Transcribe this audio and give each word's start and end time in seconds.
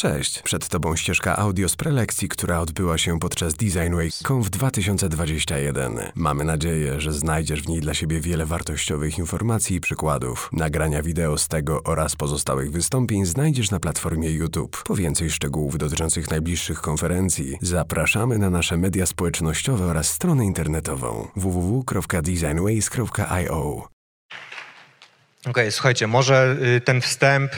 Cześć, 0.00 0.42
przed 0.42 0.68
Tobą 0.68 0.96
ścieżka 0.96 1.36
audio 1.36 1.68
z 1.68 1.76
prelekcji, 1.76 2.28
która 2.28 2.60
odbyła 2.60 2.98
się 2.98 3.18
podczas 3.18 3.54
Design 3.54 3.94
Week 3.94 4.14
Conf 4.28 4.50
2021. 4.50 5.98
Mamy 6.14 6.44
nadzieję, 6.44 7.00
że 7.00 7.12
znajdziesz 7.12 7.62
w 7.62 7.68
niej 7.68 7.80
dla 7.80 7.94
siebie 7.94 8.20
wiele 8.20 8.46
wartościowych 8.46 9.18
informacji 9.18 9.76
i 9.76 9.80
przykładów. 9.80 10.50
Nagrania 10.52 11.02
wideo 11.02 11.38
z 11.38 11.48
tego 11.48 11.82
oraz 11.82 12.16
pozostałych 12.16 12.70
wystąpień 12.70 13.26
znajdziesz 13.26 13.70
na 13.70 13.80
platformie 13.80 14.30
YouTube. 14.30 14.82
Po 14.84 14.94
więcej 14.94 15.30
szczegółów 15.30 15.78
dotyczących 15.78 16.30
najbliższych 16.30 16.80
konferencji 16.80 17.56
zapraszamy 17.62 18.38
na 18.38 18.50
nasze 18.50 18.76
media 18.76 19.06
społecznościowe 19.06 19.86
oraz 19.86 20.08
stronę 20.08 20.44
internetową 20.44 21.28
www.designways.io. 21.36 23.95
Okej, 25.50 25.72
słuchajcie, 25.72 26.06
może 26.06 26.56
y, 26.76 26.80
ten 26.80 27.00
wstęp 27.00 27.52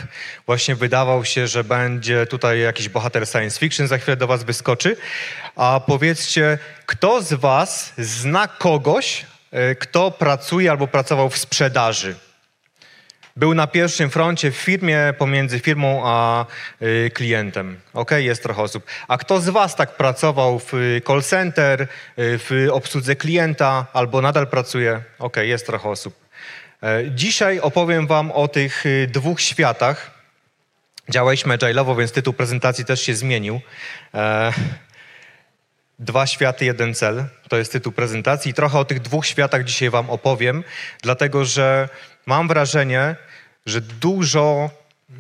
właśnie 0.47 0.75
wydawał 0.75 1.25
się, 1.25 1.47
że 1.47 1.65
będzie 1.65 2.27
tutaj 2.27 2.61
jakiś 2.61 2.89
bohater 2.89 3.27
science 3.27 3.61
fiction, 3.61 3.87
za 3.87 3.99
chwilę 3.99 4.17
do 4.17 4.27
was 4.27 4.45
wyskoczy. 4.45 4.97
A 5.57 5.81
powiedzcie, 5.87 6.59
kto 6.87 7.23
z 7.23 7.35
was 7.35 7.93
zna 7.99 8.49
kogoś, 8.49 9.27
y, 9.73 9.77
kto 9.77 10.11
pracuje 10.11 10.71
albo 10.71 10.89
pracował 10.89 11.31
w 11.31 11.39
sprzedaży? 11.39 12.15
Był 13.37 13.55
na 13.55 13.67
pierwszym 13.67 14.11
froncie 14.11 14.51
w 14.51 14.57
firmie 14.57 15.15
pomiędzy 15.19 15.61
firmą 15.61 16.03
a 16.05 16.47
y, 16.83 17.11
klientem. 17.15 17.81
Ok, 17.95 18.11
jest 18.17 18.43
trochę 18.43 18.63
osób. 18.63 18.85
A 19.09 19.19
kto 19.19 19.41
z 19.41 19.49
Was 19.49 19.77
tak 19.77 19.97
pracował 19.97 20.59
w 20.59 20.73
call 21.07 21.23
center, 21.23 21.89
w 22.17 22.69
obsłudze 22.73 23.17
klienta 23.17 23.87
albo 23.93 24.21
nadal 24.23 24.47
pracuje? 24.47 25.03
Ok, 25.19 25.37
jest 25.37 25.67
trochę 25.67 25.89
osób. 25.89 26.28
E, 26.83 27.11
Dzisiaj 27.11 27.61
opowiem 27.61 28.07
Wam 28.07 28.31
o 28.31 28.49
tych 28.49 28.87
y, 28.87 29.09
dwóch 29.13 29.41
światach. 29.41 30.11
Działaliśmy 31.09 31.57
agile'owo, 31.57 31.99
więc 31.99 32.13
tytuł 32.13 32.33
prezentacji 32.33 32.85
też 32.85 33.03
się 33.03 33.15
zmienił. 33.15 33.61
E, 34.15 34.53
Dwa 35.99 36.27
światy, 36.27 36.65
jeden 36.65 36.95
cel. 36.95 37.25
To 37.49 37.57
jest 37.57 37.73
tytuł 37.73 37.93
prezentacji. 37.93 38.55
Trochę 38.55 38.79
o 38.79 38.85
tych 38.85 39.01
dwóch 39.01 39.27
światach 39.27 39.65
dzisiaj 39.65 39.91
Wam 39.91 40.11
opowiem, 40.11 40.65
dlatego 41.03 41.45
że 41.45 41.89
mam 42.27 42.49
wrażenie, 42.49 43.17
że 43.67 43.81
dużo 43.81 44.71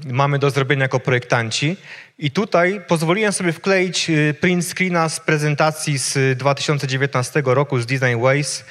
mamy 0.04 0.38
do 0.38 0.50
zrobienia 0.50 0.82
jako 0.82 1.00
projektanci. 1.00 1.76
I 2.18 2.30
tutaj 2.30 2.80
pozwoliłem 2.88 3.32
sobie 3.32 3.52
wkleić 3.52 4.10
y, 4.10 4.34
print 4.40 4.64
screena 4.66 5.08
z 5.08 5.20
prezentacji 5.20 5.98
z 5.98 6.38
2019 6.38 7.42
roku 7.44 7.80
z 7.80 7.86
Design 7.86 8.20
Ways 8.20 8.64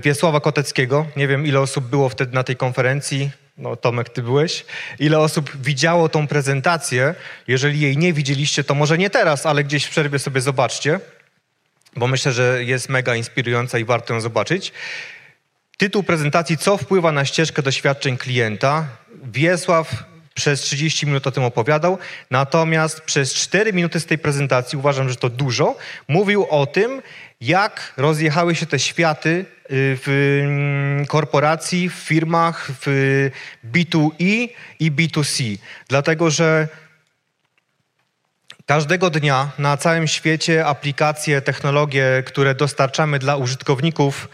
Wiesława 0.00 0.40
Koteckiego. 0.40 1.06
Nie 1.16 1.28
wiem, 1.28 1.46
ile 1.46 1.60
osób 1.60 1.84
było 1.84 2.08
wtedy 2.08 2.34
na 2.34 2.44
tej 2.44 2.56
konferencji. 2.56 3.30
No, 3.58 3.76
Tomek, 3.76 4.08
ty 4.08 4.22
byłeś. 4.22 4.64
Ile 4.98 5.18
osób 5.18 5.56
widziało 5.56 6.08
tą 6.08 6.26
prezentację? 6.26 7.14
Jeżeli 7.48 7.80
jej 7.80 7.96
nie 7.96 8.12
widzieliście, 8.12 8.64
to 8.64 8.74
może 8.74 8.98
nie 8.98 9.10
teraz, 9.10 9.46
ale 9.46 9.64
gdzieś 9.64 9.84
w 9.84 9.90
przerwie 9.90 10.18
sobie 10.18 10.40
zobaczcie, 10.40 11.00
bo 11.96 12.06
myślę, 12.06 12.32
że 12.32 12.64
jest 12.64 12.88
mega 12.88 13.16
inspirująca 13.16 13.78
i 13.78 13.84
warto 13.84 14.14
ją 14.14 14.20
zobaczyć. 14.20 14.72
Tytuł 15.76 16.02
prezentacji: 16.02 16.58
Co 16.58 16.76
wpływa 16.76 17.12
na 17.12 17.24
ścieżkę 17.24 17.62
doświadczeń 17.62 18.16
klienta? 18.16 18.86
Wiesław 19.24 20.04
przez 20.34 20.60
30 20.60 21.06
minut 21.06 21.26
o 21.26 21.30
tym 21.30 21.44
opowiadał, 21.44 21.98
natomiast 22.30 23.00
przez 23.00 23.34
4 23.34 23.72
minuty 23.72 24.00
z 24.00 24.06
tej 24.06 24.18
prezentacji, 24.18 24.78
uważam, 24.78 25.08
że 25.08 25.16
to 25.16 25.28
dużo, 25.28 25.76
mówił 26.08 26.46
o 26.50 26.66
tym, 26.66 27.02
jak 27.40 27.92
rozjechały 27.96 28.54
się 28.54 28.66
te 28.66 28.78
światy 28.78 29.30
y, 29.30 29.44
w 29.70 30.40
mm, 30.44 31.06
korporacji, 31.06 31.88
w 31.88 31.94
firmach, 31.94 32.70
w 32.80 33.30
B2E 33.72 34.48
i 34.78 34.92
B2C. 34.92 35.58
Dlatego, 35.88 36.30
że 36.30 36.68
Każdego 38.66 39.10
dnia 39.10 39.50
na 39.58 39.76
całym 39.76 40.08
świecie 40.08 40.66
aplikacje, 40.66 41.42
technologie, 41.42 42.22
które 42.26 42.54
dostarczamy 42.54 43.18
dla 43.18 43.36
użytkowników 43.36 44.28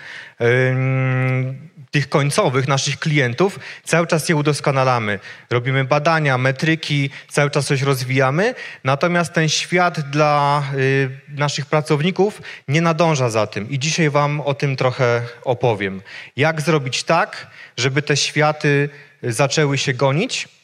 tych 1.91 2.09
końcowych, 2.09 2.69
naszych 2.69 2.99
klientów, 2.99 3.59
cały 3.85 4.07
czas 4.07 4.29
je 4.29 4.37
udoskonalamy. 4.37 5.19
Robimy 5.51 5.85
badania, 5.85 6.39
metryki, 6.39 7.11
cały 7.29 7.51
czas 7.51 7.67
coś 7.67 7.83
rozwijamy, 7.83 8.55
natomiast 8.85 9.33
ten 9.33 9.49
świat 9.49 10.01
dla 10.01 10.63
y, 10.75 11.11
naszych 11.29 11.67
pracowników 11.67 12.43
nie 12.69 12.81
nadąża 12.81 13.31
za 13.31 13.47
tym. 13.47 13.71
I 13.71 13.79
dzisiaj 13.79 14.11
Wam 14.11 14.41
o 14.41 14.55
tym 14.55 14.77
trochę 14.77 15.23
opowiem. 15.45 16.03
Jak 16.37 16.61
zrobić 16.61 17.05
tak, 17.05 17.47
żeby 17.77 18.03
te 18.03 18.17
światy 18.17 18.89
zaczęły 19.23 19.79
się 19.79 19.95
gonić? 19.95 20.58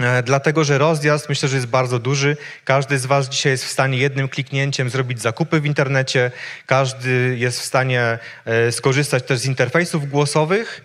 E, 0.00 0.22
Dlatego, 0.22 0.64
że 0.64 0.78
rozjazd 0.78 1.28
myślę, 1.28 1.48
że 1.48 1.56
jest 1.56 1.68
bardzo 1.68 1.98
duży. 1.98 2.36
Każdy 2.64 2.98
z 2.98 3.06
Was 3.06 3.28
dzisiaj 3.28 3.52
jest 3.52 3.64
w 3.64 3.68
stanie 3.68 3.98
jednym 3.98 4.28
kliknięciem 4.28 4.90
zrobić 4.90 5.20
zakupy 5.20 5.60
w 5.60 5.66
internecie. 5.66 6.30
Każdy 6.66 7.36
jest 7.38 7.60
w 7.60 7.64
stanie 7.64 8.18
e, 8.44 8.72
skorzystać 8.72 9.22
też 9.22 9.38
z 9.38 9.46
interfejsów 9.46 10.10
głosowych. 10.10 10.84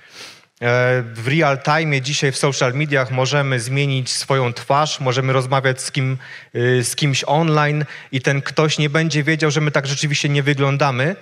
E, 0.62 1.04
W 1.14 1.28
real 1.28 1.60
time 1.64 2.02
dzisiaj 2.02 2.32
w 2.32 2.38
social 2.38 2.74
mediach 2.74 3.12
możemy 3.12 3.60
zmienić 3.60 4.10
swoją 4.10 4.54
twarz, 4.54 5.00
możemy 5.00 5.34
rozmawiać 5.34 5.82
z, 5.82 5.92
kim, 5.92 6.18
z 6.82 6.96
kimś 6.96 7.24
online 7.28 7.86
i 8.12 8.22
ten 8.22 8.42
ktoś 8.42 8.78
nie 8.78 8.90
będzie 8.90 9.24
wiedział, 9.24 9.52
że 9.52 9.62
my 9.62 9.72
tak 9.72 9.88
rzeczywiście 9.88 10.30
nie 10.30 10.44
wyglądamy. 10.44 11.16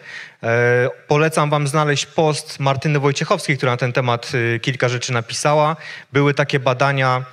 Polecam 1.07 1.49
Wam 1.49 1.67
znaleźć 1.67 2.05
post 2.05 2.59
Martyny 2.59 2.99
Wojciechowskiej, 2.99 3.57
która 3.57 3.71
na 3.71 3.77
ten 3.77 3.93
temat 3.93 4.31
kilka 4.61 4.89
rzeczy 4.89 5.13
napisała. 5.13 5.75
Były 6.13 6.33
takie 6.33 6.59
badania 6.59 7.25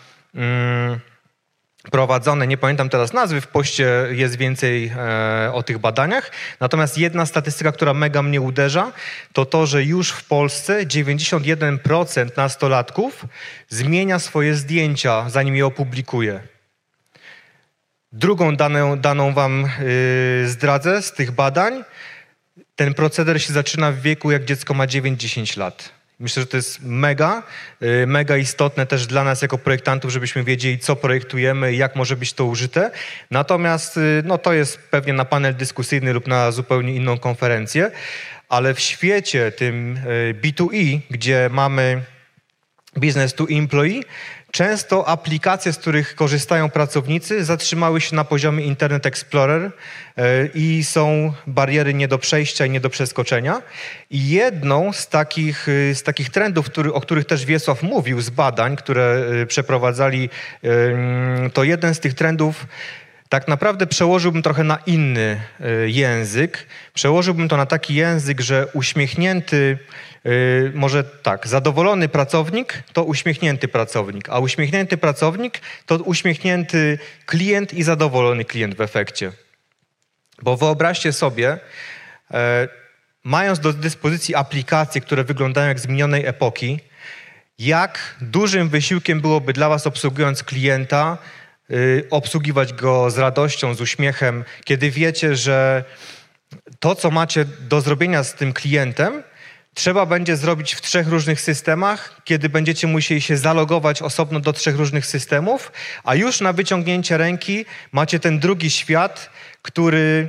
prowadzone, 1.91 2.47
nie 2.47 2.57
pamiętam 2.57 2.89
teraz 2.89 3.13
nazwy, 3.13 3.41
w 3.41 3.47
poście 3.47 3.89
jest 4.11 4.37
więcej 4.37 4.93
e, 4.97 5.51
o 5.53 5.63
tych 5.63 5.79
badaniach. 5.79 6.31
Natomiast 6.61 6.99
jedna 6.99 7.27
statystyka, 7.27 7.73
która 7.73 7.95
mega 7.95 8.23
mnie 8.23 8.41
uderza, 8.41 8.93
to 9.33 9.45
to, 9.45 9.67
że 9.67 9.85
już 9.85 10.11
w 10.11 10.25
Polsce 10.25 10.87
91% 10.87 12.37
nastolatków 12.37 13.25
zmienia 13.69 14.19
swoje 14.19 14.55
zdjęcia, 14.55 15.31
zanim 15.31 15.57
je 15.57 15.67
opublikuje. 15.67 16.41
Drugą 18.13 18.57
daną, 18.57 18.99
daną 18.99 19.33
wam 19.33 19.65
y, 19.65 20.49
zdradzę 20.49 21.03
z 21.03 21.13
tych 21.13 21.31
badań. 21.31 21.85
Ten 22.77 22.95
proceder 22.95 23.43
się 23.43 23.53
zaczyna 23.53 23.93
w 23.93 24.01
wieku, 24.01 24.31
jak 24.31 24.45
dziecko 24.45 24.75
ma 24.75 24.87
9-10 24.87 25.59
lat. 25.59 26.02
Myślę, 26.23 26.43
że 26.43 26.47
to 26.47 26.57
jest 26.57 26.83
mega, 26.83 27.43
y, 27.83 28.07
mega 28.07 28.37
istotne 28.37 28.87
też 28.87 29.07
dla 29.07 29.25
nas 29.25 29.43
jako 29.43 29.59
projektantów, 29.59 30.11
żebyśmy 30.11 30.45
wiedzieli, 30.45 30.79
co 30.79 30.97
projektujemy 30.97 31.73
i 31.73 31.77
jak 31.77 31.97
może 31.97 32.17
być 32.17 32.33
to 32.33 32.45
użyte. 32.45 32.91
Natomiast 33.31 33.97
y, 33.97 34.23
no, 34.25 34.39
to 34.39 34.53
jest 34.53 34.79
pewnie 34.79 35.13
na 35.13 35.25
panel 35.25 35.55
dyskusyjny 35.55 36.13
lub 36.13 36.27
na 36.27 36.51
zupełnie 36.51 36.95
inną 36.95 37.19
konferencję, 37.19 37.91
ale 38.49 38.75
w 38.75 38.81
świecie 38.81 39.53
tym 39.53 39.97
y, 39.97 40.35
B2E, 40.43 41.01
gdzie 41.11 41.49
mamy 41.53 42.03
business 42.97 43.35
to 43.35 43.47
employee, 43.51 44.05
często 44.53 45.09
aplikacje, 45.09 45.73
z 45.73 45.79
których 45.79 46.15
korzystają 46.15 46.71
pracownicy, 46.71 47.45
zatrzymały 47.45 48.01
się 48.01 48.17
na 48.17 48.25
poziomie 48.25 48.65
Internet 48.65 49.07
Explorer 49.07 49.63
e, 50.17 50.47
i 50.55 50.85
są 50.85 51.33
bariery 51.47 51.95
nie 51.95 52.09
do 52.09 52.19
przejścia 52.19 52.67
i 52.67 52.71
nie 52.71 52.81
do 52.81 52.91
przeskoczenia. 52.91 53.63
I 54.11 54.29
jedną 54.29 54.93
z 54.93 55.09
takich, 55.09 55.69
y, 55.69 55.95
z 55.95 56.03
takich 56.03 56.31
trendów, 56.31 56.67
który, 56.67 56.93
o 56.93 57.01
których 57.01 57.25
też 57.25 57.45
Wiesław 57.45 57.83
mówił 57.83 58.21
z 58.21 58.31
badań, 58.31 58.77
które 58.77 59.25
y, 59.43 59.47
przeprowadzali, 59.47 60.31
to 61.53 61.65
jeden 61.65 61.95
z 61.95 62.01
tych 62.01 62.15
trendów 62.15 62.67
tak 63.29 63.49
naprawdę 63.49 63.87
przełożyłbym 63.87 64.43
trochę 64.43 64.65
na 64.65 64.79
inny 64.87 65.41
język. 65.87 66.67
Przełożyłbym 66.95 67.49
to 67.49 67.57
na 67.57 67.67
taki 67.67 67.95
język, 67.95 68.41
że 68.41 68.67
uśmiechnięty, 68.73 69.79
y, 70.27 70.73
może 70.75 71.05
tak, 71.05 71.49
zadowolony 71.49 72.09
pracownik 72.09 72.83
to 72.93 73.05
uśmiechnięty 73.05 73.69
pracownik, 73.69 74.29
a 74.29 74.39
uśmiechnięty 74.39 74.97
pracownik 74.97 75.61
to 75.87 75.97
uśmiechnięty 75.97 76.99
klient 77.27 77.75
i 77.75 77.83
zadowolony 77.83 78.45
klient 78.45 78.75
w 78.75 78.81
efekcie. 78.81 79.33
Bo 80.43 80.57
wyobraźcie 80.57 81.13
sobie, 81.13 81.59
e, 82.31 82.69
mając 83.25 83.61
do 83.61 83.73
dyspozycji 83.73 84.35
aplikacje, 84.35 85.01
które 85.01 85.25
wyglądają 85.25 85.69
jak 85.69 85.81
z 85.81 85.89
minionej 85.89 86.27
epoki, 86.27 86.81
jak 87.59 88.17
dużym 88.21 88.69
wysiłkiem 88.69 89.21
byłoby 89.21 89.53
dla 89.53 89.69
Was 89.69 89.87
obsługując 89.87 90.43
klienta, 90.43 91.19
y, 91.71 92.07
obsługiwać 92.11 92.73
go 92.73 93.11
z 93.11 93.19
radością, 93.19 93.75
z 93.75 93.81
uśmiechem, 93.81 94.45
kiedy 94.65 94.91
wiecie, 94.91 95.37
że 95.37 95.85
to, 96.81 96.95
co 96.95 97.11
macie 97.11 97.45
do 97.45 97.81
zrobienia 97.81 98.25
z 98.25 98.35
tym 98.35 98.53
klientem, 98.53 99.23
trzeba 99.75 100.07
będzie 100.07 100.37
zrobić 100.37 100.75
w 100.75 100.81
trzech 100.81 101.09
różnych 101.09 101.41
systemach, 101.41 102.21
kiedy 102.25 102.49
będziecie 102.49 102.87
musieli 102.87 103.21
się 103.21 103.37
zalogować 103.37 104.03
osobno 104.03 104.41
do 104.41 104.53
trzech 104.53 104.77
różnych 104.77 105.07
systemów, 105.07 105.73
a 106.05 106.15
już 106.15 106.41
na 106.41 106.53
wyciągnięcie 106.53 107.17
ręki 107.17 107.65
macie 107.93 108.21
ten 108.21 108.39
drugi 108.39 108.71
świat, 108.71 109.31
który 109.63 110.29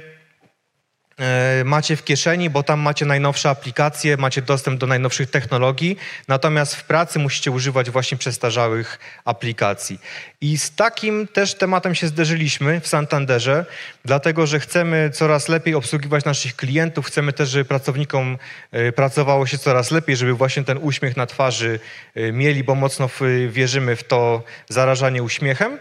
macie 1.66 1.96
w 1.96 2.04
kieszeni, 2.04 2.50
bo 2.50 2.64
tam 2.64 2.80
macie 2.80 3.06
najnowsze 3.06 3.50
aplikacje, 3.50 4.18
macie 4.18 4.42
dostęp 4.42 4.80
do 4.80 4.88
najnowszych 4.88 5.30
technologii, 5.30 5.98
natomiast 6.28 6.76
w 6.76 6.84
pracy 6.84 7.20
musicie 7.20 7.52
używać 7.52 7.90
właśnie 7.90 8.18
przestarzałych 8.18 9.00
aplikacji. 9.26 10.00
I 10.42 10.58
z 10.58 10.76
takim 10.76 11.28
też 11.28 11.56
tematem 11.56 11.96
się 11.96 12.08
zderzyliśmy 12.08 12.80
w 12.80 12.88
Santanderze, 12.88 13.66
dlatego 14.06 14.48
że 14.48 14.60
chcemy 14.60 15.10
coraz 15.14 15.50
lepiej 15.50 15.76
obsługiwać 15.76 16.26
naszych 16.26 16.56
klientów, 16.56 17.06
chcemy 17.06 17.34
też, 17.34 17.50
żeby 17.50 17.66
pracownikom 17.66 18.38
e, 18.72 18.92
pracowało 18.92 19.46
się 19.46 19.58
coraz 19.58 19.92
lepiej, 19.92 20.16
żeby 20.16 20.34
właśnie 20.34 20.64
ten 20.64 20.78
uśmiech 20.82 21.18
na 21.18 21.26
twarzy 21.26 21.80
e, 22.16 22.32
mieli, 22.32 22.64
bo 22.64 22.76
mocno 22.76 23.10
wierzymy 23.50 23.96
w 23.96 24.04
to 24.04 24.44
zarażanie 24.70 25.24
uśmiechem. 25.24 25.80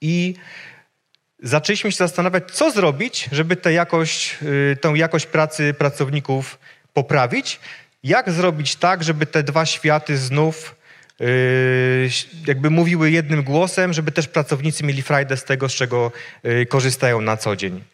I 0.00 0.34
zaczęliśmy 1.42 1.92
się 1.92 1.96
zastanawiać, 1.96 2.50
co 2.52 2.70
zrobić, 2.70 3.28
żeby 3.32 3.56
tę 3.56 3.72
jakość, 3.72 4.38
y, 4.72 4.76
tę 4.80 4.92
jakość 4.96 5.26
pracy 5.26 5.74
pracowników 5.74 6.58
poprawić. 6.92 7.60
Jak 8.02 8.30
zrobić 8.30 8.76
tak, 8.76 9.04
żeby 9.04 9.26
te 9.26 9.42
dwa 9.42 9.66
światy 9.66 10.18
znów 10.18 10.74
y, 11.20 12.10
jakby 12.46 12.70
mówiły 12.70 13.10
jednym 13.10 13.42
głosem, 13.42 13.92
żeby 13.92 14.12
też 14.12 14.28
pracownicy 14.28 14.84
mieli 14.84 15.02
frajdę 15.02 15.36
z 15.36 15.44
tego, 15.44 15.68
z 15.68 15.72
czego 15.72 16.12
y, 16.44 16.66
korzystają 16.66 17.20
na 17.20 17.36
co 17.36 17.56
dzień. 17.56 17.84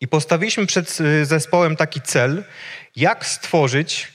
I 0.00 0.08
postawiliśmy 0.08 0.66
przed 0.66 0.98
zespołem 1.22 1.76
taki 1.76 2.00
cel, 2.00 2.44
jak 2.96 3.26
stworzyć 3.26 4.12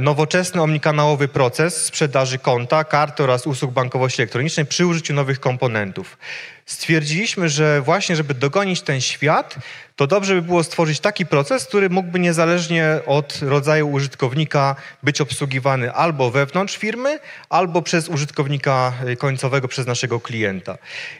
nowoczesny 0.00 0.62
omnikanałowy 0.62 1.28
proces 1.28 1.84
sprzedaży 1.84 2.38
konta, 2.38 2.84
karty 2.84 3.22
oraz 3.22 3.46
usług 3.46 3.72
bankowości 3.72 4.22
elektronicznej 4.22 4.66
przy 4.66 4.86
użyciu 4.86 5.14
nowych 5.14 5.40
komponentów. 5.40 6.18
Stwierdziliśmy, 6.66 7.48
że 7.48 7.80
właśnie, 7.80 8.16
żeby 8.16 8.34
dogonić 8.34 8.82
ten 8.82 9.00
świat, 9.00 9.54
to 9.96 10.06
dobrze 10.06 10.34
by 10.34 10.42
było 10.42 10.64
stworzyć 10.64 11.00
taki 11.00 11.26
proces, 11.26 11.64
który 11.64 11.90
mógłby 11.90 12.18
niezależnie 12.18 12.86
od 13.06 13.38
rodzaju 13.42 13.90
użytkownika 13.90 14.76
być 15.02 15.20
obsługiwany 15.20 15.92
albo 15.92 16.30
wewnątrz 16.30 16.76
firmy, 16.76 17.18
albo 17.48 17.82
przez 17.82 18.08
użytkownika 18.08 18.92
końcowego, 19.18 19.68
przez 19.68 19.86
naszego 19.86 20.20
klienta. 20.20 20.78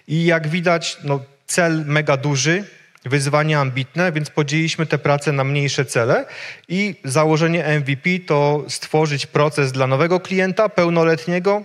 I 0.08 0.25
jak 0.25 0.49
widać, 0.49 0.96
no, 1.04 1.20
cel 1.46 1.84
mega 1.87 2.16
duży, 2.16 2.64
wyzwanie 3.04 3.58
ambitne, 3.58 4.12
więc 4.12 4.31
podzieliliśmy 4.31 4.87
te 4.87 4.99
prace 4.99 5.32
na 5.32 5.44
mniejsze 5.44 5.84
cele 5.84 6.26
i 6.69 6.94
założenie 7.04 7.81
MVP 7.81 8.10
to 8.26 8.64
stworzyć 8.69 9.26
proces 9.26 9.72
dla 9.72 9.87
nowego 9.87 10.20
klienta 10.20 10.69
pełnoletniego, 10.69 11.64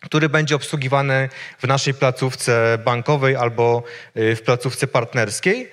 który 0.00 0.28
będzie 0.28 0.56
obsługiwany 0.56 1.28
w 1.58 1.66
naszej 1.66 1.94
placówce 1.94 2.78
bankowej 2.84 3.36
albo 3.36 3.82
y, 4.16 4.36
w 4.36 4.42
placówce 4.42 4.86
partnerskiej. 4.86 5.68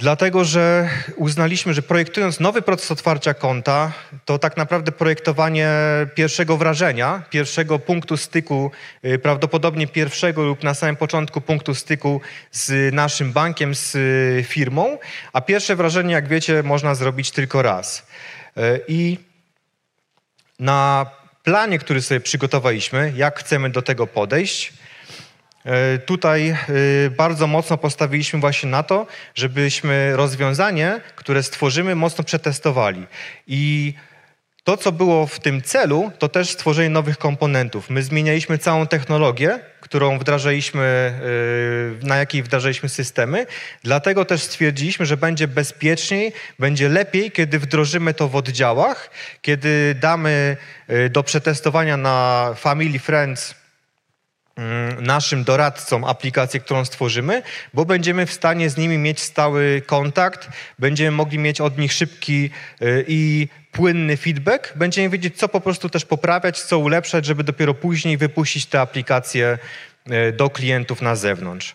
Dlatego, 0.00 0.44
że 0.44 0.88
uznaliśmy, 1.16 1.74
że 1.74 1.82
projektując 1.82 2.40
nowy 2.40 2.62
proces 2.62 2.90
otwarcia 2.90 3.34
konta, 3.34 3.92
to 4.24 4.38
tak 4.38 4.56
naprawdę 4.56 4.92
projektowanie 4.92 5.70
pierwszego 6.14 6.56
wrażenia, 6.56 7.22
pierwszego 7.30 7.78
punktu 7.78 8.16
styku, 8.16 8.70
y, 9.04 9.18
prawdopodobnie 9.18 9.86
pierwszego 9.86 10.44
lub 10.44 10.62
na 10.62 10.74
samym 10.74 10.96
początku 10.96 11.40
punktu 11.40 11.74
styku 11.74 12.20
z 12.50 12.94
naszym 12.94 13.32
bankiem, 13.32 13.74
z 13.74 13.94
y, 13.94 14.44
firmą, 14.48 14.98
a 15.32 15.40
pierwsze 15.40 15.76
wrażenie, 15.76 16.14
jak 16.14 16.28
wiecie, 16.28 16.62
można 16.62 16.94
zrobić 16.94 17.30
tylko 17.30 17.62
raz. 17.62 18.06
Y, 18.56 18.80
I 18.88 19.18
na 20.58 21.06
planie, 21.42 21.78
który 21.78 22.02
sobie 22.02 22.20
przygotowaliśmy, 22.20 23.12
jak 23.16 23.38
chcemy 23.38 23.70
do 23.70 23.82
tego 23.82 24.06
podejść, 24.06 24.72
tutaj 26.06 26.48
e, 26.48 26.56
bardzo 27.10 27.46
mocno 27.46 27.78
postawiliśmy 27.78 28.40
właśnie 28.40 28.70
na 28.70 28.82
to, 28.82 29.06
żebyśmy 29.34 30.16
rozwiązanie, 30.16 31.00
które 31.16 31.42
stworzymy, 31.42 31.94
mocno 31.94 32.24
przetestowali. 32.24 33.06
I 33.46 33.94
to, 34.64 34.76
co 34.76 34.92
było 34.92 35.26
w 35.26 35.40
tym 35.40 35.62
celu, 35.62 36.12
to 36.18 36.28
też 36.28 36.50
stworzenie 36.50 36.90
nowych 36.90 37.18
komponentów. 37.18 37.90
My 37.90 38.02
zmienialiśmy 38.02 38.58
całą 38.58 38.86
technologię, 38.86 39.60
którą 39.80 40.18
wdrażaliśmy, 40.18 41.12
e, 42.02 42.06
na 42.06 42.16
jakiej 42.16 42.42
wdrażaliśmy 42.42 42.88
systemy, 42.88 43.46
dlatego 43.82 44.24
też 44.24 44.42
stwierdziliśmy, 44.42 45.06
że 45.06 45.16
będzie 45.16 45.48
bezpieczniej, 45.48 46.32
będzie 46.58 46.88
lepiej, 46.88 47.30
kiedy 47.30 47.58
wdrożymy 47.58 48.14
to 48.14 48.28
w 48.28 48.36
oddziałach, 48.36 49.10
kiedy 49.42 49.94
damy 50.00 50.56
do 51.10 51.22
przetestowania 51.22 51.96
na 51.96 52.50
Family 52.56 52.98
Friends 52.98 53.54
naszym 55.00 55.44
doradcom 55.44 56.04
aplikację, 56.04 56.60
którą 56.60 56.84
stworzymy, 56.84 57.42
bo 57.74 57.84
będziemy 57.84 58.26
w 58.26 58.32
stanie 58.32 58.70
z 58.70 58.76
nimi 58.76 58.98
mieć 58.98 59.20
stały 59.20 59.82
kontakt, 59.86 60.48
będziemy 60.78 61.10
mogli 61.10 61.38
mieć 61.38 61.60
od 61.60 61.78
nich 61.78 61.92
szybki 61.92 62.50
y, 62.82 63.04
i 63.08 63.48
płynny 63.72 64.16
feedback, 64.16 64.76
będziemy 64.76 65.08
wiedzieć, 65.08 65.36
co 65.36 65.48
po 65.48 65.60
prostu 65.60 65.88
też 65.88 66.04
poprawiać, 66.04 66.62
co 66.62 66.78
ulepszać, 66.78 67.24
żeby 67.24 67.44
dopiero 67.44 67.74
później 67.74 68.16
wypuścić 68.16 68.66
te 68.66 68.80
aplikacje 68.80 69.58
y, 70.10 70.32
do 70.32 70.50
klientów 70.50 71.02
na 71.02 71.16
zewnątrz. 71.16 71.74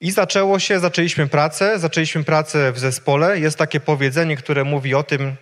I 0.00 0.10
zaczęło 0.10 0.58
się, 0.58 0.80
zaczęliśmy 0.80 1.26
pracę, 1.26 1.78
zaczęliśmy 1.78 2.24
pracę 2.24 2.72
w 2.72 2.78
zespole. 2.78 3.38
Jest 3.40 3.58
takie 3.58 3.80
powiedzenie, 3.80 4.36
które 4.36 4.64
mówi 4.64 4.94
o 4.94 5.02
tym, 5.02 5.36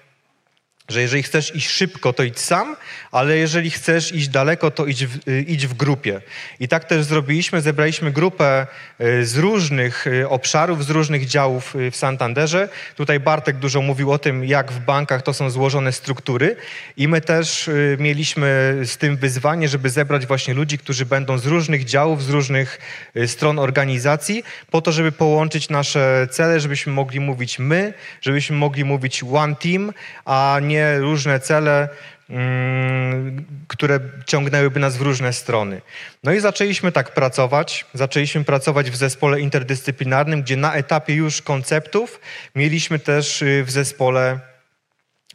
że 0.90 1.02
jeżeli 1.02 1.22
chcesz 1.22 1.54
iść 1.54 1.70
szybko, 1.70 2.12
to 2.12 2.22
idź 2.22 2.40
sam, 2.40 2.76
ale 3.12 3.36
jeżeli 3.36 3.70
chcesz 3.70 4.12
iść 4.12 4.28
daleko, 4.28 4.70
to 4.70 4.86
idź 4.86 5.06
w, 5.06 5.28
y, 5.28 5.44
idź 5.48 5.66
w 5.66 5.74
grupie. 5.74 6.20
I 6.60 6.68
tak 6.68 6.84
też 6.84 7.04
zrobiliśmy. 7.04 7.60
Zebraliśmy 7.60 8.10
grupę 8.10 8.66
y, 9.00 9.26
z 9.26 9.36
różnych 9.36 10.06
y, 10.06 10.28
obszarów, 10.28 10.84
z 10.84 10.90
różnych 10.90 11.26
działów 11.26 11.74
w 11.90 11.96
Santanderze. 11.96 12.68
Tutaj 12.96 13.20
Bartek 13.20 13.56
dużo 13.56 13.82
mówił 13.82 14.12
o 14.12 14.18
tym, 14.18 14.44
jak 14.44 14.72
w 14.72 14.80
bankach 14.80 15.22
to 15.22 15.32
są 15.32 15.50
złożone 15.50 15.92
struktury 15.92 16.56
i 16.96 17.08
my 17.08 17.20
też 17.20 17.70
mieliśmy 17.98 18.78
z 18.84 18.96
tym 18.96 19.16
wyzwanie, 19.16 19.68
żeby 19.68 19.90
zebrać 19.90 20.26
właśnie 20.26 20.54
ludzi, 20.54 20.78
którzy 20.78 21.06
będą 21.06 21.38
z 21.38 21.46
różnych 21.46 21.84
działów, 21.84 22.22
z 22.22 22.28
różnych 22.28 22.78
stron 23.26 23.58
organizacji, 23.58 24.44
po 24.70 24.82
to, 24.82 24.92
żeby 24.92 25.12
połączyć 25.12 25.68
nasze 25.68 26.28
cele, 26.30 26.60
żebyśmy 26.60 26.92
mogli 26.92 27.20
mówić 27.20 27.58
my, 27.58 27.94
żebyśmy 28.20 28.56
mogli 28.56 28.84
mówić 28.84 29.24
one 29.32 29.56
team, 29.56 29.92
a 30.24 30.58
nie 30.62 30.79
różne 30.98 31.40
cele, 31.40 31.88
mm, 32.30 33.44
które 33.68 34.00
ciągnęłyby 34.26 34.80
nas 34.80 34.96
w 34.96 35.00
różne 35.00 35.32
strony. 35.32 35.82
No 36.24 36.32
i 36.32 36.40
zaczęliśmy 36.40 36.92
tak 36.92 37.14
pracować. 37.14 37.86
Zaczęliśmy 37.94 38.44
pracować 38.44 38.90
w 38.90 38.96
zespole 38.96 39.40
interdyscyplinarnym, 39.40 40.42
gdzie 40.42 40.56
na 40.56 40.74
etapie 40.74 41.14
już 41.14 41.42
konceptów 41.42 42.20
mieliśmy 42.54 42.98
też 42.98 43.42
y, 43.42 43.64
w 43.64 43.70
zespole 43.70 44.40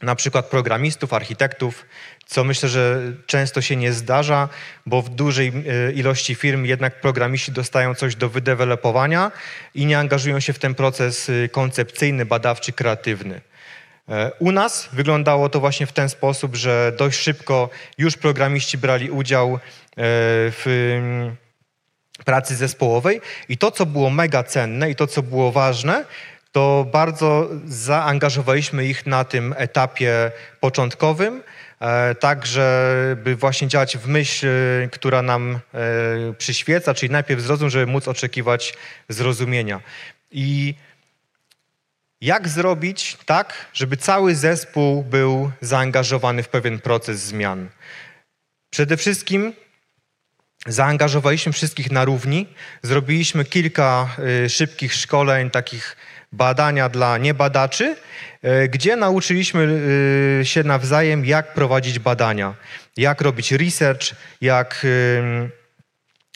na 0.02 0.16
przykład 0.16 0.46
programistów, 0.46 1.14
architektów, 1.14 1.86
co 2.26 2.44
myślę, 2.44 2.70
że 2.70 3.02
często 3.26 3.62
się 3.62 3.76
nie 3.76 3.94
zdarza, 3.94 4.50
bo 4.86 5.02
w 5.02 5.10
dużej 5.10 5.54
y, 5.90 5.94
ilości 5.94 6.36
firm 6.36 6.66
jednak 6.66 7.02
programiści 7.02 7.52
dostają 7.52 7.96
coś 7.96 8.16
do 8.16 8.30
wydevelopowania 8.30 9.32
i 9.75 9.86
nie 9.86 10.00
angażują 10.00 10.40
się 10.40 10.54
w 10.54 10.60
ten 10.60 10.75
proces 10.75 11.30
y, 11.30 11.50
koncepcyjny, 11.52 12.25
badawczy, 12.25 12.74
kreatywny. 12.74 13.42
E, 14.10 14.32
u 14.40 14.52
nas 14.52 14.90
wyglądało 14.94 15.50
to 15.50 15.60
właśnie 15.60 15.86
w 15.86 15.92
ten 15.92 16.10
sposób, 16.10 16.56
że 16.56 16.94
dość 16.98 17.20
szybko 17.20 17.70
już 17.98 18.18
programiści 18.18 18.78
brali 18.78 19.12
udział 19.12 19.54
e, 19.54 19.60
w 20.52 20.66
mm, 20.98 21.36
pracy 22.26 22.56
zespołowej 22.56 23.22
i 23.50 23.58
to, 23.58 23.72
co 23.72 23.86
było 23.86 24.10
mega 24.10 24.44
cenne 24.44 24.90
i 24.90 24.96
to, 24.96 25.08
co 25.08 25.24
było 25.24 25.52
ważne, 25.52 26.06
to 26.52 26.86
bardzo 26.92 27.50
zaangażowaliśmy 27.66 28.86
ich 28.86 29.06
na 29.06 29.24
tym 29.24 29.56
etapie 29.58 30.32
początkowym, 30.60 31.44
e, 31.80 32.16
tak, 32.16 32.46
żeby 32.46 33.36
właśnie 33.36 33.68
działać 33.68 33.98
w 33.98 34.08
myśl, 34.08 34.48
która 34.92 35.22
nam 35.22 35.60
przyświeca, 36.38 36.94
czyli 36.94 37.12
najpierw 37.12 37.42
zrozum, 37.42 37.70
żeby 37.70 37.88
móc 37.88 38.08
oczekiwać 38.08 38.74
zrozumienia. 39.10 39.82
I 40.32 40.76
jak 42.22 42.48
zrobić 42.48 43.17
tak, 43.25 43.53
żeby 43.74 43.98
cały 43.98 44.36
zespół 44.36 45.03
był 45.03 45.51
zaangażowany 45.62 46.43
w 46.43 46.50
pewien 46.50 46.79
proces 46.79 47.19
zmian? 47.19 47.69
Przede 48.69 48.98
wszystkim 48.98 49.53
zaangażowaliśmy 50.67 51.51
wszystkich 51.51 51.91
na 51.91 52.05
równi, 52.05 52.48
zrobiliśmy 52.81 53.45
kilka 53.45 54.15
y, 54.45 54.50
szybkich 54.50 54.93
szkoleń, 54.93 55.50
takich 55.50 55.95
badania 56.31 56.89
dla 56.89 57.17
niebadaczy, 57.17 57.95
y, 58.45 58.69
gdzie 58.69 58.95
nauczyliśmy 58.95 59.62
y, 60.41 60.45
się 60.45 60.63
nawzajem, 60.63 61.25
jak 61.25 61.53
prowadzić 61.53 62.00
badania, 62.00 62.53
jak 62.98 63.22
robić 63.22 63.51
research, 63.51 64.15
jak 64.41 64.86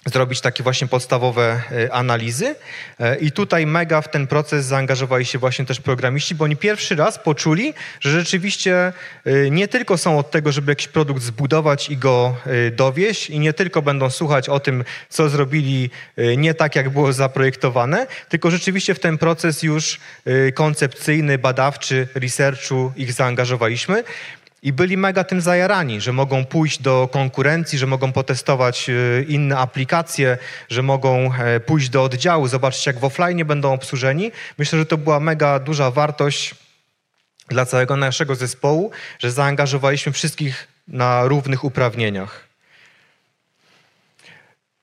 zrobić 0.05 0.41
takie 0.41 0.63
właśnie 0.63 0.87
podstawowe 0.87 1.61
e, 1.71 1.93
analizy. 1.93 2.55
E, 2.99 3.15
I 3.15 3.31
tutaj 3.31 3.65
mega 3.65 4.01
w 4.01 4.11
ten 4.11 4.27
proces 4.27 4.65
zaangażowali 4.65 5.25
się 5.25 5.39
właśnie 5.39 5.65
też 5.65 5.81
programiści, 5.81 6.35
bo 6.35 6.45
oni 6.45 6.55
pierwszy 6.55 6.95
raz 6.95 7.19
poczuli, 7.19 7.73
że 7.99 8.11
rzeczywiście 8.11 8.93
e, 9.25 9.49
nie 9.49 9.67
tylko 9.67 9.97
są 9.97 10.17
od 10.19 10.31
tego, 10.31 10.51
żeby 10.51 10.71
jakiś 10.71 10.87
produkt 10.87 11.23
zbudować 11.23 11.89
i 11.89 11.97
go 11.97 12.35
dowieść 12.71 13.29
i 13.29 13.39
nie 13.39 13.53
tylko 13.53 13.81
będą 13.81 14.09
słuchać 14.09 14.49
o 14.49 14.59
tym, 14.59 14.83
co 15.09 15.29
zrobili 15.29 15.89
nie 16.37 16.53
tak, 16.53 16.75
jak 16.75 16.89
było 16.89 17.13
zaprojektowane, 17.13 18.07
tylko 18.29 18.51
rzeczywiście 18.51 18.93
w 18.93 18.99
ten 18.99 19.17
proces 19.17 19.63
już 19.63 19.99
koncepcyjny, 20.53 21.37
badawczy, 21.37 22.07
researchu 22.15 22.91
ich 22.95 23.13
zaangażowaliśmy. 23.13 24.03
I 24.63 24.73
byli 24.73 24.97
mega 24.97 25.23
tym 25.23 25.41
zajarani, 25.41 26.01
że 26.01 26.13
mogą 26.13 26.45
pójść 26.45 26.81
do 26.81 27.09
konkurencji, 27.11 27.77
że 27.77 27.87
mogą 27.87 28.11
potestować 28.11 28.89
e, 28.89 29.23
inne 29.23 29.57
aplikacje, 29.57 30.37
że 30.69 30.81
mogą 30.81 31.33
e, 31.33 31.59
pójść 31.59 31.89
do 31.89 32.03
oddziału, 32.03 32.47
zobaczyć 32.47 32.85
jak 32.85 32.99
w 32.99 33.03
offline 33.03 33.45
będą 33.45 33.73
obsłużeni. 33.73 34.31
Myślę, 34.57 34.79
że 34.79 34.85
to 34.85 34.97
była 34.97 35.19
mega 35.19 35.59
duża 35.59 35.91
wartość 35.91 36.55
dla 37.47 37.65
całego 37.65 37.95
naszego 37.95 38.35
zespołu, 38.35 38.91
że 39.19 39.31
zaangażowaliśmy 39.31 40.11
wszystkich 40.11 40.67
na 40.87 41.25
równych 41.25 41.63
uprawnieniach. 41.63 42.49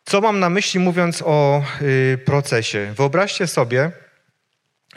Co 0.05 0.21
mam 0.21 0.41
na 0.41 0.51
myśli 0.51 0.81
mówiąc 0.81 1.23
o 1.27 1.63
y, 1.83 2.19
procesie? 2.25 2.93
Wyobraźcie 2.97 3.47
sobie, 3.47 3.91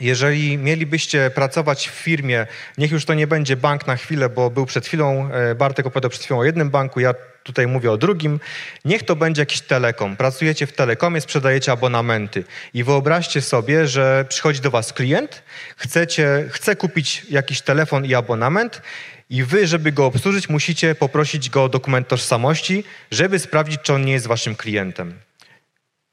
jeżeli 0.02 0.58
mielibyście 0.58 1.32
pracować 1.36 1.90
w 1.90 1.92
firmie, 1.92 2.48
niech 2.78 2.92
już 2.92 3.06
to 3.06 3.14
nie 3.14 3.28
będzie 3.28 3.56
bank 3.56 3.88
na 3.88 3.96
chwilę, 3.96 4.30
bo 4.30 4.50
był 4.50 4.66
przed 4.66 4.86
chwilą, 4.86 5.30
e, 5.32 5.56
Bartek 5.56 5.86
opowiadał 5.86 6.10
przed 6.10 6.24
chwilą 6.24 6.40
o 6.40 6.44
jednym 6.44 6.70
banku, 6.70 7.00
ja 7.00 7.14
tutaj 7.44 7.68
mówię 7.68 7.92
o 7.92 7.98
drugim, 7.98 8.40
niech 8.86 9.04
to 9.04 9.16
będzie 9.16 9.42
jakiś 9.42 9.62
telekom. 9.62 10.16
Pracujecie 10.16 10.68
w 10.68 10.74
telekomie, 10.74 11.22
sprzedajecie 11.22 11.72
abonamenty 11.72 12.44
i 12.74 12.84
wyobraźcie 12.84 13.42
sobie, 13.42 13.88
że 13.88 14.26
przychodzi 14.30 14.62
do 14.62 14.72
was 14.72 14.94
klient, 14.94 15.44
chcecie, 15.78 16.46
chce 16.50 16.76
kupić 16.76 17.26
jakiś 17.30 17.62
telefon 17.62 18.06
i 18.06 18.16
abonament 18.16 18.82
i 19.30 19.44
wy, 19.44 19.68
żeby 19.68 19.92
go 19.92 20.06
obsłużyć, 20.06 20.50
musicie 20.50 20.96
poprosić 20.96 21.50
go 21.50 21.64
o 21.64 21.70
dokument 21.70 22.08
tożsamości, 22.08 22.84
żeby 23.12 23.40
sprawdzić, 23.40 23.82
czy 23.82 23.94
on 23.94 24.06
nie 24.06 24.14
jest 24.14 24.28
waszym 24.28 24.56
klientem. 24.56 25.14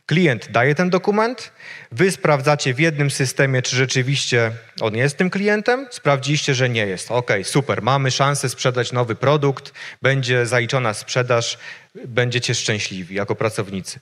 Klient 0.06 0.50
daje 0.50 0.75
ten 0.75 0.90
dokument, 0.90 1.52
wy 1.92 2.10
sprawdzacie 2.10 2.75
w 2.75 2.78
jednym 2.78 3.10
systemie, 3.10 3.62
czy 3.62 3.76
rzeczywiście 3.76 4.52
on 4.80 4.96
jest 4.96 5.16
tym 5.16 5.30
klientem, 5.30 5.86
sprawdziliście, 5.90 6.54
że 6.54 6.68
nie 6.68 6.86
jest. 6.86 7.10
Ok, 7.10 7.30
super, 7.42 7.82
mamy 7.82 8.10
szansę 8.10 8.48
sprzedać 8.48 8.92
nowy 8.92 9.14
produkt, 9.14 9.72
będzie 10.02 10.46
zaliczona 10.46 10.94
sprzedaż, 10.94 11.58
będziecie 12.04 12.54
szczęśliwi 12.54 13.14
jako 13.14 13.34
pracownicy. 13.34 14.00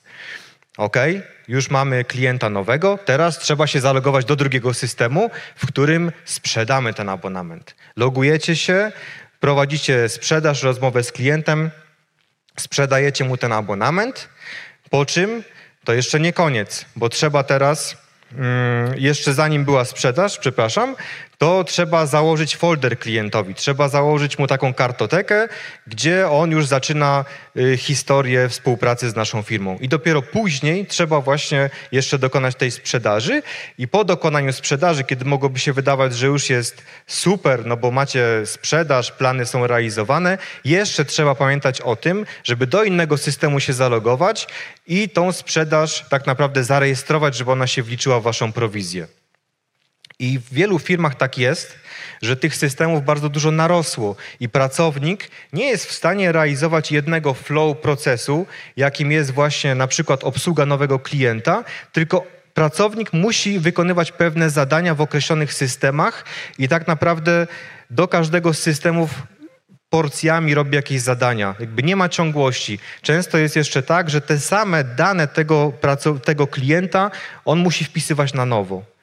Ok, 0.77 0.97
już 1.47 1.69
mamy 1.69 2.03
klienta 2.03 2.49
nowego, 2.49 2.99
teraz 3.05 3.39
trzeba 3.39 3.67
się 3.67 3.79
zalogować 3.79 4.25
do 4.25 4.35
drugiego 4.35 4.73
systemu, 4.73 5.29
w 5.55 5.67
którym 5.67 6.11
sprzedamy 6.25 6.93
ten 6.93 7.09
abonament. 7.09 7.75
Logujecie 7.95 8.55
się, 8.55 8.91
prowadzicie 9.39 10.09
sprzedaż, 10.09 10.63
rozmowę 10.63 11.03
z 11.03 11.11
klientem, 11.11 11.71
sprzedajecie 12.59 13.23
mu 13.23 13.37
ten 13.37 13.51
abonament, 13.51 14.29
po 14.89 15.05
czym 15.05 15.43
to 15.85 15.93
jeszcze 15.93 16.19
nie 16.19 16.33
koniec, 16.33 16.85
bo 16.95 17.09
trzeba 17.09 17.43
teraz, 17.43 17.97
mm, 18.37 18.93
jeszcze 18.97 19.33
zanim 19.33 19.65
była 19.65 19.85
sprzedaż, 19.85 20.37
przepraszam, 20.37 20.95
to 21.37 21.63
trzeba 21.63 22.05
założyć 22.05 22.55
folder 22.55 22.99
klientowi. 22.99 23.55
Trzeba 23.55 23.89
założyć 23.89 24.39
mu 24.39 24.47
taką 24.47 24.73
kartotekę, 24.73 25.47
gdzie 25.87 26.29
on 26.29 26.51
już 26.51 26.65
zaczyna 26.65 27.25
y, 27.57 27.77
historię 27.77 28.49
współpracy 28.49 29.09
z 29.09 29.15
naszą 29.15 29.41
firmą. 29.41 29.77
I 29.81 29.89
dopiero 29.89 30.21
później 30.21 30.85
trzeba 30.85 31.21
właśnie 31.21 31.69
jeszcze 31.91 32.19
dokonać 32.19 32.55
tej 32.55 32.71
sprzedaży. 32.71 33.43
I 33.77 33.87
po 33.87 34.03
dokonaniu 34.03 34.53
sprzedaży, 34.53 35.03
kiedy 35.03 35.25
mogłoby 35.25 35.59
się 35.59 35.73
wydawać, 35.73 36.15
że 36.15 36.27
już 36.27 36.49
jest 36.49 36.83
super, 37.07 37.65
no 37.65 37.77
bo 37.77 37.91
macie 37.91 38.25
sprzedaż, 38.45 39.11
plany 39.11 39.45
są 39.45 39.67
realizowane, 39.67 40.37
jeszcze 40.65 41.05
trzeba 41.05 41.35
pamiętać 41.35 41.81
o 41.81 41.95
tym, 41.95 42.25
żeby 42.43 42.67
do 42.67 42.83
innego 42.83 43.17
systemu 43.17 43.59
się 43.59 43.73
zalogować 43.73 44.47
i 44.87 45.09
tą 45.09 45.31
sprzedaż 45.31 46.05
tak 46.09 46.27
naprawdę 46.27 46.63
zarejestrować, 46.63 47.35
żeby 47.35 47.51
ona 47.51 47.67
się 47.67 47.83
wliczyła 47.83 48.19
w 48.19 48.23
waszą 48.23 48.53
prowizję. 48.53 49.24
I 50.19 50.39
w 50.39 50.53
wielu 50.53 50.79
firmach 50.79 51.15
tak 51.15 51.37
jest, 51.37 51.75
że 52.21 52.37
tych 52.37 52.55
systemów 52.55 53.05
bardzo 53.05 53.29
dużo 53.29 53.51
narosło 53.51 54.15
i 54.39 54.49
pracownik 54.49 55.29
nie 55.53 55.65
jest 55.65 55.85
w 55.85 55.91
stanie 55.91 56.31
realizować 56.31 56.91
jednego 56.91 57.33
flow 57.33 57.77
procesu, 57.77 58.45
jakim 58.77 59.11
jest 59.11 59.31
właśnie 59.31 59.75
na 59.75 59.87
przykład 59.87 60.23
obsługa 60.23 60.65
nowego 60.65 60.99
klienta, 60.99 61.63
tylko 61.91 62.25
pracownik 62.53 63.13
musi 63.13 63.59
wykonywać 63.59 64.11
pewne 64.11 64.49
zadania 64.49 64.95
w 64.95 65.01
określonych 65.01 65.53
systemach 65.53 66.25
i 66.57 66.67
tak 66.67 66.87
naprawdę 66.87 67.47
do 67.89 68.07
każdego 68.07 68.53
z 68.53 68.59
systemów 68.59 69.09
porcjami 69.89 70.53
robi 70.53 70.75
jakieś 70.75 71.01
zadania. 71.01 71.55
Jakby 71.59 71.83
nie 71.83 71.95
ma 71.95 72.09
ciągłości. 72.09 72.79
Często 73.01 73.37
jest 73.37 73.55
jeszcze 73.55 73.83
tak, 73.83 74.09
że 74.09 74.21
te 74.21 74.39
same 74.39 74.83
dane 74.83 75.27
tego, 75.27 75.73
tego 76.23 76.47
klienta 76.47 77.11
on 77.45 77.59
musi 77.59 77.85
wpisywać 77.85 78.33
na 78.33 78.45
nowo. 78.45 78.94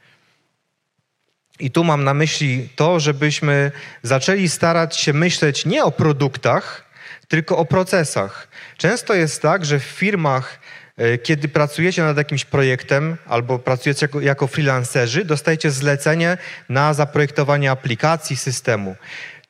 I 1.63 1.71
tu 1.71 1.85
mam 1.85 2.05
na 2.05 2.15
myśli 2.15 2.69
to, 2.77 3.01
żebyśmy 3.01 3.71
zaczęli 4.03 4.49
starać 4.49 4.97
się 4.97 5.13
myśleć 5.13 5.67
nie 5.67 5.85
o 5.85 5.91
produktach, 5.91 6.85
tylko 7.29 7.57
o 7.59 7.65
procesach. 7.65 8.49
Często 8.77 9.15
jest 9.15 9.43
tak, 9.43 9.65
że 9.65 9.79
w 9.79 9.83
firmach, 9.83 10.59
e, 10.97 11.19
kiedy 11.19 11.49
pracujecie 11.49 12.03
nad 12.03 12.17
jakimś 12.17 12.45
projektem 12.45 13.17
albo 13.27 13.59
pracujecie 13.59 14.05
jako, 14.05 14.21
jako 14.21 14.47
freelancerzy, 14.47 15.25
dostajecie 15.25 15.71
zlecenie 15.71 16.39
na 16.69 16.95
zaprojektowanie 16.95 17.71
aplikacji, 17.71 18.37
systemu. 18.37 18.97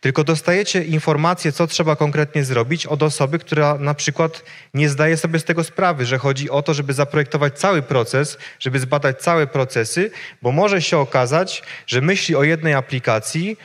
Tylko 0.02 0.24
dostajecie 0.24 0.84
informację, 0.84 1.52
co 1.52 1.66
trzeba 1.66 1.96
konkretnie 1.96 2.44
zrobić 2.44 2.86
od 2.86 3.02
osoby, 3.02 3.38
która 3.38 3.78
na 3.78 3.94
przykład 3.94 4.42
nie 4.74 4.88
zdaje 4.88 5.16
sobie 5.16 5.38
z 5.38 5.44
tego 5.44 5.64
sprawy, 5.64 6.06
że 6.06 6.18
chodzi 6.18 6.50
o 6.50 6.62
to, 6.62 6.74
żeby 6.74 6.92
zaprojektować 6.92 7.58
cały 7.58 7.82
proces, 7.82 8.38
żeby 8.58 8.78
zbadać 8.78 9.18
całe 9.18 9.46
procesy, 9.46 10.10
bo 10.42 10.52
może 10.52 10.82
się 10.82 10.98
okazać, 10.98 11.62
że 11.86 12.00
myśli 12.00 12.36
o 12.36 12.42
jednej 12.42 12.74
aplikacji, 12.74 13.56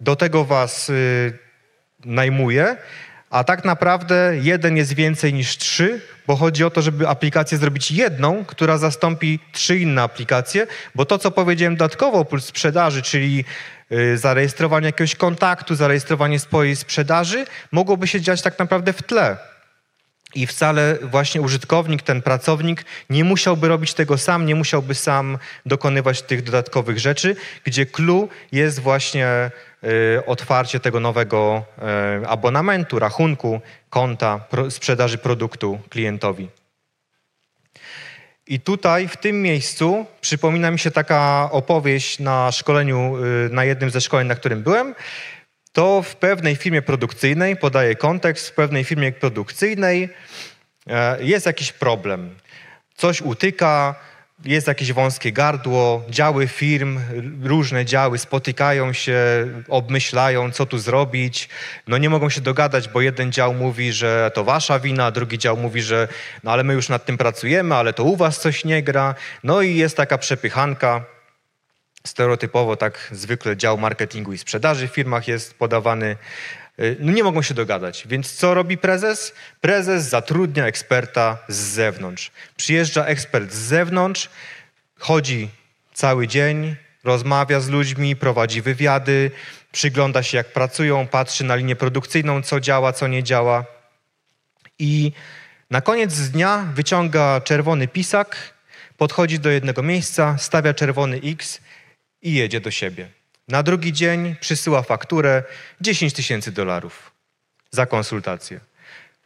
do 0.00 0.16
tego 0.16 0.44
was 0.44 0.88
yy, 0.88 1.38
najmuje, 2.04 2.76
a 3.30 3.44
tak 3.44 3.64
naprawdę 3.64 4.32
jeden 4.42 4.76
jest 4.76 4.92
więcej 4.92 5.34
niż 5.34 5.56
trzy, 5.56 6.00
bo 6.26 6.36
chodzi 6.36 6.64
o 6.64 6.70
to, 6.70 6.82
żeby 6.82 7.08
aplikację 7.08 7.58
zrobić 7.58 7.90
jedną, 7.90 8.44
która 8.44 8.78
zastąpi 8.78 9.38
trzy 9.52 9.78
inne 9.78 10.02
aplikacje, 10.02 10.66
bo 10.94 11.04
to, 11.04 11.18
co 11.18 11.30
powiedziałem 11.30 11.76
dodatkowo 11.76 12.18
oprócz 12.18 12.42
sprzedaży, 12.42 13.02
czyli 13.02 13.44
zarejestrowanie 14.14 14.86
jakiegoś 14.86 15.14
kontaktu, 15.14 15.74
zarejestrowanie 15.74 16.38
swojej 16.38 16.76
sprzedaży, 16.76 17.46
mogłoby 17.72 18.06
się 18.06 18.20
dziać 18.20 18.42
tak 18.42 18.58
naprawdę 18.58 18.92
w 18.92 19.02
tle. 19.02 19.36
I 20.34 20.46
wcale 20.46 20.98
właśnie 21.02 21.40
użytkownik, 21.40 22.02
ten 22.02 22.22
pracownik 22.22 22.84
nie 23.10 23.24
musiałby 23.24 23.68
robić 23.68 23.94
tego 23.94 24.18
sam, 24.18 24.46
nie 24.46 24.54
musiałby 24.54 24.94
sam 24.94 25.38
dokonywać 25.66 26.22
tych 26.22 26.42
dodatkowych 26.42 26.98
rzeczy, 26.98 27.36
gdzie 27.64 27.86
clue 27.86 28.28
jest 28.52 28.78
właśnie 28.78 29.50
y, 29.84 30.26
otwarcie 30.26 30.80
tego 30.80 31.00
nowego 31.00 31.64
y, 32.22 32.28
abonamentu, 32.28 32.98
rachunku, 32.98 33.60
konta, 33.90 34.38
pro, 34.38 34.70
sprzedaży 34.70 35.18
produktu 35.18 35.78
klientowi. 35.88 36.48
I 38.50 38.60
tutaj, 38.60 39.08
w 39.08 39.16
tym 39.16 39.42
miejscu, 39.42 40.06
przypomina 40.20 40.70
mi 40.70 40.78
się 40.78 40.90
taka 40.90 41.48
opowieść 41.52 42.18
na 42.18 42.52
szkoleniu, 42.52 43.16
y, 43.46 43.48
na 43.52 43.64
jednym 43.64 43.90
ze 43.90 44.00
szkoleń, 44.00 44.26
na 44.28 44.34
którym 44.34 44.62
byłem. 44.62 44.94
To 45.72 46.02
w 46.02 46.16
pewnej 46.16 46.56
firmie 46.56 46.82
produkcyjnej, 46.82 47.56
podaję 47.56 47.96
kontekst, 47.96 48.48
w 48.48 48.52
pewnej 48.52 48.84
firmie 48.84 49.12
produkcyjnej 49.12 50.08
e, 50.86 51.24
jest 51.24 51.46
jakiś 51.46 51.72
problem. 51.72 52.34
Coś 52.94 53.20
utyka, 53.20 53.94
jest 54.44 54.66
jakieś 54.66 54.92
wąskie 54.92 55.32
gardło, 55.32 56.04
działy 56.08 56.48
firm, 56.48 57.00
różne 57.42 57.84
działy 57.84 58.18
spotykają 58.18 58.92
się, 58.92 59.16
obmyślają, 59.68 60.50
co 60.52 60.66
tu 60.66 60.78
zrobić. 60.78 61.48
No 61.86 61.98
nie 61.98 62.10
mogą 62.10 62.30
się 62.30 62.40
dogadać, 62.40 62.88
bo 62.88 63.00
jeden 63.00 63.32
dział 63.32 63.54
mówi, 63.54 63.92
że 63.92 64.30
to 64.34 64.44
wasza 64.44 64.78
wina, 64.78 65.10
drugi 65.10 65.38
dział 65.38 65.56
mówi, 65.56 65.82
że 65.82 66.08
no 66.44 66.52
ale 66.52 66.64
my 66.64 66.74
już 66.74 66.88
nad 66.88 67.04
tym 67.04 67.18
pracujemy, 67.18 67.74
ale 67.74 67.92
to 67.92 68.04
u 68.04 68.16
was 68.16 68.40
coś 68.40 68.64
nie 68.64 68.82
gra. 68.82 69.14
No 69.44 69.62
i 69.62 69.76
jest 69.76 69.96
taka 69.96 70.18
przepychanka. 70.18 71.04
Stereotypowo 72.06 72.76
tak 72.76 73.08
zwykle 73.12 73.56
dział 73.56 73.78
marketingu 73.78 74.32
i 74.32 74.38
sprzedaży 74.38 74.88
w 74.88 74.94
firmach 74.94 75.28
jest 75.28 75.54
podawany. 75.54 76.16
Y, 76.80 76.96
no 77.00 77.12
nie 77.12 77.24
mogą 77.24 77.42
się 77.42 77.54
dogadać. 77.54 78.06
Więc 78.06 78.32
co 78.32 78.54
robi 78.54 78.78
prezes? 78.78 79.34
Prezes 79.60 80.04
zatrudnia 80.04 80.66
eksperta 80.66 81.38
z 81.48 81.56
zewnątrz. 81.56 82.30
Przyjeżdża 82.56 83.04
ekspert 83.04 83.52
z 83.52 83.58
zewnątrz, 83.58 84.28
chodzi 84.98 85.48
cały 85.94 86.28
dzień, 86.28 86.76
rozmawia 87.04 87.60
z 87.60 87.68
ludźmi, 87.68 88.16
prowadzi 88.16 88.62
wywiady, 88.62 89.30
przygląda 89.72 90.22
się, 90.22 90.36
jak 90.36 90.52
pracują, 90.52 91.06
patrzy 91.06 91.44
na 91.44 91.56
linię 91.56 91.76
produkcyjną, 91.76 92.42
co 92.42 92.60
działa, 92.60 92.92
co 92.92 93.06
nie 93.08 93.22
działa. 93.22 93.64
I 94.78 95.12
Na 95.70 95.80
koniec 95.80 96.28
dnia 96.28 96.66
wyciąga 96.74 97.40
czerwony 97.40 97.88
pisak, 97.88 98.54
podchodzi 98.96 99.38
do 99.38 99.50
jednego 99.50 99.82
miejsca, 99.82 100.38
stawia 100.38 100.74
czerwony 100.74 101.20
X 101.24 101.60
i 102.22 102.34
jedzie 102.34 102.60
do 102.60 102.70
siebie. 102.70 103.19
Na 103.48 103.62
drugi 103.62 103.92
dzień 103.92 104.36
przysyła 104.40 104.82
fakturę 104.82 105.42
10 105.80 106.12
tysięcy 106.12 106.52
dolarów 106.52 107.12
za 107.70 107.86
konsultację. 107.86 108.60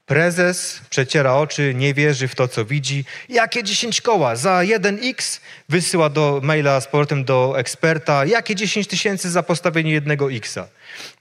Prezes 0.06 0.80
przeciera 0.90 1.34
oczy, 1.34 1.74
nie 1.74 1.94
wierzy 1.94 2.28
w 2.28 2.34
to, 2.34 2.48
co 2.48 2.64
widzi. 2.64 3.04
Jakie 3.28 3.64
10 3.64 4.00
koła? 4.00 4.36
Za 4.36 4.58
1x 4.58 5.40
wysyła 5.68 6.08
do 6.10 6.40
maila 6.42 6.80
z 6.80 6.86
powrotem 6.86 7.24
do 7.24 7.54
eksperta. 7.58 8.24
Jakie 8.24 8.54
10 8.54 8.86
tysięcy 8.86 9.30
za 9.30 9.42
postawienie 9.42 9.92
jednego 9.92 10.32
xa? 10.32 10.68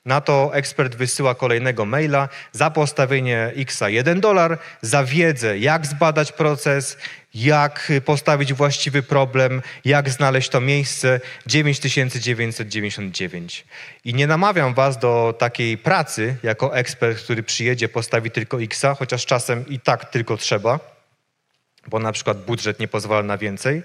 Na 0.05 0.21
to 0.21 0.51
ekspert 0.53 0.95
wysyła 0.95 1.35
kolejnego 1.35 1.85
maila 1.85 2.29
za 2.51 2.69
postawienie 2.69 3.51
xa 3.55 3.89
1 3.89 4.21
dolar, 4.21 4.57
za 4.81 5.03
wiedzę, 5.03 5.57
jak 5.57 5.85
zbadać 5.85 6.31
proces, 6.31 6.97
jak 7.33 7.91
postawić 8.05 8.53
właściwy 8.53 9.03
problem, 9.03 9.61
jak 9.85 10.09
znaleźć 10.09 10.49
to 10.49 10.61
miejsce 10.61 11.19
9999. 11.45 13.65
I 14.05 14.13
nie 14.13 14.27
namawiam 14.27 14.73
was 14.73 14.97
do 14.97 15.35
takiej 15.37 15.77
pracy 15.77 16.35
jako 16.43 16.77
ekspert, 16.77 17.23
który 17.23 17.43
przyjedzie, 17.43 17.89
postawi 17.89 18.31
tylko 18.31 18.61
X, 18.61 18.81
chociaż 18.99 19.25
czasem 19.25 19.67
i 19.67 19.79
tak 19.79 20.09
tylko 20.09 20.37
trzeba 20.37 20.93
bo 21.87 21.99
na 21.99 22.11
przykład 22.11 22.45
budżet 22.45 22.79
nie 22.79 22.87
pozwala 22.87 23.23
na 23.23 23.37
więcej. 23.37 23.83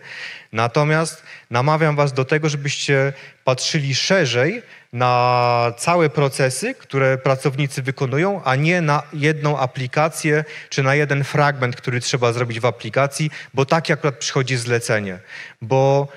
Natomiast 0.52 1.23
namawiam 1.50 1.97
Was 1.97 2.12
do 2.12 2.25
tego, 2.25 2.49
żebyście 2.49 3.12
patrzyli 3.45 3.95
szerzej 3.95 4.62
na 4.92 5.73
całe 5.78 6.11
procesy, 6.11 6.75
które 6.75 7.18
pracownicy 7.18 7.83
wykonują, 7.83 8.42
a 8.45 8.57
nie 8.57 8.80
na 8.80 9.02
jedną 9.12 9.59
aplikację 9.59 10.45
czy 10.71 10.83
na 10.83 10.95
jeden 10.95 11.25
fragment, 11.25 11.76
który 11.76 12.00
trzeba 12.00 12.33
zrobić 12.33 12.61
w 12.61 12.66
aplikacji, 12.66 13.30
bo 13.54 13.64
tak 13.64 13.90
akurat 13.90 14.18
przychodzi 14.18 14.57
zlecenie. 14.57 15.18
Bo 15.62 16.09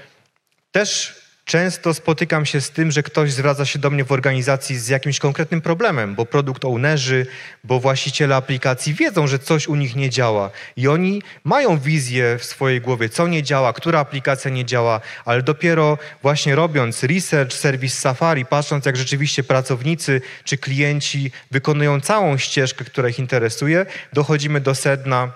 też 0.71 1.21
Często 1.45 1.93
spotykam 1.93 2.45
się 2.45 2.61
z 2.61 2.69
tym, 2.69 2.91
że 2.91 3.03
ktoś 3.03 3.31
zwraca 3.31 3.65
się 3.65 3.79
do 3.79 3.89
mnie 3.89 4.03
w 4.03 4.11
organizacji 4.11 4.77
z 4.77 4.87
jakimś 4.87 5.19
konkretnym 5.19 5.61
problemem, 5.61 6.15
bo 6.15 6.25
produkt 6.25 6.65
ownerzy, 6.65 7.25
bo 7.63 7.79
właściciele 7.79 8.35
aplikacji 8.35 8.93
wiedzą, 8.93 9.27
że 9.27 9.39
coś 9.39 9.67
u 9.67 9.75
nich 9.75 9.95
nie 9.95 10.09
działa 10.09 10.51
i 10.75 10.87
oni 10.87 11.21
mają 11.43 11.79
wizję 11.79 12.37
w 12.37 12.45
swojej 12.45 12.81
głowie, 12.81 13.09
co 13.09 13.27
nie 13.27 13.43
działa, 13.43 13.73
która 13.73 13.99
aplikacja 13.99 14.51
nie 14.51 14.65
działa, 14.65 15.01
ale 15.25 15.43
dopiero 15.43 15.97
właśnie 16.21 16.55
robiąc 16.55 17.03
research, 17.03 17.53
serwis 17.53 17.99
Safari, 17.99 18.45
patrząc 18.45 18.85
jak 18.85 18.97
rzeczywiście 18.97 19.43
pracownicy 19.43 20.21
czy 20.43 20.57
klienci 20.57 21.31
wykonują 21.51 22.01
całą 22.01 22.37
ścieżkę, 22.37 22.85
która 22.85 23.09
ich 23.09 23.19
interesuje, 23.19 23.85
dochodzimy 24.13 24.61
do 24.61 24.75
sedna, 24.75 25.31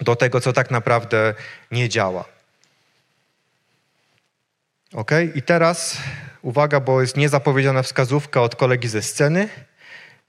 do 0.00 0.16
tego, 0.16 0.40
co 0.40 0.52
tak 0.52 0.70
naprawdę 0.70 1.34
nie 1.70 1.88
działa. 1.88 2.31
Ok? 4.94 5.10
I 5.34 5.42
teraz 5.42 5.96
uwaga, 6.42 6.80
bo 6.80 7.00
jest 7.00 7.16
niezapowiedziana 7.16 7.82
wskazówka 7.82 8.42
od 8.42 8.56
kolegi 8.56 8.88
ze 8.88 9.02
sceny. 9.02 9.48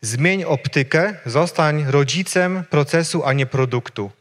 Zmień 0.01 0.43
optykę, 0.43 1.13
zostań 1.25 1.85
rodzicem 1.87 2.63
procesu, 2.69 3.25
a 3.25 3.33
nie 3.33 3.45
produktu. 3.45 4.11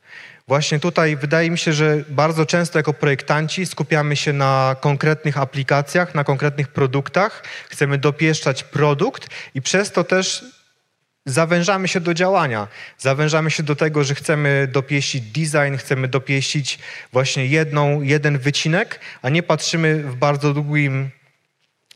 Właśnie 0.49 0.81
tutaj 0.81 1.17
wydaje 1.17 1.51
mi 1.51 1.59
się, 1.59 1.73
że 1.73 2.05
bardzo 2.09 2.47
często 2.47 2.79
jako 2.79 2.93
projektanci 2.93 3.67
skupiamy 3.67 4.17
się 4.17 4.33
na 4.33 4.77
konkretnych 4.81 5.39
aplikacjach, 5.39 6.15
na 6.15 6.25
konkretnych 6.25 6.69
produktach, 6.69 7.43
chcemy 7.69 7.99
dopieszczać 7.99 8.65
produkt 8.65 9.29
i 9.55 9.63
przez 9.63 9.93
to 9.93 10.05
też 10.05 10.45
zawężamy 11.27 11.89
się 11.89 12.01
do 12.01 12.15
działania. 12.15 12.69
Zawężamy 12.99 13.51
się 13.51 13.63
do 13.63 13.77
tego, 13.77 14.05
że 14.05 14.15
chcemy 14.15 14.69
dopieścić 14.73 15.23
design, 15.23 15.77
chcemy 15.77 16.09
dopieścić 16.09 16.79
właśnie 17.13 17.47
jedną, 17.47 18.03
jeden 18.03 18.39
wycinek, 18.39 19.01
a 19.23 19.29
nie 19.29 19.43
patrzymy 19.43 20.03
w 20.03 20.17
bardzo 20.17 20.55
długim 20.55 21.11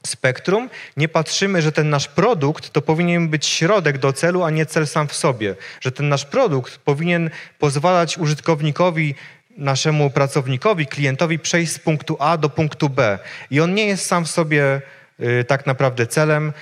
spektrum, 0.06 0.70
nie 0.96 1.08
patrzymy, 1.08 1.62
że 1.62 1.72
ten 1.72 1.90
nasz 1.90 2.08
produkt 2.08 2.70
to 2.70 2.82
powinien 2.82 3.28
być 3.28 3.46
środek 3.46 3.98
do 3.98 4.12
celu, 4.12 4.44
a 4.44 4.50
nie 4.50 4.66
cel 4.66 4.86
sam 4.86 5.08
w 5.08 5.14
sobie. 5.14 5.54
Że 5.80 5.92
ten 5.92 6.08
nasz 6.08 6.24
produkt 6.24 6.78
powinien 6.78 7.30
pozwalać 7.58 8.18
użytkownikowi, 8.18 9.14
naszemu 9.56 10.10
pracownikowi, 10.10 10.86
klientowi 10.86 11.38
przejść 11.38 11.72
z 11.72 11.78
punktu 11.78 12.16
A 12.20 12.36
do 12.36 12.50
punktu 12.50 12.88
B. 12.88 13.18
I 13.50 13.60
on 13.60 13.74
nie 13.74 13.86
jest 13.86 14.06
sam 14.06 14.24
w 14.24 14.30
sobie 14.30 14.82
y, 15.20 15.44
tak 15.44 15.66
naprawdę 15.66 16.06
celem, 16.06 16.52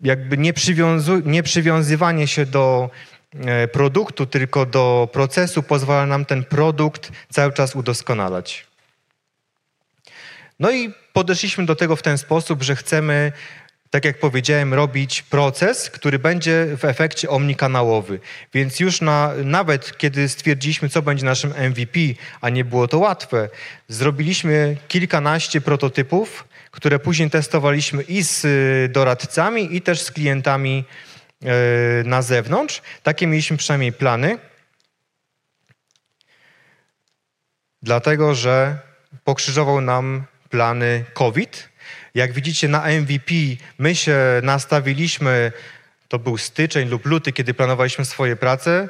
jakby 0.00 0.38
nie, 0.38 0.52
przywiązu, 0.52 1.22
nie 1.24 1.42
przywiązywanie 1.42 2.26
się 2.26 2.46
do 2.46 2.90
e, 3.34 3.68
produktu, 3.68 4.26
tylko 4.26 4.66
do 4.66 5.08
procesu 5.12 5.62
pozwala 5.62 6.06
nam 6.06 6.24
ten 6.24 6.44
produkt 6.44 7.12
cały 7.30 7.52
czas 7.52 7.76
udoskonalać. 7.76 8.66
No 10.60 10.70
i 10.70 10.92
podeszliśmy 11.12 11.66
do 11.66 11.76
tego 11.76 11.96
w 11.96 12.02
ten 12.02 12.18
sposób, 12.18 12.62
że 12.62 12.76
chcemy, 12.76 13.32
tak 13.90 14.04
jak 14.04 14.18
powiedziałem, 14.18 14.74
robić 14.74 15.22
proces, 15.22 15.90
który 15.90 16.18
będzie 16.18 16.66
w 16.76 16.84
efekcie 16.84 17.30
omnikanałowy. 17.30 18.20
Więc 18.54 18.80
już 18.80 19.00
na, 19.00 19.32
nawet 19.44 19.98
kiedy 19.98 20.28
stwierdziliśmy, 20.28 20.88
co 20.88 21.02
będzie 21.02 21.24
naszym 21.24 21.54
MVP, 21.70 22.00
a 22.40 22.50
nie 22.50 22.64
było 22.64 22.88
to 22.88 22.98
łatwe, 22.98 23.48
zrobiliśmy 23.88 24.76
kilkanaście 24.88 25.60
prototypów, 25.60 26.44
które 26.74 26.98
później 26.98 27.30
testowaliśmy 27.30 28.02
i 28.02 28.24
z 28.24 28.44
y, 28.44 28.88
doradcami, 28.92 29.76
i 29.76 29.82
też 29.82 30.00
z 30.02 30.10
klientami 30.10 30.84
y, 31.42 31.46
na 32.04 32.22
zewnątrz. 32.22 32.82
Takie 33.02 33.26
mieliśmy 33.26 33.56
przynajmniej 33.56 33.92
plany. 33.92 34.38
Dlatego, 37.82 38.34
że 38.34 38.78
pokrzyżował 39.24 39.80
nam 39.80 40.24
plany 40.50 41.04
COVID. 41.12 41.68
Jak 42.14 42.32
widzicie 42.32 42.68
na 42.68 42.88
MVP 42.88 43.34
my 43.78 43.94
się 43.94 44.18
nastawiliśmy, 44.42 45.52
to 46.08 46.18
był 46.18 46.38
styczeń 46.38 46.88
lub 46.88 47.06
luty, 47.06 47.32
kiedy 47.32 47.54
planowaliśmy 47.54 48.04
swoje 48.04 48.36
prace 48.36 48.88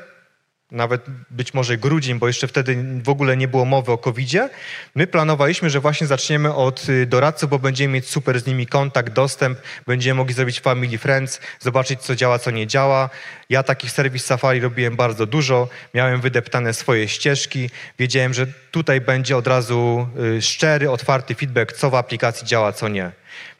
nawet 0.70 1.02
być 1.30 1.54
może 1.54 1.76
grudzień, 1.76 2.18
bo 2.18 2.26
jeszcze 2.26 2.48
wtedy 2.48 2.84
w 3.02 3.08
ogóle 3.08 3.36
nie 3.36 3.48
było 3.48 3.64
mowy 3.64 3.92
o 3.92 3.98
COVID-zie. 3.98 4.50
My 4.94 5.06
planowaliśmy, 5.06 5.70
że 5.70 5.80
właśnie 5.80 6.06
zaczniemy 6.06 6.54
od 6.54 6.88
y, 6.88 7.06
doradców, 7.06 7.50
bo 7.50 7.58
będziemy 7.58 7.94
mieć 7.94 8.08
super 8.08 8.40
z 8.40 8.46
nimi 8.46 8.66
kontakt, 8.66 9.12
dostęp, 9.12 9.58
będziemy 9.86 10.14
mogli 10.14 10.34
zrobić 10.34 10.60
family 10.60 10.98
friends, 10.98 11.40
zobaczyć 11.60 12.00
co 12.00 12.16
działa, 12.16 12.38
co 12.38 12.50
nie 12.50 12.66
działa. 12.66 13.10
Ja 13.48 13.62
takich 13.62 13.90
serwis 13.90 14.24
Safari 14.24 14.60
robiłem 14.60 14.96
bardzo 14.96 15.26
dużo, 15.26 15.68
miałem 15.94 16.20
wydeptane 16.20 16.74
swoje 16.74 17.08
ścieżki, 17.08 17.70
wiedziałem, 17.98 18.34
że 18.34 18.46
tutaj 18.70 19.00
będzie 19.00 19.36
od 19.36 19.46
razu 19.46 20.08
y, 20.38 20.42
szczery, 20.42 20.90
otwarty 20.90 21.34
feedback, 21.34 21.72
co 21.72 21.90
w 21.90 21.94
aplikacji 21.94 22.46
działa, 22.46 22.72
co 22.72 22.88
nie. 22.88 23.12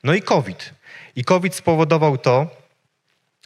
No 0.05 0.15
i 0.15 0.23
COVID. 0.23 0.75
I 1.17 1.25
COVID 1.25 1.55
spowodował 1.55 2.19
to, 2.19 2.65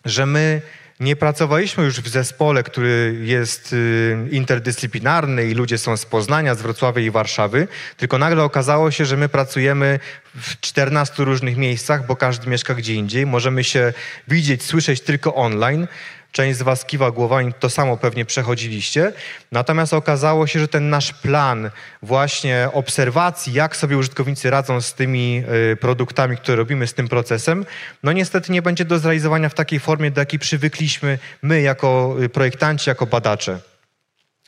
że 0.04 0.26
my 0.26 0.62
nie 1.00 1.16
pracowaliśmy 1.16 1.84
już 1.84 2.00
w 2.00 2.08
zespole, 2.08 2.62
który 2.62 3.20
jest 3.22 3.72
y, 3.72 4.16
interdyscyplinarny 4.30 5.46
i 5.46 5.54
ludzie 5.54 5.78
są 5.78 5.96
z 5.96 6.06
Poznania, 6.06 6.54
z 6.54 6.62
Wrocławia 6.62 7.02
i 7.02 7.10
Warszawy, 7.10 7.68
tylko 7.96 8.18
nagle 8.18 8.42
okazało 8.42 8.90
się, 8.90 9.04
że 9.04 9.16
my 9.16 9.28
pracujemy 9.28 10.00
w 10.34 10.60
14 10.60 11.24
różnych 11.24 11.56
miejscach, 11.56 12.06
bo 12.06 12.16
każdy 12.16 12.50
mieszka 12.50 12.74
gdzie 12.74 12.94
indziej. 12.94 13.26
Możemy 13.26 13.64
się 13.64 13.92
widzieć, 14.28 14.62
słyszeć 14.62 15.00
tylko 15.00 15.34
online. 15.34 15.86
Część 16.32 16.58
z 16.58 16.62
Was 16.62 16.84
kiwa 16.84 17.10
głowami, 17.10 17.52
to 17.60 17.70
samo 17.70 17.96
pewnie 17.96 18.24
przechodziliście. 18.24 19.12
Natomiast 19.52 19.94
okazało 19.94 20.46
się, 20.46 20.60
że 20.60 20.68
ten 20.68 20.90
nasz 20.90 21.12
plan 21.12 21.70
właśnie 22.02 22.68
obserwacji, 22.72 23.52
jak 23.52 23.76
sobie 23.76 23.96
użytkownicy 23.96 24.50
radzą 24.50 24.80
z 24.80 24.94
tymi 24.94 25.42
y, 25.72 25.76
produktami, 25.76 26.36
które 26.36 26.56
robimy, 26.56 26.86
z 26.86 26.94
tym 26.94 27.08
procesem, 27.08 27.66
no 28.02 28.12
niestety 28.12 28.52
nie 28.52 28.62
będzie 28.62 28.84
do 28.84 28.98
zrealizowania 28.98 29.48
w 29.48 29.54
takiej 29.54 29.80
formie, 29.80 30.10
do 30.10 30.20
jakiej 30.20 30.38
przywykliśmy 30.38 31.18
my 31.42 31.60
jako 31.60 32.16
y, 32.22 32.28
projektanci, 32.28 32.90
jako 32.90 33.06
badacze 33.06 33.60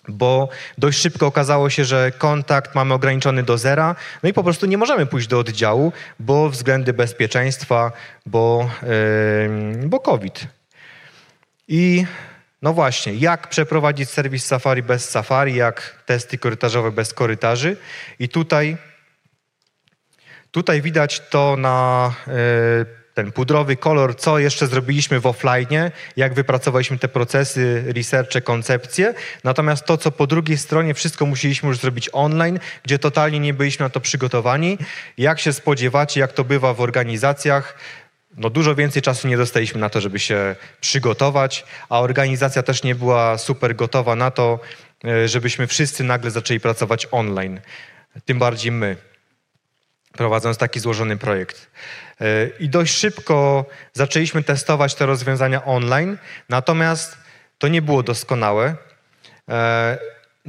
bo 0.08 0.48
dość 0.78 0.98
szybko 0.98 1.26
okazało 1.26 1.70
się, 1.70 1.84
że 1.84 2.12
kontakt 2.18 2.74
mamy 2.74 2.94
ograniczony 2.94 3.42
do 3.42 3.58
zera, 3.58 3.96
no 4.22 4.28
i 4.28 4.32
po 4.32 4.44
prostu 4.44 4.66
nie 4.66 4.78
możemy 4.78 5.06
pójść 5.06 5.28
do 5.28 5.38
oddziału, 5.38 5.92
bo 6.20 6.50
względy 6.50 6.92
bezpieczeństwa, 6.92 7.92
bo, 8.26 8.70
yy, 8.82 9.88
bo 9.88 10.00
COVID. 10.00 10.46
I 11.72 12.06
no 12.62 12.72
właśnie, 12.72 13.14
jak 13.14 13.48
przeprowadzić 13.48 14.10
serwis 14.10 14.46
Safari 14.46 14.82
bez 14.82 15.10
Safari, 15.10 15.54
jak 15.54 16.02
testy 16.06 16.38
korytarzowe 16.38 16.92
bez 16.92 17.14
korytarzy. 17.14 17.76
I 18.18 18.28
tutaj, 18.28 18.76
tutaj 20.50 20.82
widać 20.82 21.20
to 21.20 21.56
na 21.56 22.14
y, 22.28 23.00
ten 23.14 23.32
pudrowy 23.32 23.76
kolor, 23.76 24.16
co 24.16 24.38
jeszcze 24.38 24.66
zrobiliśmy 24.66 25.20
w 25.20 25.26
offline, 25.26 25.90
jak 26.16 26.34
wypracowaliśmy 26.34 26.98
te 26.98 27.08
procesy, 27.08 27.84
researche, 27.96 28.40
koncepcje. 28.40 29.14
Natomiast 29.44 29.84
to, 29.84 29.96
co 29.96 30.10
po 30.10 30.26
drugiej 30.26 30.58
stronie, 30.58 30.94
wszystko 30.94 31.26
musieliśmy 31.26 31.68
już 31.68 31.78
zrobić 31.78 32.10
online, 32.12 32.58
gdzie 32.82 32.98
totalnie 32.98 33.40
nie 33.40 33.54
byliśmy 33.54 33.84
na 33.84 33.90
to 33.90 34.00
przygotowani. 34.00 34.78
Jak 35.18 35.40
się 35.40 35.52
spodziewacie, 35.52 36.20
jak 36.20 36.32
to 36.32 36.44
bywa 36.44 36.74
w 36.74 36.80
organizacjach, 36.80 37.78
no 38.36 38.50
dużo 38.50 38.74
więcej 38.74 39.02
czasu 39.02 39.28
nie 39.28 39.36
dostaliśmy 39.36 39.80
na 39.80 39.90
to, 39.90 40.00
żeby 40.00 40.18
się 40.18 40.56
przygotować, 40.80 41.64
a 41.88 42.00
organizacja 42.00 42.62
też 42.62 42.82
nie 42.82 42.94
była 42.94 43.38
super 43.38 43.76
gotowa 43.76 44.16
na 44.16 44.30
to, 44.30 44.60
e, 45.04 45.28
żebyśmy 45.28 45.66
wszyscy 45.66 46.04
nagle 46.04 46.30
zaczęli 46.30 46.60
pracować 46.60 47.08
online. 47.10 47.60
Tym 48.24 48.38
bardziej 48.38 48.72
my, 48.72 48.96
prowadząc 50.12 50.58
taki 50.58 50.80
złożony 50.80 51.16
projekt. 51.16 51.70
E, 52.20 52.48
I 52.60 52.68
dość 52.68 52.94
szybko 52.94 53.64
zaczęliśmy 53.92 54.42
testować 54.42 54.94
te 54.94 55.06
rozwiązania 55.06 55.64
online, 55.64 56.18
natomiast 56.48 57.18
to 57.58 57.68
nie 57.68 57.82
było 57.82 58.02
doskonałe. 58.02 58.76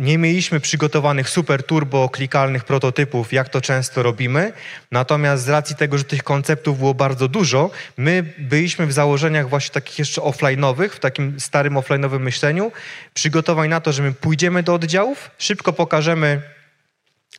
Nie 0.02 0.18
mieliśmy 0.18 0.60
przygotowanych 0.60 1.30
super 1.30 1.64
turbo 1.64 2.10
klikalnych 2.10 2.64
prototypów, 2.64 3.34
jak 3.34 3.50
to 3.50 3.62
często 3.62 4.04
robimy. 4.04 4.54
Natomiast 4.92 5.44
z 5.44 5.50
racji 5.50 5.76
tego, 5.76 5.98
że 5.98 6.04
tych 6.04 6.24
konceptów 6.24 6.78
było 6.78 6.94
bardzo 6.94 7.28
dużo, 7.28 7.70
my 7.98 8.34
byliśmy 8.38 8.88
w 8.88 8.94
założeniach 8.94 9.50
właśnie 9.50 9.74
takich 9.74 10.00
jeszcze 10.00 10.22
offline'owych, 10.22 10.90
w 10.90 11.00
takim 11.00 11.40
starym 11.40 11.74
offline'owym 11.74 12.20
myśleniu, 12.20 12.72
przygotowani 13.14 13.70
na 13.70 13.82
to, 13.82 13.92
że 13.92 14.04
my 14.04 14.12
pójdziemy 14.12 14.64
do 14.64 14.74
oddziałów, 14.74 15.32
szybko 15.38 15.74
pokażemy 15.74 16.42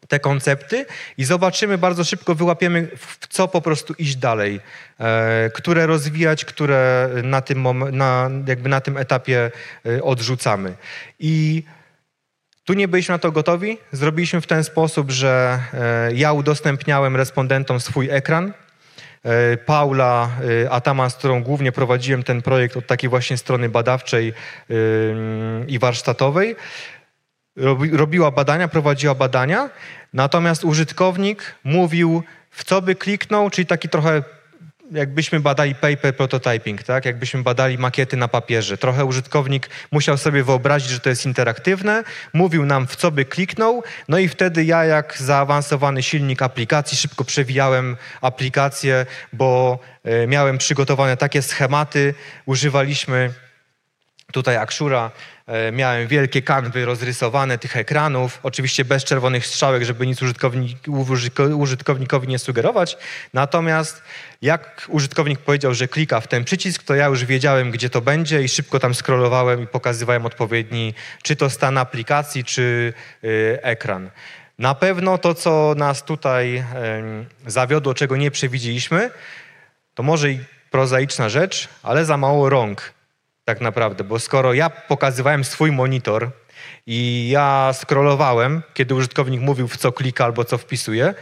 te 0.09 0.21
koncepty 0.21 0.87
i 1.19 1.25
zobaczymy, 1.25 1.79
bardzo 1.79 2.05
szybko 2.05 2.35
wyłapiemy, 2.35 2.89
w 2.97 3.29
co 3.29 3.49
po 3.49 3.61
prostu 3.61 3.95
iść 3.99 4.17
dalej, 4.17 4.61
e, 5.01 5.51
które 5.55 5.87
rozwijać, 5.87 6.45
które 6.45 7.11
na 7.23 7.41
tym, 7.41 7.67
na, 7.97 8.31
jakby 8.47 8.69
na 8.69 8.81
tym 8.81 8.97
etapie 8.97 9.51
e, 9.87 10.03
odrzucamy. 10.03 10.75
I 11.21 11.63
tu 12.65 12.75
nie 12.75 12.89
byliśmy 12.89 13.13
na 13.13 13.19
to 13.19 13.33
gotowi. 13.33 13.79
Zrobiliśmy 13.93 14.41
w 14.41 14.47
ten 14.47 14.65
sposób, 14.65 15.11
że 15.11 15.61
e, 15.75 16.13
ja 16.15 16.33
udostępniałem 16.33 17.17
respondentom 17.17 17.81
swój 17.81 18.11
ekran. 18.11 18.53
E, 19.25 19.57
Paula 19.57 20.31
e, 20.65 20.71
Ataman, 20.71 21.11
z 21.11 21.15
którą 21.15 21.43
głównie 21.43 21.73
prowadziłem 21.73 22.23
ten 22.23 22.43
projekt 22.43 22.77
od 22.77 22.87
takiej 22.87 23.11
właśnie 23.11 23.37
strony 23.37 23.69
badawczej 23.69 24.33
i 25.69 25.79
warsztatowej, 25.79 26.57
robi- 27.57 27.97
robiła 27.97 28.31
badania, 28.31 28.69
prowadziła 28.69 29.15
badania, 29.15 29.71
natomiast 30.13 30.65
użytkownik 30.65 31.55
mówił, 31.65 32.23
w 32.51 32.65
co 32.65 32.83
by 32.83 32.95
kliknął, 32.95 33.51
czyli 33.51 33.67
taki 33.67 33.89
trochę 33.89 34.23
jakbyśmy 34.93 35.41
badali 35.41 35.75
paper 35.75 36.17
prototyping, 36.17 36.83
tak? 36.83 37.05
Jakbyśmy 37.05 37.43
badali 37.43 37.79
makiety 37.79 38.17
na 38.17 38.29
papierze. 38.29 38.79
Trochę 38.79 39.05
użytkownik 39.05 39.71
musiał 39.93 40.19
sobie 40.19 40.45
wyobrazić, 40.45 40.91
że 40.91 41.01
to 41.01 41.11
jest 41.11 41.27
interaktywne, 41.27 42.05
mówił 42.33 42.67
nam, 42.67 42.87
w 42.87 42.97
co 42.97 43.11
by 43.11 43.25
kliknął, 43.25 43.83
no 44.09 44.19
i 44.19 44.29
wtedy 44.29 44.65
ja, 44.65 44.85
jak 44.85 45.19
zaawansowany 45.19 46.03
silnik 46.03 46.43
aplikacji, 46.43 46.97
szybko 46.97 47.25
przewijałem 47.25 47.97
aplikację, 48.21 49.07
bo 49.33 49.79
e, 50.05 50.27
miałem 50.27 50.59
przygotowane 50.59 51.17
takie 51.17 51.43
schematy, 51.43 52.15
używaliśmy 52.47 53.33
Tutaj 54.33 54.57
Akshura, 54.57 55.11
miałem 55.73 56.09
wielkie 56.09 56.43
kanwy 56.43 56.85
rozrysowane 56.85 57.59
tych 57.59 57.77
ekranów, 57.77 58.41
oczywiście 58.43 58.85
bez 58.85 59.05
czerwonych 59.05 59.47
strzałek, 59.47 59.83
żeby 59.83 60.07
nic 60.07 60.23
użytkownik, 60.23 60.79
użytko- 60.87 61.55
użytkownikowi 61.57 62.29
nie 62.29 62.39
sugerować. 62.39 62.97
Natomiast 63.35 64.03
jak 64.43 64.87
użytkownik 64.89 65.39
powiedział, 65.39 65.75
że 65.75 65.89
klika 65.89 66.21
w 66.21 66.29
ten 66.29 66.45
przycisk, 66.45 66.83
to 66.83 66.95
ja 66.95 67.07
już 67.07 67.25
wiedziałem, 67.25 67.71
gdzie 67.71 67.91
to 67.91 68.01
będzie 68.01 68.43
i 68.43 68.49
szybko 68.49 68.79
tam 68.81 68.95
scrollowałem 68.95 69.63
i 69.63 69.67
pokazywałem 69.67 70.27
odpowiedni, 70.27 70.95
czy 71.23 71.37
to 71.37 71.51
stan 71.51 71.79
aplikacji, 71.79 72.45
czy 72.45 72.93
y, 73.25 73.59
ekran. 73.63 74.11
Na 74.59 74.75
pewno 74.75 75.19
to, 75.19 75.35
co 75.35 75.75
nas 75.77 76.05
tutaj 76.05 76.65
zawiodło, 77.47 77.95
czego 77.95 78.17
nie 78.17 78.31
przewidzieliśmy, 78.31 79.11
to 79.95 80.03
może 80.03 80.31
i 80.31 80.41
prozaiczna 80.71 81.29
rzecz, 81.29 81.69
ale 81.83 82.05
za 82.05 82.17
mało 82.17 82.49
rąk 82.49 82.93
tak 83.45 83.61
naprawdę, 83.61 84.05
bo 84.05 84.19
skoro 84.19 84.55
ja 84.55 84.71
pokazywałem 84.71 85.45
swój 85.45 85.73
monitor 85.73 86.31
i 86.87 87.29
ja 87.33 87.73
scrollowałem, 87.73 88.63
kiedy 88.75 88.95
użytkownik 88.95 89.41
mówił, 89.41 89.69
w 89.69 89.77
co 89.77 89.93
klika 89.93 90.25
albo 90.25 90.45
co 90.45 90.59
wpisuje, 90.59 91.15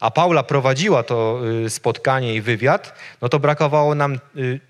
a 0.00 0.10
Paula 0.10 0.42
prowadziła 0.42 1.02
to 1.02 1.40
y, 1.64 1.70
spotkanie 1.70 2.34
i 2.34 2.40
wywiad, 2.40 2.98
no 3.22 3.28
to 3.28 3.38
brakowało 3.38 3.94
nam 3.94 4.18
y, 4.36 4.60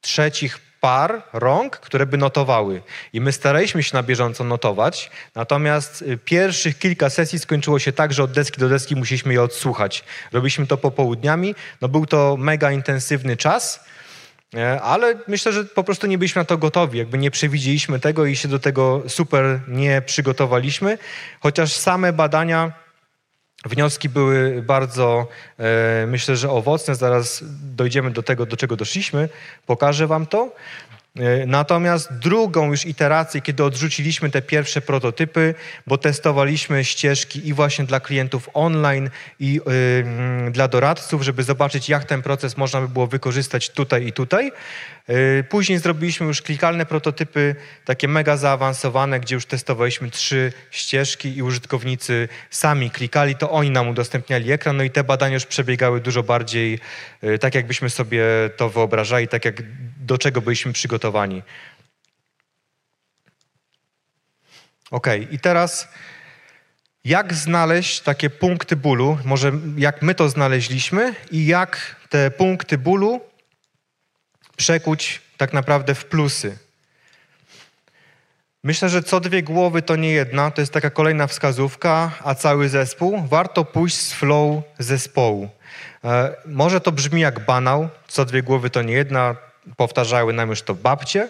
trzecich 0.00 0.58
par 0.80 1.22
rąk, 1.32 1.76
które 1.76 2.06
by 2.06 2.16
notowały. 2.16 2.82
I 3.12 3.20
my 3.20 3.32
staraliśmy 3.32 3.82
się 3.82 3.96
na 3.96 4.02
bieżąco 4.02 4.44
notować, 4.44 5.10
natomiast 5.34 6.02
y, 6.02 6.18
pierwszych 6.18 6.78
kilka 6.78 7.10
sesji 7.10 7.38
skończyło 7.38 7.78
się 7.78 7.92
tak, 7.92 8.12
że 8.12 8.22
od 8.22 8.32
deski 8.32 8.60
do 8.60 8.68
deski 8.68 8.96
musieliśmy 8.96 9.32
je 9.32 9.42
odsłuchać. 9.42 10.04
Robiliśmy 10.32 10.66
to 10.66 10.76
popołudniami, 10.76 11.54
no 11.80 11.88
był 11.88 12.06
to 12.06 12.36
mega 12.36 12.72
intensywny 12.72 13.36
czas, 13.36 13.84
Ale 14.82 15.14
myślę, 15.28 15.52
że 15.52 15.64
po 15.64 15.84
prostu 15.84 16.06
nie 16.06 16.18
byliśmy 16.18 16.40
na 16.40 16.44
to 16.44 16.58
gotowi, 16.58 16.98
jakby 16.98 17.18
nie 17.18 17.30
przewidzieliśmy 17.30 18.00
tego 18.00 18.26
i 18.26 18.36
się 18.36 18.48
do 18.48 18.58
tego 18.58 19.02
super 19.08 19.60
nie 19.68 20.02
przygotowaliśmy, 20.02 20.98
chociaż 21.40 21.72
same 21.72 22.12
badania, 22.12 22.72
wnioski 23.64 24.08
były 24.08 24.62
bardzo, 24.62 25.28
e, 25.58 26.06
myślę, 26.06 26.36
że 26.36 26.50
owocne. 26.50 26.94
Zaraz 26.94 27.44
dojdziemy 27.74 28.10
do 28.10 28.22
tego, 28.22 28.46
do 28.46 28.56
czego 28.56 28.76
doszliśmy. 28.76 29.28
Pokażę 29.66 30.06
wam 30.06 30.26
to. 30.26 30.52
E, 31.18 31.46
Natomiast 31.46 32.14
drugą 32.14 32.70
już 32.70 32.86
iterację, 32.86 33.40
kiedy 33.40 33.64
odrzuciliśmy 33.64 34.30
te 34.30 34.42
pierwsze 34.42 34.80
prototypy, 34.80 35.54
bo 35.86 35.98
testowaliśmy 35.98 36.84
ścieżki 36.84 37.48
i 37.48 37.54
właśnie 37.54 37.84
dla 37.84 38.00
klientów 38.00 38.50
online 38.54 39.10
i 39.40 39.60
y, 39.60 40.04
mm, 40.04 40.52
dla 40.52 40.68
doradców, 40.68 41.22
żeby 41.22 41.42
zobaczyć, 41.42 41.88
jak 41.88 42.04
ten 42.04 42.22
proces 42.22 42.56
można 42.56 42.80
by 42.80 42.88
było 42.88 43.06
wykorzystać 43.06 43.70
tutaj 43.70 44.06
i 44.06 44.12
tutaj. 44.12 44.52
Y, 45.10 45.44
Później 45.48 45.78
zrobiliśmy 45.78 46.26
już 46.26 46.42
klikalne 46.42 46.86
prototypy, 46.86 47.54
takie 47.84 48.08
mega 48.08 48.36
zaawansowane, 48.36 49.20
gdzie 49.20 49.34
już 49.34 49.46
testowaliśmy 49.46 50.10
trzy 50.10 50.52
ścieżki 50.70 51.36
i 51.36 51.42
użytkownicy 51.42 52.28
sami 52.50 52.90
klikali, 52.90 53.36
to 53.36 53.50
oni 53.50 53.70
nam 53.70 53.88
udostępniali 53.88 54.52
ekran, 54.52 54.76
no 54.76 54.82
i 54.82 54.90
te 54.90 55.04
badania 55.04 55.34
już 55.34 55.46
przebiegały 55.46 56.00
dużo 56.00 56.22
bardziej 56.22 56.78
y, 57.24 57.38
tak, 57.38 57.54
jakbyśmy 57.54 57.90
sobie 57.90 58.24
to 58.56 58.68
wyobrażali, 58.68 59.28
tak 59.28 59.44
jak 59.44 59.62
do 60.00 60.18
czego 60.18 60.40
byliśmy 60.40 60.72
przygotowani. 60.72 61.42
Ok, 64.90 65.06
i 65.30 65.38
teraz 65.38 65.88
jak 67.04 67.34
znaleźć 67.34 68.00
takie 68.00 68.30
punkty 68.30 68.76
bólu, 68.76 69.18
może 69.24 69.52
jak 69.76 70.02
my 70.02 70.14
to 70.14 70.28
znaleźliśmy 70.28 71.14
i 71.30 71.46
jak 71.46 71.96
te 72.08 72.30
punkty 72.30 72.78
bólu 72.78 73.27
przekuć 74.58 75.20
tak 75.36 75.52
naprawdę 75.52 75.94
w 75.94 76.04
plusy. 76.04 76.58
Myślę, 78.64 78.88
że 78.88 79.02
co 79.02 79.20
dwie 79.20 79.42
głowy 79.42 79.82
to 79.82 79.96
nie 79.96 80.10
jedna, 80.10 80.50
to 80.50 80.60
jest 80.60 80.72
taka 80.72 80.90
kolejna 80.90 81.26
wskazówka, 81.26 82.12
a 82.24 82.34
cały 82.34 82.68
zespół. 82.68 83.26
Warto 83.26 83.64
pójść 83.64 83.96
z 83.96 84.12
flow 84.12 84.62
zespołu. 84.78 85.48
E, 86.04 86.36
może 86.46 86.80
to 86.80 86.92
brzmi 86.92 87.20
jak 87.20 87.44
banał, 87.44 87.88
co 88.08 88.24
dwie 88.24 88.42
głowy 88.42 88.70
to 88.70 88.82
nie 88.82 88.94
jedna, 88.94 89.36
powtarzały 89.76 90.32
nam 90.32 90.50
już 90.50 90.62
to 90.62 90.74
babcie, 90.74 91.28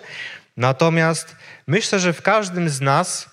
natomiast 0.56 1.36
myślę, 1.66 2.00
że 2.00 2.12
w 2.12 2.22
każdym 2.22 2.68
z 2.68 2.80
nas 2.80 3.30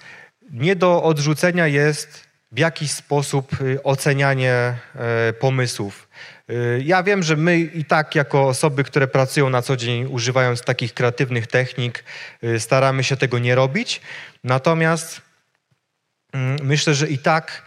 nie 0.51 0.75
do 0.75 1.03
odrzucenia 1.03 1.67
jest 1.67 2.23
w 2.51 2.59
jakiś 2.59 2.91
sposób 2.91 3.61
y, 3.61 3.83
ocenianie 3.83 4.53
e, 4.95 5.33
pomysłów. 5.33 6.04
Y, 6.49 6.81
Ja 6.85 7.03
wiem, 7.03 7.23
że 7.23 7.35
my 7.35 7.59
i 7.59 7.85
tak 7.85 8.15
jako 8.15 8.47
osoby, 8.47 8.83
które 8.83 9.07
pracują 9.07 9.49
na 9.49 9.61
co 9.61 9.77
dzień 9.77 10.05
używając 10.05 10.61
takich 10.61 10.93
kreatywnych 10.93 11.47
technik, 11.47 12.03
y, 12.43 12.59
staramy 12.59 13.03
się 13.03 13.17
tego 13.17 13.39
nie 13.39 13.55
robić. 13.55 14.01
Natomiast 14.43 15.21
mm, 16.33 16.57
myślę, 16.63 16.93
że 16.93 17.07
i 17.07 17.17
tak 17.17 17.61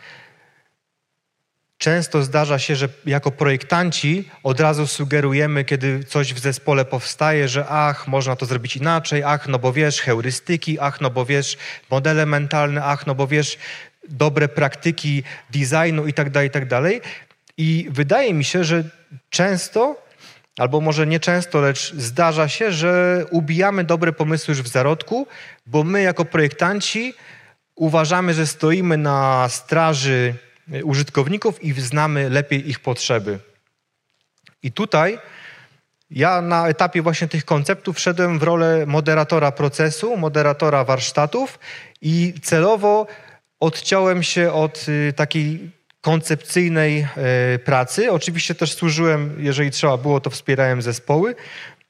często 1.78 2.22
zdarza 2.22 2.58
się, 2.58 2.76
że 2.76 2.88
jako 3.06 3.30
projektanci 3.30 4.28
od 4.42 4.60
razu 4.60 4.86
sugerujemy, 4.86 5.64
kiedy 5.64 6.04
coś 6.04 6.34
w 6.34 6.38
zespole 6.38 6.84
powstaje, 6.84 7.48
że 7.48 7.66
ach, 7.68 8.08
można 8.08 8.36
to 8.36 8.46
zrobić 8.46 8.76
inaczej, 8.76 9.22
ach, 9.22 9.48
no 9.48 9.58
bo 9.58 9.72
wiesz, 9.72 10.00
heurystyki, 10.00 10.80
ach, 10.80 11.00
no 11.00 11.10
bo 11.10 11.24
wiesz, 11.24 11.56
modele 11.90 12.26
mentalne, 12.26 12.84
ach, 12.84 13.06
no 13.06 13.14
bo 13.14 13.26
wiesz, 13.26 13.58
dobre 14.08 14.48
praktyki 14.48 15.22
designu 15.50 16.06
i 16.06 16.12
tak 16.12 16.30
dalej, 16.66 17.00
i 17.58 17.86
wydaje 17.90 18.34
mi 18.34 18.44
się, 18.44 18.64
że 18.64 18.84
często, 19.30 20.02
albo 20.58 20.80
może 20.80 21.06
nie 21.06 21.20
często, 21.20 21.60
lecz 21.60 21.94
zdarza 21.94 22.48
się, 22.48 22.72
że 22.72 23.24
ubijamy 23.30 23.84
dobre 23.84 24.12
pomysły 24.12 24.52
już 24.52 24.62
w 24.62 24.68
zarodku, 24.68 25.26
bo 25.66 25.84
my 25.84 26.02
jako 26.02 26.24
projektanci 26.24 27.14
uważamy, 27.74 28.34
że 28.34 28.46
stoimy 28.46 28.96
na 28.96 29.48
straży 29.48 30.34
y, 30.74 30.84
użytkowników 30.84 31.64
i 31.64 31.72
znamy 31.72 32.30
lepiej 32.30 32.70
ich 32.70 32.80
potrzeby. 32.80 33.38
I 34.62 34.72
tutaj 34.72 35.18
ja 36.10 36.40
na 36.42 36.68
etapie 36.68 37.02
właśnie 37.02 37.28
tych 37.28 37.44
konceptów 37.44 37.96
wszedłem 37.96 38.38
w 38.38 38.42
rolę 38.42 38.86
moderatora 38.86 39.52
procesu, 39.52 40.16
moderatora 40.16 40.84
warsztatów 40.84 41.58
i 42.00 42.34
celowo 42.42 43.06
odciąłem 43.60 44.22
się 44.22 44.52
od 44.52 44.86
y, 44.88 45.12
takiej 45.12 45.77
koncepcyjnej 46.00 47.00
e, 47.16 47.58
pracy. 47.58 48.12
Oczywiście 48.12 48.54
też 48.54 48.72
służyłem, 48.72 49.36
jeżeli 49.38 49.70
trzeba 49.70 49.96
było, 49.96 50.20
to 50.20 50.30
wspierałem 50.30 50.82
zespoły. 50.82 51.34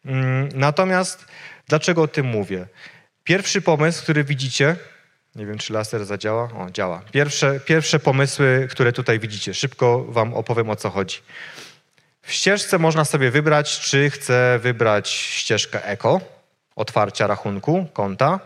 Mm, 0.04 0.48
natomiast 0.54 1.24
dlaczego 1.68 2.02
o 2.02 2.08
tym 2.08 2.26
mówię? 2.26 2.66
Pierwszy 3.24 3.62
pomysł, 3.62 4.02
który 4.02 4.24
widzicie, 4.24 4.76
nie 5.34 5.46
wiem, 5.46 5.58
czy 5.58 5.72
laser 5.72 6.04
zadziała. 6.04 6.42
O, 6.44 6.70
działa. 6.70 7.02
Pierwsze, 7.12 7.60
pierwsze 7.60 7.98
pomysły, 7.98 8.68
które 8.70 8.92
tutaj 8.92 9.18
widzicie. 9.18 9.54
Szybko 9.54 10.04
wam 10.04 10.34
opowiem, 10.34 10.70
o 10.70 10.76
co 10.76 10.90
chodzi. 10.90 11.18
W 12.22 12.32
ścieżce 12.32 12.78
można 12.78 13.04
sobie 13.04 13.30
wybrać, 13.30 13.80
czy 13.80 14.10
chcę 14.10 14.58
wybrać 14.62 15.08
ścieżkę 15.08 15.84
eko, 15.84 16.20
otwarcia 16.76 17.26
rachunku, 17.26 17.86
konta. 17.92 18.40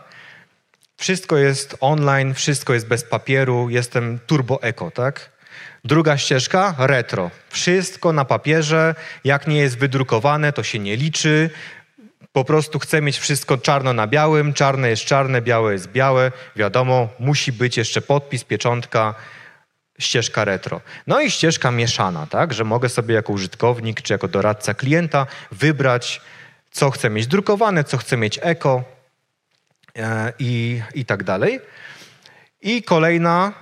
Wszystko 0.97 1.37
jest 1.37 1.77
online, 1.79 2.33
wszystko 2.33 2.73
jest 2.73 2.87
bez 2.87 3.03
papieru, 3.03 3.69
jestem 3.69 4.19
turbo 4.27 4.61
eko, 4.61 4.91
tak? 4.91 5.32
Druga 5.83 6.17
ścieżka, 6.17 6.75
retro. 6.77 7.31
Wszystko 7.49 8.13
na 8.13 8.25
papierze, 8.25 8.95
jak 9.23 9.47
nie 9.47 9.57
jest 9.57 9.77
wydrukowane, 9.77 10.53
to 10.53 10.63
się 10.63 10.79
nie 10.79 10.97
liczy. 10.97 11.49
Po 12.33 12.45
prostu 12.45 12.79
chcę 12.79 13.01
mieć 13.01 13.17
wszystko 13.17 13.57
czarno 13.57 13.93
na 13.93 14.07
białym, 14.07 14.53
czarne 14.53 14.89
jest 14.89 15.05
czarne, 15.05 15.41
białe 15.41 15.73
jest 15.73 15.87
białe. 15.87 16.31
Wiadomo, 16.55 17.09
musi 17.19 17.51
być 17.51 17.77
jeszcze 17.77 18.01
podpis, 18.01 18.43
pieczątka, 18.43 19.15
ścieżka 19.99 20.45
retro. 20.45 20.81
No 21.07 21.21
i 21.21 21.31
ścieżka 21.31 21.71
mieszana, 21.71 22.27
tak, 22.27 22.53
że 22.53 22.63
mogę 22.63 22.89
sobie 22.89 23.15
jako 23.15 23.33
użytkownik 23.33 24.01
czy 24.01 24.13
jako 24.13 24.27
doradca 24.27 24.73
klienta 24.73 25.27
wybrać, 25.51 26.21
co 26.71 26.91
chcę 26.91 27.09
mieć 27.09 27.27
drukowane, 27.27 27.83
co 27.83 27.97
chcę 27.97 28.17
mieć 28.17 28.39
eko 28.41 28.83
e, 29.95 30.33
i, 30.39 30.81
i 30.95 31.05
tak 31.05 31.23
dalej. 31.23 31.59
I 32.61 32.83
kolejna, 32.83 33.53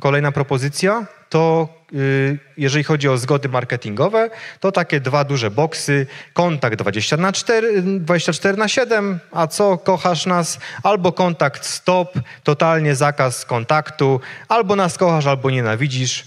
kolejna 0.00 0.32
propozycja 0.32 1.06
to 1.30 1.68
y, 1.92 2.38
jeżeli 2.56 2.84
chodzi 2.84 3.08
o 3.08 3.18
zgody 3.18 3.48
marketingowe, 3.48 4.30
to 4.60 4.72
takie 4.72 5.00
dwa 5.00 5.24
duże 5.24 5.50
boksy, 5.50 6.06
kontakt 6.32 6.78
20 6.78 7.16
na 7.16 7.32
4, 7.32 7.82
24 7.82 8.58
na 8.58 8.68
7, 8.68 9.18
a 9.32 9.46
co, 9.46 9.78
kochasz 9.78 10.26
nas, 10.26 10.58
albo 10.82 11.12
kontakt 11.12 11.66
stop, 11.66 12.18
totalnie 12.44 12.94
zakaz 12.94 13.44
kontaktu, 13.44 14.20
albo 14.48 14.76
nas 14.76 14.98
kochasz, 14.98 15.26
albo 15.26 15.50
nienawidzisz. 15.50 16.24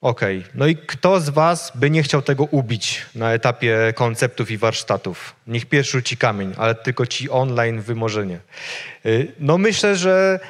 Okej, 0.00 0.38
okay. 0.38 0.50
no 0.54 0.66
i 0.66 0.76
kto 0.76 1.20
z 1.20 1.30
was 1.30 1.72
by 1.74 1.90
nie 1.90 2.02
chciał 2.02 2.22
tego 2.22 2.44
ubić 2.44 3.06
na 3.14 3.32
etapie 3.32 3.92
konceptów 3.94 4.50
i 4.50 4.58
warsztatów? 4.58 5.34
Niech 5.46 5.66
pierwszy 5.66 5.92
rzuci 5.92 6.16
kamień, 6.16 6.54
ale 6.58 6.74
tylko 6.74 7.06
ci 7.06 7.30
online 7.30 7.80
wymożenie. 7.80 8.38
Y, 9.06 9.32
no 9.40 9.58
myślę, 9.58 9.96
że 9.96 10.40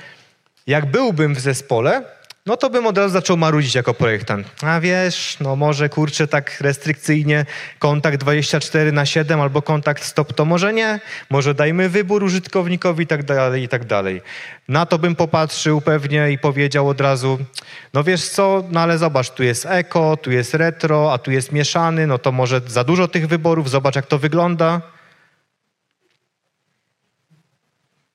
jak 0.66 0.86
byłbym 0.86 1.34
w 1.34 1.40
zespole, 1.40 2.02
no 2.46 2.56
to 2.56 2.70
bym 2.70 2.86
od 2.86 2.98
razu 2.98 3.12
zaczął 3.12 3.36
marudzić 3.36 3.74
jako 3.74 3.94
projektant. 3.94 4.46
A 4.62 4.80
wiesz, 4.80 5.36
no 5.40 5.56
może 5.56 5.88
kurczę 5.88 6.28
tak 6.28 6.60
restrykcyjnie 6.60 7.46
kontakt 7.78 8.20
24 8.20 8.92
na 8.92 9.06
7 9.06 9.40
albo 9.40 9.62
kontakt 9.62 10.04
stop, 10.04 10.32
to 10.32 10.44
może 10.44 10.72
nie. 10.72 11.00
Może 11.30 11.54
dajmy 11.54 11.88
wybór 11.88 12.24
użytkownikowi 12.24 13.04
i 13.04 13.06
tak 13.06 13.22
dalej, 13.22 13.62
i 13.62 13.68
tak 13.68 13.84
dalej. 13.84 14.22
Na 14.68 14.86
to 14.86 14.98
bym 14.98 15.14
popatrzył 15.16 15.80
pewnie 15.80 16.30
i 16.30 16.38
powiedział 16.38 16.88
od 16.88 17.00
razu, 17.00 17.38
no 17.94 18.04
wiesz 18.04 18.28
co, 18.28 18.64
no 18.70 18.80
ale 18.80 18.98
zobacz, 18.98 19.30
tu 19.30 19.42
jest 19.42 19.66
eko, 19.66 20.16
tu 20.16 20.30
jest 20.30 20.54
retro, 20.54 21.12
a 21.12 21.18
tu 21.18 21.30
jest 21.30 21.52
mieszany, 21.52 22.06
no 22.06 22.18
to 22.18 22.32
może 22.32 22.60
za 22.66 22.84
dużo 22.84 23.08
tych 23.08 23.26
wyborów, 23.26 23.70
zobacz 23.70 23.96
jak 23.96 24.06
to 24.06 24.18
wygląda. 24.18 24.80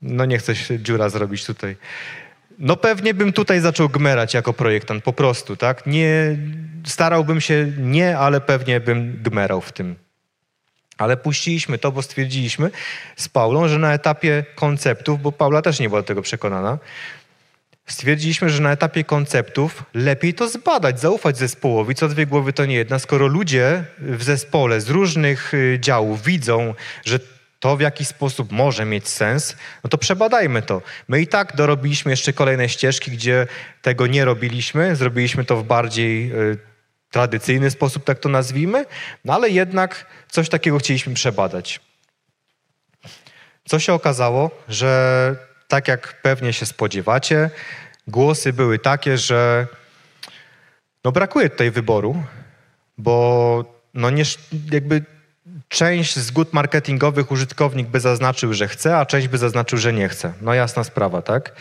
No 0.02 0.26
nie 0.26 0.38
chcę 0.38 0.56
się 0.56 0.80
dziura 0.80 1.10
zrobić 1.10 1.46
tutaj. 1.46 1.76
No 2.60 2.78
pewnie 2.78 3.14
bym 3.14 3.34
tutaj 3.34 3.60
zaczął 3.60 3.90
gmerać 3.90 4.34
jako 4.34 4.54
projektant, 4.54 5.04
po 5.04 5.14
prostu, 5.14 5.56
tak? 5.56 5.88
Nie, 5.88 6.38
starałbym 6.86 7.42
się 7.42 7.72
nie, 7.78 8.18
ale 8.18 8.42
pewnie 8.42 8.80
bym 8.80 9.20
gmerał 9.24 9.62
w 9.62 9.72
tym. 9.72 9.96
Ale 10.98 11.18
puściliśmy 11.18 11.78
to, 11.78 11.92
bo 11.92 12.02
stwierdziliśmy 12.02 12.72
z 13.16 13.30
Paulą, 13.30 13.68
że 13.68 13.80
na 13.80 13.94
etapie 13.94 14.46
konceptów, 14.56 15.22
bo 15.22 15.32
Paula 15.32 15.62
też 15.62 15.80
nie 15.80 15.90
była 15.90 16.02
do 16.02 16.08
tego 16.08 16.22
przekonana, 16.22 16.78
stwierdziliśmy, 17.88 18.50
że 18.50 18.62
na 18.62 18.72
etapie 18.72 19.04
konceptów 19.04 19.84
lepiej 19.94 20.34
to 20.34 20.50
zbadać, 20.50 21.00
zaufać 21.00 21.38
zespołowi, 21.38 21.96
co 21.96 22.08
dwie 22.08 22.26
głowy 22.26 22.54
to 22.54 22.66
nie 22.66 22.76
jedna. 22.76 23.00
Skoro 23.00 23.28
ludzie 23.28 23.84
w 24.00 24.24
zespole 24.24 24.82
z 24.82 24.90
różnych 24.90 25.54
y, 25.54 25.78
działów 25.82 26.24
widzą, 26.24 26.74
że 27.06 27.20
to 27.60 27.78
w 27.78 27.82
jaki 27.82 28.06
sposób 28.06 28.52
może 28.52 28.86
mieć 28.86 29.08
sens, 29.08 29.56
no 29.84 29.90
to 29.90 29.98
przebadajmy 29.98 30.62
to. 30.62 30.82
My 31.08 31.22
i 31.22 31.28
tak 31.28 31.56
dorobiliśmy 31.56 32.12
jeszcze 32.12 32.34
kolejne 32.34 32.70
ścieżki, 32.70 33.12
gdzie 33.12 33.48
tego 33.82 34.08
nie 34.08 34.26
robiliśmy, 34.26 34.96
zrobiliśmy 34.96 35.46
to 35.46 35.58
w 35.58 35.64
bardziej 35.64 36.32
y, 36.32 36.58
tradycyjny 37.12 37.72
sposób, 37.72 38.04
tak 38.04 38.20
to 38.20 38.30
nazwijmy, 38.30 38.86
no 39.26 39.34
ale 39.34 39.50
jednak 39.50 40.06
coś 40.30 40.50
takiego 40.50 40.78
chcieliśmy 40.78 41.14
przebadać. 41.14 41.80
Co 43.66 43.80
się 43.80 43.94
okazało, 43.94 44.52
że 44.68 45.36
tak 45.68 45.88
jak 45.88 46.22
pewnie 46.22 46.54
się 46.54 46.66
spodziewacie, 46.66 47.50
głosy 48.08 48.54
były 48.54 48.80
takie, 48.80 49.18
że 49.18 49.68
no 51.04 51.12
brakuje 51.12 51.50
tutaj 51.50 51.72
wyboru, 51.72 52.24
bo 52.98 53.78
no 53.94 54.10
nie, 54.10 54.24
jakby 54.72 55.17
część 55.70 56.20
zgód 56.20 56.54
marketingowych 56.54 57.32
użytkownik 57.32 57.88
by 57.88 58.00
zaznaczył, 58.00 58.54
że 58.54 58.68
chce, 58.68 58.98
a 58.98 59.06
część 59.06 59.28
by 59.28 59.38
zaznaczył, 59.38 59.80
że 59.80 59.94
nie 59.94 60.10
chce. 60.10 60.34
No 60.42 60.54
jasna 60.54 60.84
sprawa, 60.84 61.22
tak? 61.22 61.52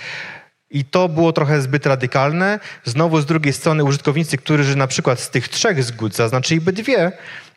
I 0.71 0.85
to 0.85 1.09
było 1.09 1.33
trochę 1.33 1.61
zbyt 1.61 1.87
radykalne. 1.87 2.61
Znowu 2.85 3.21
z 3.21 3.27
drugiej 3.27 3.53
strony 3.53 3.85
użytkownicy, 3.85 4.39
którzy 4.39 4.77
na 4.77 4.87
przykład 4.87 5.21
z 5.21 5.31
tych 5.31 5.49
trzech 5.49 5.85
zgód 5.85 6.15
zaznaczyliby 6.15 6.73
dwie, 6.73 7.13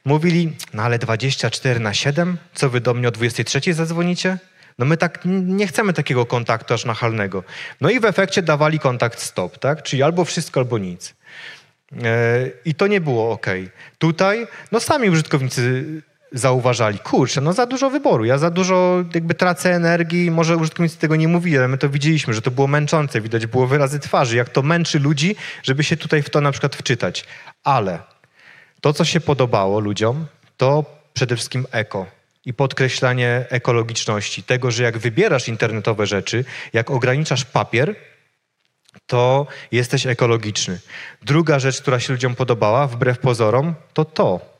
mówili, 0.05 0.53
no 0.73 0.83
ale 0.83 0.99
24 0.99 1.79
na 1.79 1.93
7, 1.93 2.37
co 2.53 2.69
wy 2.69 2.81
do 2.81 2.93
mnie 2.93 3.07
o 3.07 3.11
23 3.11 3.73
zadzwonicie? 3.73 4.37
No 4.79 4.85
my 4.85 4.97
tak 4.97 5.19
nie 5.25 5.67
chcemy 5.67 5.93
takiego 5.93 6.25
kontaktu 6.25 6.73
aż 6.73 6.85
nachalnego. 6.85 7.43
No 7.81 7.89
i 7.89 7.99
w 7.99 8.05
efekcie 8.05 8.41
dawali 8.41 8.79
kontakt 8.79 9.21
stop, 9.21 9.59
tak? 9.59 9.83
Czyli 9.83 10.03
albo 10.03 10.25
wszystko, 10.25 10.59
albo 10.59 10.77
nic. 10.77 11.15
E, 12.03 12.45
I 12.65 12.75
to 12.75 12.87
nie 12.87 13.01
było 13.01 13.31
ok. 13.31 13.45
Tutaj, 13.97 14.47
no 14.71 14.79
sami 14.79 15.09
użytkownicy 15.09 15.85
zauważali, 16.31 16.99
kurczę, 16.99 17.41
no 17.41 17.53
za 17.53 17.65
dużo 17.65 17.89
wyboru, 17.89 18.25
ja 18.25 18.37
za 18.37 18.49
dużo 18.49 19.05
jakby 19.13 19.33
tracę 19.33 19.75
energii, 19.75 20.31
może 20.31 20.57
użytkownicy 20.57 20.97
tego 20.97 21.15
nie 21.15 21.27
mówili, 21.27 21.57
ale 21.57 21.67
my 21.67 21.77
to 21.77 21.89
widzieliśmy, 21.89 22.33
że 22.33 22.41
to 22.41 22.51
było 22.51 22.67
męczące, 22.67 23.21
widać 23.21 23.45
było 23.45 23.67
wyrazy 23.67 23.99
twarzy, 23.99 24.37
jak 24.37 24.49
to 24.49 24.61
męczy 24.61 24.99
ludzi, 24.99 25.35
żeby 25.63 25.83
się 25.83 25.97
tutaj 25.97 26.23
w 26.23 26.29
to 26.29 26.41
na 26.41 26.51
przykład 26.51 26.75
wczytać. 26.75 27.25
Ale 27.63 27.99
to, 28.81 28.93
co 28.93 29.05
się 29.05 29.19
podobało 29.19 29.79
ludziom, 29.79 30.25
to 30.57 30.85
przede 31.13 31.35
wszystkim 31.35 31.65
eko 31.71 32.05
i 32.45 32.53
podkreślanie 32.53 33.45
ekologiczności, 33.49 34.43
tego, 34.43 34.71
że 34.71 34.83
jak 34.83 34.97
wybierasz 34.97 35.47
internetowe 35.47 36.05
rzeczy, 36.05 36.45
jak 36.73 36.91
ograniczasz 36.91 37.45
papier, 37.45 37.95
to 39.07 39.47
jesteś 39.71 40.07
ekologiczny. 40.07 40.79
Druga 41.21 41.59
rzecz, 41.59 41.81
która 41.81 41.99
się 41.99 42.13
ludziom 42.13 42.35
podobała, 42.35 42.87
wbrew 42.87 43.19
pozorom, 43.19 43.75
to 43.93 44.05
to, 44.05 44.58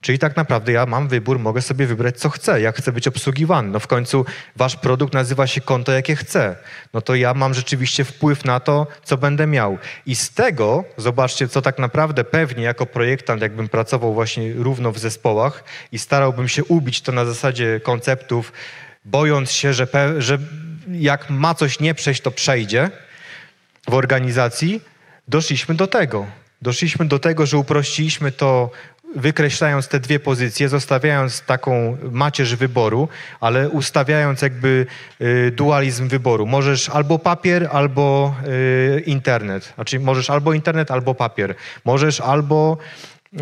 Czyli 0.00 0.18
tak 0.18 0.36
naprawdę 0.36 0.72
ja 0.72 0.86
mam 0.86 1.08
wybór, 1.08 1.38
mogę 1.38 1.62
sobie 1.62 1.86
wybrać, 1.86 2.16
co 2.18 2.30
chcę, 2.30 2.60
jak 2.60 2.76
chcę 2.76 2.92
być 2.92 3.08
obsługiwany. 3.08 3.70
No 3.70 3.80
w 3.80 3.86
końcu 3.86 4.24
wasz 4.56 4.76
produkt 4.76 5.14
nazywa 5.14 5.46
się 5.46 5.60
konto, 5.60 5.92
jakie 5.92 6.16
chcę. 6.16 6.56
No 6.94 7.00
to 7.00 7.14
ja 7.14 7.34
mam 7.34 7.54
rzeczywiście 7.54 8.04
wpływ 8.04 8.44
na 8.44 8.60
to, 8.60 8.86
co 9.04 9.16
będę 9.16 9.46
miał. 9.46 9.78
I 10.06 10.16
z 10.16 10.30
tego, 10.30 10.84
zobaczcie, 10.96 11.48
co 11.48 11.62
tak 11.62 11.78
naprawdę 11.78 12.24
pewnie 12.24 12.64
jako 12.64 12.86
projektant, 12.86 13.42
jakbym 13.42 13.68
pracował 13.68 14.14
właśnie 14.14 14.52
równo 14.52 14.92
w 14.92 14.98
zespołach 14.98 15.64
i 15.92 15.98
starałbym 15.98 16.48
się 16.48 16.64
ubić 16.64 17.00
to 17.00 17.12
na 17.12 17.24
zasadzie 17.24 17.80
konceptów, 17.80 18.52
bojąc 19.04 19.52
się, 19.52 19.72
że, 19.72 19.86
że 20.18 20.38
jak 20.92 21.30
ma 21.30 21.54
coś 21.54 21.80
nie 21.80 21.94
przejść, 21.94 22.20
to 22.20 22.30
przejdzie 22.30 22.90
w 23.88 23.94
organizacji, 23.94 24.80
doszliśmy 25.28 25.74
do 25.74 25.86
tego. 25.86 26.26
Doszliśmy 26.62 27.04
do 27.04 27.18
tego, 27.18 27.46
że 27.46 27.58
uprościliśmy 27.58 28.32
to 28.32 28.70
wykreślając 29.16 29.88
te 29.88 30.00
dwie 30.00 30.20
pozycje, 30.20 30.68
zostawiając 30.68 31.42
taką 31.42 31.96
macierz 32.10 32.56
wyboru, 32.56 33.08
ale 33.40 33.68
ustawiając 33.68 34.42
jakby 34.42 34.86
y, 35.20 35.52
dualizm 35.56 36.08
wyboru. 36.08 36.46
Możesz 36.46 36.88
albo 36.88 37.18
papier, 37.18 37.68
albo 37.72 38.34
y, 38.96 39.00
internet. 39.00 39.72
Znaczy 39.74 40.00
możesz 40.00 40.30
albo 40.30 40.52
internet, 40.52 40.90
albo 40.90 41.14
papier. 41.14 41.54
Możesz 41.84 42.20
albo 42.20 42.78
y, 43.32 43.38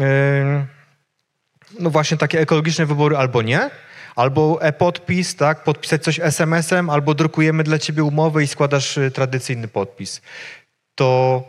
no 1.78 1.90
właśnie 1.90 2.16
takie 2.16 2.40
ekologiczne 2.40 2.86
wybory, 2.86 3.16
albo 3.16 3.42
nie. 3.42 3.70
Albo 4.16 4.62
e-podpis, 4.62 5.36
tak, 5.36 5.64
podpisać 5.64 6.02
coś 6.04 6.20
SMS-em, 6.20 6.90
albo 6.90 7.14
drukujemy 7.14 7.64
dla 7.64 7.78
ciebie 7.78 8.04
umowę 8.04 8.44
i 8.44 8.46
składasz 8.46 8.98
tradycyjny 9.14 9.68
podpis. 9.68 10.22
To 10.94 11.42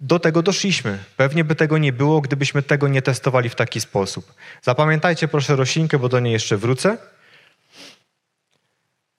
do 0.00 0.18
tego 0.18 0.42
doszliśmy. 0.42 0.98
Pewnie 1.16 1.44
by 1.44 1.54
tego 1.54 1.78
nie 1.78 1.92
było, 1.92 2.20
gdybyśmy 2.20 2.62
tego 2.62 2.88
nie 2.88 3.02
testowali 3.02 3.48
w 3.48 3.54
taki 3.54 3.80
sposób. 3.80 4.34
Zapamiętajcie 4.62 5.28
proszę 5.28 5.56
roślinkę, 5.56 5.98
bo 5.98 6.08
do 6.08 6.20
niej 6.20 6.32
jeszcze 6.32 6.56
wrócę. 6.56 6.98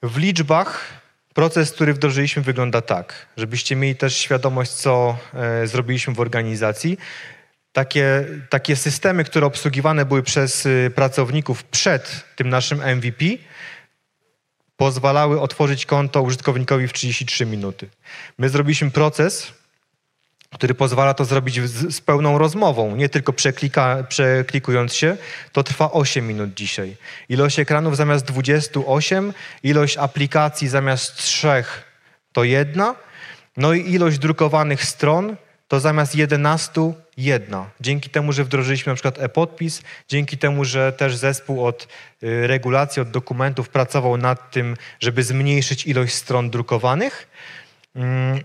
W 0.04 0.18
liczbach 0.18 1.00
Proces, 1.34 1.72
który 1.72 1.94
wdrożyliśmy, 1.94 2.42
wygląda 2.42 2.82
tak, 2.82 3.28
żebyście 3.38 3.76
mieli 3.76 3.96
też 3.96 4.18
świadomość, 4.18 4.72
co 4.72 5.18
e, 5.34 5.68
zrobiliśmy 5.68 6.14
w 6.14 6.20
organizacji. 6.20 6.98
Takie, 7.72 8.26
takie 8.50 8.76
systemy, 8.76 9.24
które 9.24 9.46
obsługiwane 9.46 10.06
były 10.06 10.24
przez 10.24 10.66
y, 10.66 10.92
pracowników 10.96 11.64
przed 11.64 12.26
tym 12.36 12.50
naszym 12.50 12.82
MVP, 12.96 13.26
pozwalały 14.78 15.42
otworzyć 15.42 15.86
konto 15.86 16.22
użytkownikowi 16.22 16.88
w 16.88 16.94
33 16.94 17.46
minuty. 17.46 17.90
My 18.38 18.50
zrobiliśmy 18.50 18.92
proces, 18.92 19.54
który 20.54 20.74
pozwala 20.74 21.14
to 21.14 21.26
zrobić 21.26 21.62
z, 21.62 21.96
z, 21.96 22.02
pełną 22.02 22.38
rozmową, 22.38 22.96
nie 22.96 23.10
tylko 23.10 23.34
przeklika, 23.34 24.04
przeklikując 24.10 24.96
się, 24.96 25.18
to 25.52 25.64
trwa 25.64 25.92
8 25.92 26.28
minut 26.28 26.54
dzisiaj. 26.54 26.98
Ilość 27.30 27.60
ekranów 27.60 27.98
zamiast 27.98 28.26
28, 28.26 29.34
ilość 29.64 29.98
aplikacji 29.98 30.68
zamiast 30.68 31.16
3 31.16 31.48
to 32.34 32.44
jedna, 32.44 32.96
no 33.58 33.74
i 33.74 33.92
ilość 33.92 34.20
drukowanych 34.20 34.86
stron 34.86 35.36
to 35.68 35.80
zamiast 35.80 36.16
11 36.16 36.94
jedna. 37.18 37.70
Dzięki 37.82 38.10
temu, 38.10 38.32
że 38.32 38.44
wdrożyliśmy 38.44 38.92
na 38.92 38.96
przykład 38.96 39.20
e-podpis, 39.20 39.82
dzięki 40.08 40.38
temu, 40.38 40.66
że 40.66 40.94
też 40.94 41.16
zespół 41.16 41.66
od 41.66 41.88
y, 42.24 42.48
regulacji, 42.48 43.02
od 43.02 43.12
dokumentów 43.12 43.70
pracował 43.70 44.18
nad 44.18 44.52
tym, 44.52 44.78
żeby 45.00 45.24
zmniejszyć 45.24 45.86
ilość 45.86 46.14
stron 46.14 46.50
drukowanych. 46.50 47.28
Mm, 47.96 48.40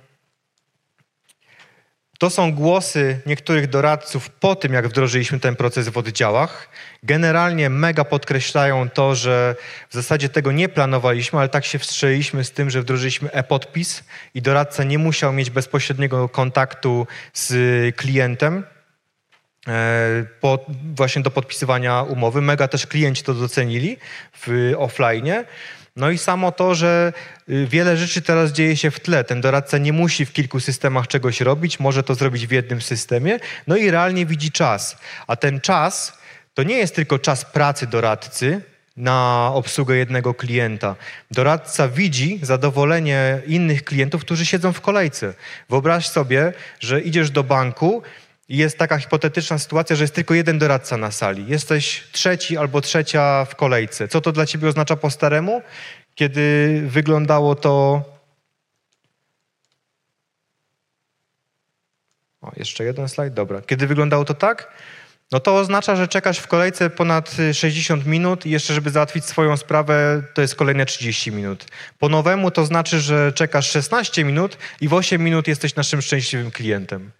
to 2.18 2.30
są 2.30 2.52
głosy 2.52 3.20
niektórych 3.26 3.66
doradców 3.66 4.30
po 4.30 4.56
tym, 4.56 4.72
jak 4.72 4.88
wdrożyliśmy 4.88 5.40
ten 5.40 5.56
proces 5.56 5.88
w 5.88 5.98
oddziałach. 5.98 6.68
Generalnie 7.02 7.70
mega 7.70 8.04
podkreślają 8.04 8.90
to, 8.90 9.14
że 9.14 9.56
w 9.90 9.94
zasadzie 9.94 10.28
tego 10.28 10.52
nie 10.52 10.68
planowaliśmy, 10.68 11.38
ale 11.38 11.48
tak 11.48 11.64
się 11.64 11.78
wstrzeliśmy 11.78 12.44
z 12.44 12.50
tym, 12.50 12.70
że 12.70 12.80
wdrożyliśmy 12.80 13.30
e-podpis 13.32 14.04
i 14.34 14.42
doradca 14.42 14.84
nie 14.84 14.98
musiał 14.98 15.32
mieć 15.32 15.50
bezpośredniego 15.50 16.28
kontaktu 16.28 17.06
z 17.32 17.96
klientem 17.96 18.64
e, 19.68 20.24
po, 20.40 20.58
właśnie 20.94 21.22
do 21.22 21.30
podpisywania 21.30 22.02
umowy. 22.02 22.40
Mega 22.40 22.68
też 22.68 22.86
klienci 22.86 23.22
to 23.22 23.34
docenili 23.34 23.96
w 24.46 24.72
offline. 24.78 25.44
No 25.96 26.10
i 26.10 26.18
samo 26.18 26.52
to, 26.52 26.74
że 26.74 27.12
y, 27.48 27.66
wiele 27.66 27.96
rzeczy 27.96 28.22
teraz 28.22 28.52
dzieje 28.52 28.76
się 28.76 28.90
w 28.90 29.00
tle. 29.00 29.24
Ten 29.24 29.40
doradca 29.40 29.78
nie 29.78 29.92
musi 29.92 30.26
w 30.26 30.32
kilku 30.32 30.60
systemach 30.60 31.08
czegoś 31.08 31.40
robić, 31.40 31.80
może 31.80 32.02
to 32.02 32.14
zrobić 32.14 32.46
w 32.46 32.50
jednym 32.50 32.80
systemie, 32.80 33.38
no 33.66 33.76
i 33.76 33.90
realnie 33.90 34.26
widzi 34.26 34.52
czas. 34.52 34.96
A 35.26 35.36
ten 35.36 35.60
czas 35.60 36.18
to 36.54 36.62
nie 36.62 36.78
jest 36.78 36.94
tylko 36.94 37.18
czas 37.18 37.44
pracy 37.44 37.86
doradcy, 37.86 38.60
na 38.96 39.50
obsługę 39.54 39.96
jednego 39.96 40.34
klienta. 40.34 40.96
Doradca 41.30 41.88
widzi 41.88 42.38
zadowolenie 42.42 43.42
innych 43.46 43.84
klientów, 43.84 44.24
którzy 44.24 44.46
siedzą 44.46 44.72
w 44.72 44.80
kolejce. 44.80 45.34
Wyobraź 45.70 46.08
sobie, 46.08 46.52
że 46.80 47.00
idziesz 47.00 47.30
do 47.30 47.44
banku 47.44 48.02
jest 48.48 48.78
taka 48.78 48.98
hipotetyczna 48.98 49.58
sytuacja, 49.58 49.96
że 49.96 50.04
jest 50.04 50.14
tylko 50.14 50.34
jeden 50.34 50.58
doradca 50.58 50.96
na 50.96 51.10
sali. 51.10 51.46
Jesteś 51.48 52.04
trzeci 52.12 52.56
albo 52.56 52.80
trzecia 52.80 53.44
w 53.44 53.56
kolejce. 53.56 54.08
Co 54.08 54.20
to 54.20 54.32
dla 54.32 54.46
ciebie 54.46 54.68
oznacza 54.68 54.96
po 54.96 55.10
staremu? 55.10 55.62
Kiedy 56.14 56.82
wyglądało 56.86 57.54
to. 57.54 58.04
O, 62.40 62.52
jeszcze 62.56 62.84
jeden 62.84 63.08
slajd, 63.08 63.34
dobra. 63.34 63.60
Kiedy 63.60 63.86
wyglądało 63.86 64.24
to 64.24 64.34
tak, 64.34 64.72
no 65.32 65.40
to 65.40 65.56
oznacza, 65.56 65.96
że 65.96 66.08
czekasz 66.08 66.38
w 66.38 66.46
kolejce 66.46 66.90
ponad 66.90 67.36
60 67.52 68.06
minut 68.06 68.46
i 68.46 68.50
jeszcze, 68.50 68.74
żeby 68.74 68.90
załatwić 68.90 69.24
swoją 69.24 69.56
sprawę, 69.56 70.22
to 70.34 70.42
jest 70.42 70.54
kolejne 70.54 70.86
30 70.86 71.32
minut. 71.32 71.66
Po 71.98 72.08
nowemu 72.08 72.50
to 72.50 72.66
znaczy, 72.66 73.00
że 73.00 73.32
czekasz 73.32 73.70
16 73.70 74.24
minut 74.24 74.58
i 74.80 74.88
w 74.88 74.94
8 74.94 75.22
minut 75.22 75.48
jesteś 75.48 75.74
naszym 75.74 76.02
szczęśliwym 76.02 76.50
klientem. 76.50 77.10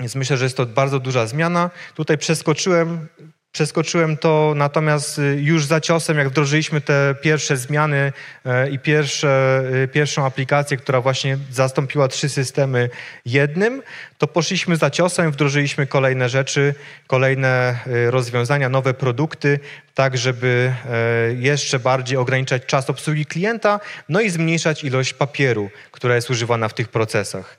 Więc 0.00 0.14
myślę, 0.14 0.36
że 0.36 0.44
jest 0.44 0.56
to 0.56 0.66
bardzo 0.66 1.00
duża 1.00 1.26
zmiana. 1.26 1.70
Tutaj 1.94 2.18
przeskoczyłem, 2.18 3.08
przeskoczyłem 3.52 4.16
to, 4.16 4.52
natomiast 4.56 5.18
y, 5.18 5.40
już 5.40 5.64
za 5.64 5.80
ciosem, 5.80 6.18
jak 6.18 6.28
wdrożyliśmy 6.28 6.80
te 6.80 7.14
pierwsze 7.22 7.56
zmiany 7.56 8.12
e, 8.44 8.70
i 8.70 8.78
pierwsze, 8.78 9.62
y, 9.84 9.88
pierwszą 9.88 10.26
aplikację, 10.26 10.76
która 10.76 11.00
właśnie 11.00 11.38
zastąpiła 11.50 12.08
trzy 12.08 12.28
systemy 12.28 12.90
jednym, 13.24 13.82
to 14.18 14.26
poszliśmy 14.26 14.76
za 14.76 14.90
ciosem, 14.90 15.30
wdrożyliśmy 15.30 15.86
kolejne 15.86 16.28
rzeczy, 16.28 16.74
kolejne 17.06 17.78
y, 17.86 18.10
rozwiązania, 18.10 18.68
nowe 18.68 18.94
produkty, 18.94 19.60
tak 19.94 20.18
żeby 20.18 20.72
e, 20.90 21.34
jeszcze 21.34 21.78
bardziej 21.78 22.18
ograniczać 22.18 22.66
czas 22.66 22.90
obsługi 22.90 23.26
klienta, 23.26 23.80
no 24.08 24.20
i 24.20 24.30
zmniejszać 24.30 24.84
ilość 24.84 25.14
papieru, 25.14 25.70
która 25.90 26.14
jest 26.14 26.30
używana 26.30 26.68
w 26.68 26.74
tych 26.74 26.88
procesach. 26.88 27.58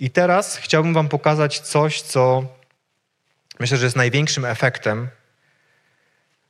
I 0.00 0.10
teraz 0.10 0.56
chciałbym 0.56 0.94
Wam 0.94 1.08
pokazać 1.08 1.60
coś, 1.60 2.02
co 2.02 2.44
myślę, 3.60 3.76
że 3.76 3.86
jest 3.86 3.96
największym 3.96 4.44
efektem. 4.44 5.08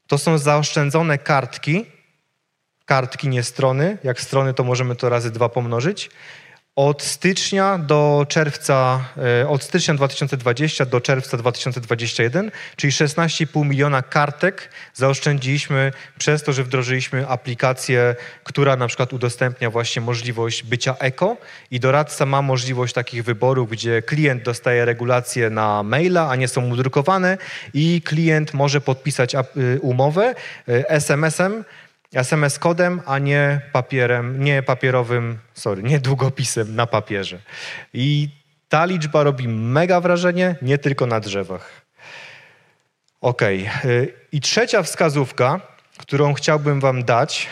To 0.07 0.19
są 0.19 0.39
zaoszczędzone 0.39 1.19
kartki, 1.19 1.87
kartki, 2.85 3.29
nie 3.29 3.43
strony. 3.43 3.99
Jak 4.05 4.21
strony, 4.21 4.55
to 4.55 4.65
możemy 4.65 4.97
to 4.97 5.09
razy 5.09 5.31
dwa 5.31 5.49
pomnożyć. 5.49 6.11
Od 6.79 7.03
stycznia 7.03 7.79
do 7.79 8.27
czerwca, 8.29 9.05
e, 9.43 9.49
od 9.49 9.63
stycznia 9.63 9.95
2020 9.95 10.85
do 10.85 11.01
czerwca 11.01 11.37
2021, 11.37 12.51
czyli 12.77 12.93
16,5 12.93 13.65
miliona 13.65 14.03
kartek 14.03 14.71
zaoszczędziliśmy 14.95 15.93
przez 16.19 16.43
to, 16.43 16.53
że 16.53 16.65
wdrożyliśmy 16.65 17.29
aplikację, 17.29 18.17
która 18.45 18.77
na 18.77 18.87
przykład 18.87 19.13
udostępnia 19.13 19.71
właśnie 19.71 20.03
możliwość 20.03 20.63
bycia 20.63 20.97
eko. 20.99 21.37
I 21.71 21.81
doradca 21.81 22.27
ma 22.27 22.43
możliwość 22.43 22.95
takich 22.95 23.25
wyborów, 23.25 23.71
gdzie 23.71 24.03
klient 24.03 24.43
dostaje 24.43 24.85
regulacje 24.85 25.51
na 25.51 25.83
maila, 25.83 26.29
a 26.31 26.37
nie 26.37 26.49
są 26.49 26.61
mu 26.61 26.77
drukowane 26.77 27.39
i 27.75 28.03
klient 28.03 28.55
może 28.55 28.81
podpisać 28.81 29.35
y, 29.35 29.81
umowę 29.81 30.35
y, 30.69 30.89
SMS-em, 30.89 31.65
SMS 32.15 32.59
kodem, 32.59 33.01
a 33.07 33.19
nie 33.19 33.61
papierem, 33.73 34.45
nie 34.45 34.63
papierowym, 34.63 35.39
sorry, 35.55 35.83
nie 35.83 36.01
długopisem 36.01 36.75
na 36.75 36.87
papierze. 36.87 37.39
I 37.95 38.29
ta 38.69 38.85
liczba 38.85 39.23
robi 39.23 39.49
mega 39.49 40.01
wrażenie, 40.01 40.57
nie 40.63 40.79
tylko 40.79 41.07
na 41.07 41.21
drzewach. 41.21 41.71
Ok. 43.21 43.43
I 44.33 44.41
trzecia 44.41 44.83
wskazówka, 44.83 45.61
którą 45.99 46.35
chciałbym 46.35 46.81
Wam 46.81 47.05
dać, 47.05 47.49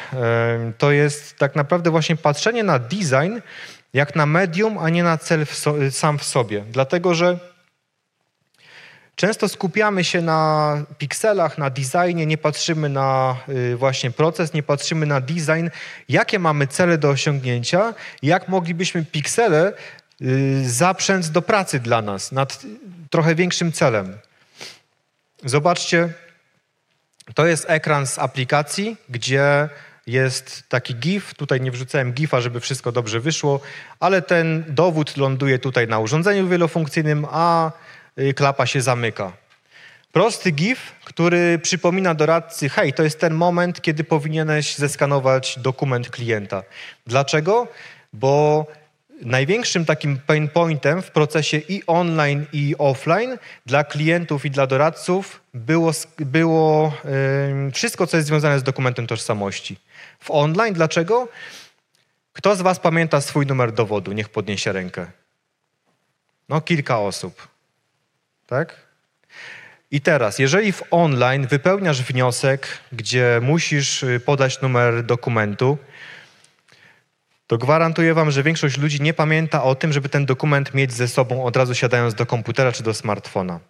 to 0.79 0.91
jest 0.91 1.39
tak 1.39 1.57
naprawdę 1.57 1.91
właśnie 1.91 2.17
patrzenie 2.17 2.65
na 2.65 2.79
design 2.79 3.39
jak 3.93 4.17
na 4.17 4.27
medium, 4.27 4.79
a 4.79 4.89
nie 4.91 5.03
na 5.03 5.19
cel 5.19 5.47
w 5.47 5.55
so, 5.55 5.75
sam 5.91 6.19
w 6.19 6.25
sobie. 6.25 6.65
Dlatego, 6.71 7.15
że 7.15 7.39
Często 9.17 9.49
skupiamy 9.49 10.05
się 10.05 10.23
na 10.23 10.83
pikselach, 10.99 11.59
na 11.59 11.71
designie, 11.71 12.27
nie 12.27 12.39
patrzymy 12.39 12.89
na 12.89 13.37
y, 13.49 13.77
właśnie 13.77 14.11
proces, 14.11 14.53
nie 14.53 14.63
patrzymy 14.63 15.07
na 15.07 15.21
design, 15.21 15.69
jakie 16.09 16.39
mamy 16.39 16.67
cele 16.67 16.99
do 16.99 17.09
osiągnięcia, 17.09 17.95
jak 18.23 18.49
moglibyśmy 18.49 19.05
piksele 19.05 19.73
y, 20.23 20.71
zaprzęc 20.71 21.31
do 21.31 21.43
pracy 21.43 21.81
dla 21.81 22.03
nas 22.03 22.33
nad 22.33 22.63
trochę 23.11 23.35
większym 23.35 23.73
celem. 23.73 24.19
Zobaczcie, 25.45 26.13
to 27.35 27.47
jest 27.47 27.65
ekran 27.69 28.07
z 28.07 28.19
aplikacji, 28.19 28.97
gdzie 29.09 29.69
jest 30.07 30.69
taki 30.69 30.95
GIF. 30.95 31.35
Tutaj 31.35 31.61
nie 31.61 31.71
wrzucałem 31.71 32.13
GIFa, 32.13 32.41
żeby 32.41 32.61
wszystko 32.61 32.93
dobrze 32.93 33.21
wyszło, 33.21 33.61
ale 34.01 34.23
ten 34.23 34.65
dowód 34.69 35.17
ląduje 35.17 35.59
tutaj 35.59 35.89
na 35.89 35.99
urządzeniu 35.99 36.49
wielofunkcyjnym, 36.49 37.27
a 37.31 37.71
Y, 37.71 37.86
klapa 38.37 38.67
się 38.67 38.81
zamyka. 38.81 39.33
Prosty 40.13 40.51
GIF, 40.51 40.93
który 41.05 41.59
przypomina 41.59 42.15
doradcy, 42.15 42.69
hej, 42.69 42.93
to 42.93 43.03
jest 43.03 43.21
ten 43.21 43.35
moment, 43.35 43.81
kiedy 43.81 44.05
powinieneś 44.05 44.75
zeskanować 44.75 45.59
dokument 45.59 46.11
klienta. 46.11 46.63
Dlaczego? 47.07 47.69
Bo 48.13 48.67
największym 49.23 49.85
takim 49.85 50.19
pain 50.19 50.49
pointem 50.49 51.03
w 51.03 51.11
procesie 51.11 51.57
i 51.57 51.83
online, 51.87 52.47
i 52.53 52.75
offline 52.79 53.39
dla 53.67 53.85
klientów 53.85 54.45
i 54.45 54.51
dla 54.51 54.67
doradców 54.67 55.41
było, 55.55 55.93
było 56.19 56.93
yy, 57.65 57.73
wszystko, 57.73 58.07
co 58.07 58.17
jest 58.17 58.29
związane 58.29 58.59
z 58.59 58.63
dokumentem 58.63 59.07
tożsamości. 59.07 59.77
W 60.21 60.31
online 60.31 60.75
dlaczego? 60.75 61.29
Kto 62.33 62.57
z 62.57 62.61
Was 62.61 62.79
pamięta 62.79 63.21
swój 63.21 63.47
numer 63.47 63.73
dowodu? 63.73 64.13
Niech 64.13 64.29
podniesie 64.29 64.73
rękę. 64.73 65.07
No, 66.49 66.61
kilka 66.61 66.99
osób. 66.99 67.56
Tak? 68.47 68.87
I 69.91 70.01
teraz, 70.01 70.39
jeżeli 70.39 70.73
w 70.73 70.83
online 70.91 71.47
wypełniasz 71.47 72.03
wniosek, 72.03 72.69
gdzie 72.93 73.41
musisz 73.43 74.03
y, 74.03 74.21
podać 74.21 74.61
numer 74.61 75.05
dokumentu, 75.05 75.79
to 77.47 77.59
gwarantuję 77.59 78.15
Wam, 78.15 78.31
że 78.31 78.43
większość 78.43 78.79
ludzi 78.79 79.03
nie 79.03 79.15
pamięta 79.15 79.63
o 79.63 79.75
tym, 79.75 79.93
żeby 79.93 80.09
ten 80.09 80.27
dokument 80.27 80.75
mieć 80.75 80.93
ze 80.93 81.09
sobą 81.09 81.45
od 81.45 81.57
razu 81.57 81.75
siadając 81.75 82.15
do 82.15 82.27
komputera 82.27 82.73
czy 82.73 82.83
do 82.83 82.95
smartfona. 82.95 83.61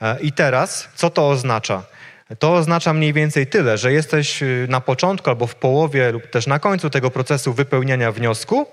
E, 0.00 0.20
I 0.20 0.32
teraz, 0.32 0.88
co 0.94 1.10
to 1.10 1.28
oznacza? 1.28 1.82
To 2.38 2.54
oznacza 2.54 2.92
mniej 2.92 3.12
więcej 3.12 3.46
tyle, 3.46 3.78
że 3.78 3.92
jesteś 3.92 4.42
y, 4.42 4.66
na 4.70 4.80
początku 4.80 5.30
albo 5.30 5.46
w 5.46 5.54
połowie 5.54 6.12
lub 6.12 6.26
też 6.26 6.46
na 6.46 6.58
końcu 6.58 6.90
tego 6.90 7.10
procesu 7.10 7.52
wypełniania 7.52 8.12
wniosku. 8.12 8.66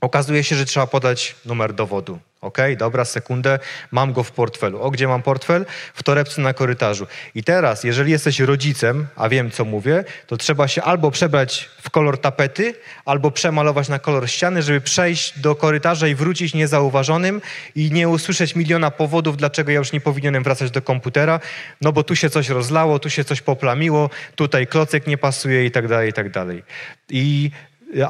Okazuje 0.00 0.44
się, 0.44 0.56
że 0.56 0.64
trzeba 0.64 0.86
podać 0.86 1.36
numer 1.44 1.72
dowodu. 1.72 2.18
Ok, 2.44 2.58
dobra, 2.78 3.04
sekundę, 3.04 3.58
mam 3.90 4.12
go 4.12 4.22
w 4.22 4.32
portfelu. 4.32 4.82
O, 4.82 4.90
gdzie 4.90 5.08
mam 5.08 5.22
portfel? 5.22 5.66
W 5.94 6.02
torebce 6.02 6.40
na 6.40 6.54
korytarzu. 6.54 7.06
I 7.34 7.44
teraz, 7.44 7.84
jeżeli 7.84 8.12
jesteś 8.12 8.40
rodzicem, 8.40 9.06
a 9.16 9.28
wiem 9.28 9.50
co 9.50 9.64
mówię, 9.64 10.04
to 10.26 10.36
trzeba 10.36 10.68
się 10.68 10.82
albo 10.82 11.10
przebrać 11.10 11.70
w 11.82 11.90
kolor 11.90 12.20
tapety, 12.20 12.74
albo 13.04 13.30
przemalować 13.30 13.88
na 13.88 13.98
kolor 13.98 14.30
ściany, 14.30 14.62
żeby 14.62 14.80
przejść 14.80 15.38
do 15.38 15.54
korytarza 15.54 16.08
i 16.08 16.14
wrócić 16.14 16.54
niezauważonym 16.54 17.40
i 17.74 17.90
nie 17.90 18.08
usłyszeć 18.08 18.54
miliona 18.54 18.90
powodów, 18.90 19.36
dlaczego 19.36 19.70
ja 19.70 19.78
już 19.78 19.92
nie 19.92 20.00
powinienem 20.00 20.42
wracać 20.42 20.70
do 20.70 20.82
komputera, 20.82 21.40
no 21.80 21.92
bo 21.92 22.02
tu 22.02 22.16
się 22.16 22.30
coś 22.30 22.48
rozlało, 22.48 22.98
tu 22.98 23.10
się 23.10 23.24
coś 23.24 23.40
poplamiło, 23.40 24.10
tutaj 24.36 24.66
klocek 24.66 25.06
nie 25.06 25.18
pasuje 25.18 25.66
i 25.66 25.70
tak 25.70 25.88
dalej, 25.88 26.10
i 26.10 26.12
tak 26.12 26.30
dalej. 26.30 26.62
I 27.10 27.50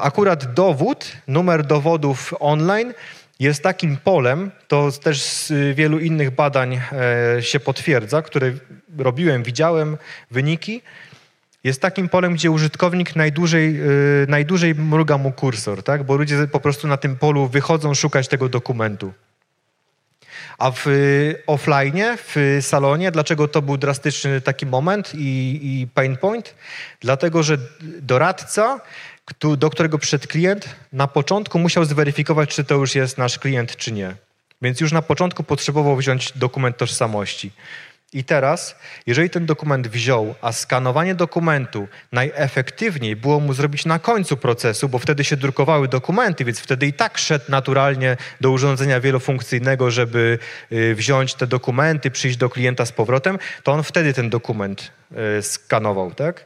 akurat 0.01 0.53
dowód, 0.53 1.11
numer 1.27 1.65
dowodów 1.65 2.33
online 2.39 2.93
jest 3.39 3.63
takim 3.63 3.97
polem, 3.97 4.51
to 4.67 4.91
też 4.91 5.21
z 5.23 5.53
wielu 5.75 5.99
innych 5.99 6.31
badań 6.31 6.81
e, 7.37 7.43
się 7.43 7.59
potwierdza, 7.59 8.21
które 8.21 8.53
robiłem, 8.97 9.43
widziałem 9.43 9.97
wyniki, 10.31 10.81
jest 11.63 11.81
takim 11.81 12.09
polem, 12.09 12.33
gdzie 12.33 12.51
użytkownik 12.51 13.15
najdłużej, 13.15 13.79
e, 13.79 13.81
najdłużej 14.27 14.75
mruga 14.75 15.17
mu 15.17 15.31
kursor, 15.31 15.83
tak? 15.83 16.03
bo 16.03 16.15
ludzie 16.15 16.47
po 16.47 16.59
prostu 16.59 16.87
na 16.87 16.97
tym 16.97 17.15
polu 17.15 17.47
wychodzą 17.47 17.93
szukać 17.93 18.27
tego 18.27 18.49
dokumentu. 18.49 19.13
A 20.57 20.71
w 20.71 20.85
offline, 21.47 22.17
w 22.17 22.57
salonie, 22.61 23.11
dlaczego 23.11 23.47
to 23.47 23.61
był 23.61 23.77
drastyczny 23.77 24.41
taki 24.41 24.65
moment 24.65 25.11
i, 25.15 25.59
i 25.63 25.87
pain 25.87 26.17
point? 26.17 26.55
Dlatego, 26.99 27.43
że 27.43 27.57
doradca 28.01 28.81
do 29.57 29.69
którego 29.69 29.97
przyszedł 29.97 30.27
klient, 30.27 30.75
na 30.93 31.07
początku 31.07 31.59
musiał 31.59 31.85
zweryfikować, 31.85 32.49
czy 32.49 32.63
to 32.63 32.75
już 32.75 32.95
jest 32.95 33.17
nasz 33.17 33.39
klient, 33.39 33.75
czy 33.77 33.91
nie. 33.91 34.15
Więc 34.61 34.81
już 34.81 34.91
na 34.91 35.01
początku 35.01 35.43
potrzebował 35.43 35.95
wziąć 35.95 36.31
dokument 36.31 36.77
tożsamości. 36.77 37.51
I 38.13 38.23
teraz, 38.23 38.75
jeżeli 39.05 39.29
ten 39.29 39.45
dokument 39.45 39.87
wziął, 39.87 40.35
a 40.41 40.51
skanowanie 40.51 41.15
dokumentu 41.15 41.87
najefektywniej 42.11 43.15
było 43.15 43.39
mu 43.39 43.53
zrobić 43.53 43.85
na 43.85 43.99
końcu 43.99 44.37
procesu, 44.37 44.89
bo 44.89 44.99
wtedy 44.99 45.23
się 45.23 45.37
drukowały 45.37 45.87
dokumenty, 45.87 46.45
więc 46.45 46.59
wtedy 46.59 46.87
i 46.87 46.93
tak 46.93 47.17
szedł 47.17 47.45
naturalnie 47.49 48.17
do 48.41 48.51
urządzenia 48.51 48.99
wielofunkcyjnego, 48.99 49.91
żeby 49.91 50.39
y, 50.71 50.95
wziąć 50.95 51.33
te 51.33 51.47
dokumenty, 51.47 52.11
przyjść 52.11 52.37
do 52.37 52.49
klienta 52.49 52.85
z 52.85 52.91
powrotem, 52.91 53.39
to 53.63 53.71
on 53.71 53.83
wtedy 53.83 54.13
ten 54.13 54.29
dokument 54.29 54.91
y, 55.39 55.41
skanował, 55.41 56.11
tak? 56.11 56.45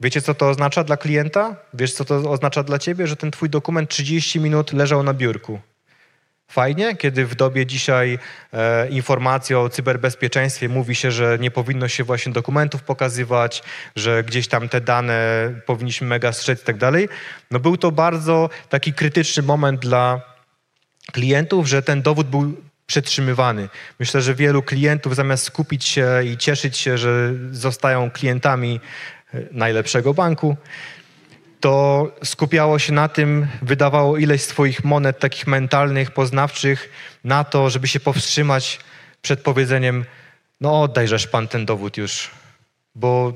Wiecie, 0.00 0.22
co 0.22 0.34
to 0.34 0.48
oznacza 0.48 0.84
dla 0.84 0.96
klienta? 0.96 1.56
Wiesz, 1.74 1.92
co 1.92 2.04
to 2.04 2.30
oznacza 2.30 2.62
dla 2.62 2.78
ciebie? 2.78 3.06
Że 3.06 3.16
ten 3.16 3.30
twój 3.30 3.50
dokument 3.50 3.90
30 3.90 4.40
minut 4.40 4.72
leżał 4.72 5.02
na 5.02 5.14
biurku. 5.14 5.60
Fajnie, 6.50 6.96
kiedy 6.96 7.26
w 7.26 7.34
dobie 7.34 7.66
dzisiaj 7.66 8.18
e, 8.52 8.88
informacji 8.88 9.54
o 9.54 9.68
cyberbezpieczeństwie 9.68 10.68
mówi 10.68 10.94
się, 10.94 11.10
że 11.10 11.38
nie 11.40 11.50
powinno 11.50 11.88
się 11.88 12.04
właśnie 12.04 12.32
dokumentów 12.32 12.82
pokazywać, 12.82 13.62
że 13.96 14.24
gdzieś 14.24 14.48
tam 14.48 14.68
te 14.68 14.80
dane 14.80 15.50
powinniśmy 15.66 16.06
mega 16.06 16.32
strzec 16.32 16.62
i 16.62 16.64
tak 16.64 16.76
dalej. 16.76 17.08
No 17.50 17.60
był 17.60 17.76
to 17.76 17.92
bardzo 17.92 18.50
taki 18.68 18.92
krytyczny 18.92 19.42
moment 19.42 19.80
dla 19.80 20.20
klientów, 21.12 21.68
że 21.68 21.82
ten 21.82 22.02
dowód 22.02 22.26
był 22.26 22.54
przetrzymywany. 22.86 23.68
Myślę, 24.00 24.22
że 24.22 24.34
wielu 24.34 24.62
klientów 24.62 25.16
zamiast 25.16 25.44
skupić 25.44 25.84
się 25.84 26.08
i 26.24 26.36
cieszyć 26.36 26.76
się, 26.76 26.98
że 26.98 27.32
zostają 27.52 28.10
klientami 28.10 28.80
najlepszego 29.50 30.14
banku, 30.14 30.56
to 31.60 32.06
skupiało 32.24 32.78
się 32.78 32.92
na 32.92 33.08
tym, 33.08 33.46
wydawało 33.62 34.16
ileś 34.16 34.42
swoich 34.42 34.84
monet 34.84 35.18
takich 35.18 35.46
mentalnych, 35.46 36.10
poznawczych 36.10 36.90
na 37.24 37.44
to, 37.44 37.70
żeby 37.70 37.88
się 37.88 38.00
powstrzymać 38.00 38.80
przed 39.22 39.40
powiedzeniem 39.40 40.04
no 40.60 40.82
oddajżesz 40.82 41.26
pan 41.26 41.48
ten 41.48 41.66
dowód 41.66 41.96
już, 41.96 42.30
bo 42.94 43.32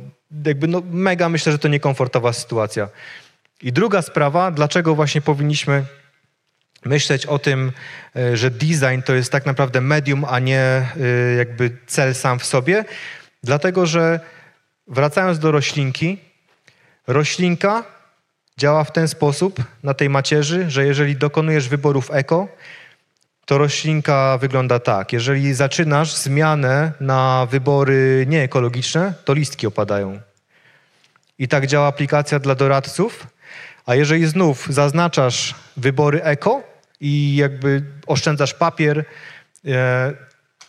jakby 0.47 0.69
no 0.69 0.83
mega 0.91 1.29
myślę, 1.29 1.53
że 1.53 1.59
to 1.59 1.69
niekomfortowa 1.69 2.33
sytuacja. 2.33 2.89
I 3.63 3.73
druga 3.73 4.03
sprawa, 4.03 4.51
dlaczego 4.51 4.95
właśnie 4.95 5.21
powinniśmy 5.21 5.85
myśleć 6.85 7.27
o 7.27 7.39
tym, 7.39 7.73
e, 8.17 8.37
że 8.37 8.51
design 8.51 9.03
to 9.05 9.15
jest 9.15 9.33
tak 9.33 9.47
naprawdę 9.47 9.81
medium, 9.81 10.25
a 10.29 10.39
nie 10.39 10.61
e, 10.61 10.87
jakby 11.39 11.77
cel 11.87 12.15
sam 12.15 12.39
w 12.39 12.45
sobie, 12.45 12.85
dlatego 13.43 13.87
że 13.87 14.21
Wracając 14.93 15.39
do 15.39 15.51
roślinki, 15.51 16.19
roślinka 17.07 17.85
działa 18.59 18.85
w 18.85 18.93
ten 18.93 19.09
sposób 19.09 19.63
na 19.83 19.95
tej 19.95 20.11
macierzy, 20.11 20.71
że 20.71 20.87
jeżeli 20.87 21.17
dokonujesz 21.17 21.69
wyborów 21.69 22.11
eko, 22.11 22.49
to 23.47 23.59
roślinka 23.59 24.39
wygląda 24.39 24.79
tak. 24.79 25.13
Jeżeli 25.13 25.55
zaczynasz 25.55 26.15
zmianę 26.15 26.93
na 27.01 27.47
wybory 27.51 28.25
nieekologiczne, 28.29 29.15
to 29.25 29.35
listki 29.35 29.67
opadają. 29.67 30.21
I 31.39 31.49
tak 31.49 31.67
działa 31.67 31.87
aplikacja 31.87 32.39
dla 32.39 32.55
doradców. 32.55 33.27
A 33.87 33.95
jeżeli 33.95 34.27
znów 34.27 34.67
zaznaczasz 34.71 35.55
wybory 35.77 36.23
eko 36.23 36.63
i 37.01 37.37
jakby 37.37 37.83
oszczędzasz 38.07 38.55
papier, 38.55 39.05
e, 39.67 40.13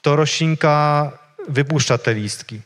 to 0.02 0.16
roślinka 0.16 1.12
wypuszcza 1.50 1.98
te 1.98 2.14
listki. 2.14 2.62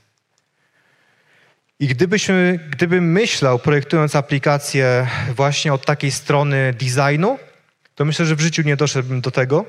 I 1.80 1.88
gdybyśmy, 1.88 2.60
gdybym 2.70 3.12
myślał, 3.12 3.60
projektując 3.60 4.16
aplikację 4.16 5.08
właśnie 5.36 5.74
od 5.74 5.86
takiej 5.86 6.12
strony 6.12 6.74
designu, 6.74 7.40
to 7.96 8.06
myślę, 8.06 8.26
że 8.26 8.36
w 8.36 8.42
życiu 8.42 8.62
nie 8.62 8.76
doszedłbym 8.76 9.22
do 9.22 9.32
tego, 9.32 9.66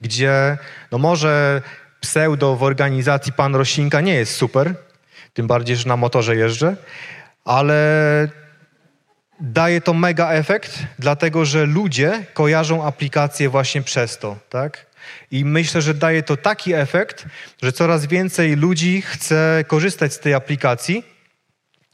gdzie 0.00 0.58
no 0.92 0.98
może 0.98 1.62
pseudo 2.00 2.56
w 2.56 2.62
organizacji 2.62 3.32
pan 3.32 3.54
Rosinka 3.54 4.00
nie 4.00 4.14
jest 4.14 4.34
super, 4.34 4.74
tym 5.34 5.46
bardziej, 5.46 5.76
że 5.76 5.88
na 5.88 5.96
motorze 5.96 6.36
jeżdżę, 6.36 6.76
ale 7.44 8.28
daje 9.40 9.80
to 9.80 9.94
mega 9.94 10.30
efekt, 10.32 10.78
dlatego 10.98 11.44
że 11.44 11.66
ludzie 11.66 12.24
kojarzą 12.34 12.86
aplikację 12.86 13.48
właśnie 13.48 13.82
przez 13.82 14.18
to, 14.18 14.36
tak? 14.48 14.87
I 15.30 15.44
myślę, 15.44 15.82
że 15.82 15.94
daje 15.94 16.22
to 16.22 16.36
taki 16.36 16.74
efekt, 16.74 17.26
że 17.62 17.72
coraz 17.72 18.06
więcej 18.06 18.56
ludzi 18.56 19.02
chce 19.02 19.64
korzystać 19.68 20.12
z 20.12 20.18
tej 20.18 20.34
aplikacji. 20.34 21.04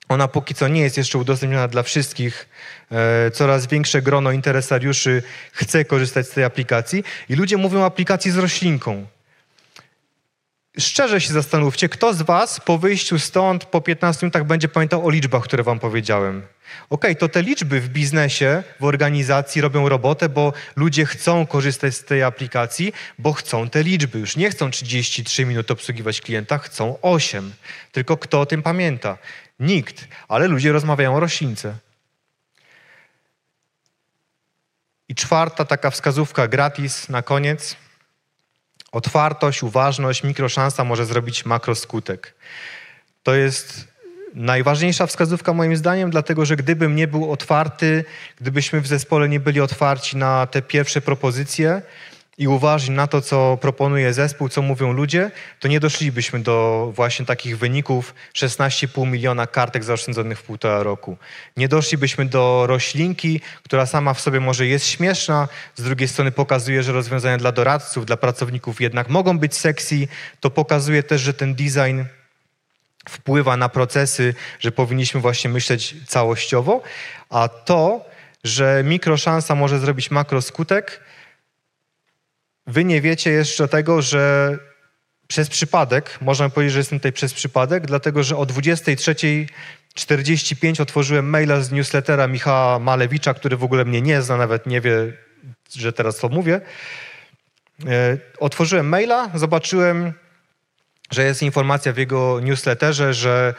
Ona 0.09 0.29
póki 0.29 0.55
co 0.55 0.69
nie 0.69 0.81
jest 0.81 0.97
jeszcze 0.97 1.19
udostępniona 1.19 1.69
dla 1.69 1.83
wszystkich. 1.83 2.49
E, 2.93 3.31
coraz 3.31 3.67
większe 3.67 4.03
grono 4.03 4.33
interesariuszy 4.33 5.23
chce 5.53 5.85
korzystać 5.85 6.27
z 6.27 6.31
tej 6.31 6.45
aplikacji. 6.45 7.05
I 7.29 7.35
ludzie 7.35 7.57
mówią 7.57 7.81
o 7.81 7.87
aplikacji 7.87 8.31
z 8.31 8.37
roślinką. 8.37 9.07
Szczerze 10.79 11.21
się 11.21 11.33
zastanówcie, 11.33 11.89
kto 11.89 12.15
z 12.15 12.23
Was 12.23 12.61
po 12.61 12.79
wyjściu 12.79 13.19
stąd 13.19 13.65
po 13.65 13.81
15 13.81 14.27
minutach 14.27 14.45
będzie 14.45 14.69
pamiętał 14.69 15.07
o 15.07 15.11
liczbach, 15.11 15.45
które 15.45 15.63
Wam 15.63 15.79
powiedziałem. 15.79 16.43
OK, 16.91 17.05
to 17.19 17.29
te 17.29 17.43
liczby 17.43 17.81
w 17.81 17.89
biznesie, 17.89 18.63
w 18.81 18.85
organizacji 18.85 19.61
robią 19.61 19.89
robotę, 19.89 20.29
bo 20.29 20.53
ludzie 20.77 21.07
chcą 21.07 21.47
korzystać 21.47 21.95
z 21.95 22.05
tej 22.05 22.23
aplikacji, 22.23 22.93
bo 23.19 23.33
chcą 23.33 23.69
te 23.69 23.83
liczby. 23.83 24.19
Już 24.19 24.37
nie 24.37 24.51
chcą 24.51 24.71
33 24.71 25.45
minut 25.45 25.71
obsługiwać 25.71 26.21
klienta, 26.21 26.59
chcą 26.59 26.99
8. 27.03 27.53
Tylko 27.93 28.17
kto 28.17 28.41
o 28.41 28.47
tym 28.47 28.63
pamięta? 28.63 29.19
Nikt, 29.61 30.09
ale 30.29 30.49
ludzie 30.49 30.73
rozmawiają 30.73 31.17
o 31.17 31.21
roślince. 31.21 31.75
I 35.09 35.15
czwarta 35.15 35.65
taka 35.65 35.91
wskazówka 35.91 36.49
gratis 36.49 37.09
na 37.09 37.23
koniec. 37.23 37.77
Otwartość, 38.95 39.63
uważność, 39.63 40.23
mikroszansa 40.23 40.85
może 40.85 41.07
zrobić 41.07 41.45
makroskutek. 41.45 42.35
To 43.23 43.35
jest 43.35 43.89
najważniejsza 44.35 45.07
wskazówka 45.07 45.53
moim 45.53 45.77
zdaniem, 45.77 46.11
dlatego 46.11 46.45
że 46.45 46.57
gdybym 46.57 46.97
nie 46.97 47.09
był 47.09 47.33
otwarty, 47.33 48.05
gdybyśmy 48.41 48.81
w 48.81 48.87
zespole 48.87 49.29
nie 49.29 49.41
byli 49.41 49.61
otwarci 49.61 50.17
na 50.17 50.47
te 50.47 50.63
pierwsze 50.63 51.01
propozycje 51.01 51.83
i 52.39 52.49
uważni 52.49 52.95
na 52.95 53.07
to, 53.07 53.21
co 53.21 53.59
proponuje 53.61 54.13
zespół, 54.13 54.49
co 54.49 54.63
mówią 54.63 54.93
ludzie, 54.93 55.31
to 55.61 55.69
nie 55.69 55.81
doszlibyśmy 55.81 56.41
do 56.41 56.91
właśnie 56.95 57.27
takich 57.27 57.59
wyników 57.59 58.15
16,5 58.35 59.07
miliona 59.07 59.47
kartek 59.47 59.85
zaoszczędzonych 59.85 60.39
w 60.39 60.43
półtora 60.43 60.83
roku. 60.83 61.17
Nie 61.57 61.69
doszlibyśmy 61.69 62.27
do 62.27 62.65
roślinki, 62.67 63.41
która 63.63 63.87
sama 63.87 64.15
w 64.15 64.21
sobie 64.21 64.41
może 64.41 64.67
jest 64.67 64.87
śmieszna, 64.87 65.49
z 65.75 65.83
drugiej 65.83 66.09
strony 66.09 66.33
pokazuje, 66.33 66.83
że 66.83 66.93
rozwiązania 66.93 67.37
dla 67.39 67.53
doradców, 67.53 68.07
dla 68.07 68.17
pracowników 68.17 68.81
jednak 68.81 69.09
mogą 69.09 69.39
być 69.39 69.57
sexy. 69.57 70.09
To 70.41 70.51
pokazuje 70.51 71.03
też, 71.03 71.21
że 71.21 71.35
ten 71.35 71.55
design 71.55 72.03
wpływa 73.09 73.57
na 73.57 73.69
procesy, 73.69 74.35
że 74.61 74.73
powinniśmy 74.73 75.21
właśnie 75.21 75.51
myśleć 75.51 75.95
całościowo, 76.07 76.83
a 77.31 77.49
to, 77.49 78.05
że 78.45 78.83
mikroszansa 78.85 79.55
może 79.55 79.79
zrobić 79.79 80.11
makroskutek, 80.11 81.01
wy 82.67 82.85
nie 82.85 83.01
wiecie 83.01 83.31
jeszcze 83.31 83.69
tego, 83.69 84.03
że 84.03 84.59
przez 85.29 85.49
przypadek, 85.49 86.19
można 86.21 86.49
powiedzieć, 86.49 86.73
że 86.73 86.79
jestem 86.79 86.99
tutaj 86.99 87.13
przez 87.13 87.35
przypadek, 87.35 87.87
dlatego 87.87 88.23
że 88.23 88.37
o 88.37 88.47
23.45 88.47 90.83
otworzyłem 90.83 91.31
maila 91.31 91.61
z 91.61 91.73
newslettera 91.73 92.27
Michała 92.27 92.79
Malewicza, 92.79 93.35
który 93.35 93.57
w 93.57 93.65
ogóle 93.65 93.85
mnie 93.85 94.03
nie 94.03 94.23
zna, 94.23 94.37
nawet 94.37 94.67
nie 94.67 94.81
wie, 94.81 95.13
że 95.77 95.93
teraz 95.93 96.17
to 96.17 96.29
mówię. 96.29 96.61
E, 97.87 98.19
otworzyłem 98.39 98.89
maila, 98.89 99.31
zobaczyłem, 99.35 100.13
że 101.11 101.25
jest 101.25 101.43
informacja 101.43 101.93
w 101.93 101.97
jego 101.97 102.41
newsletterze, 102.41 103.15
że 103.15 103.55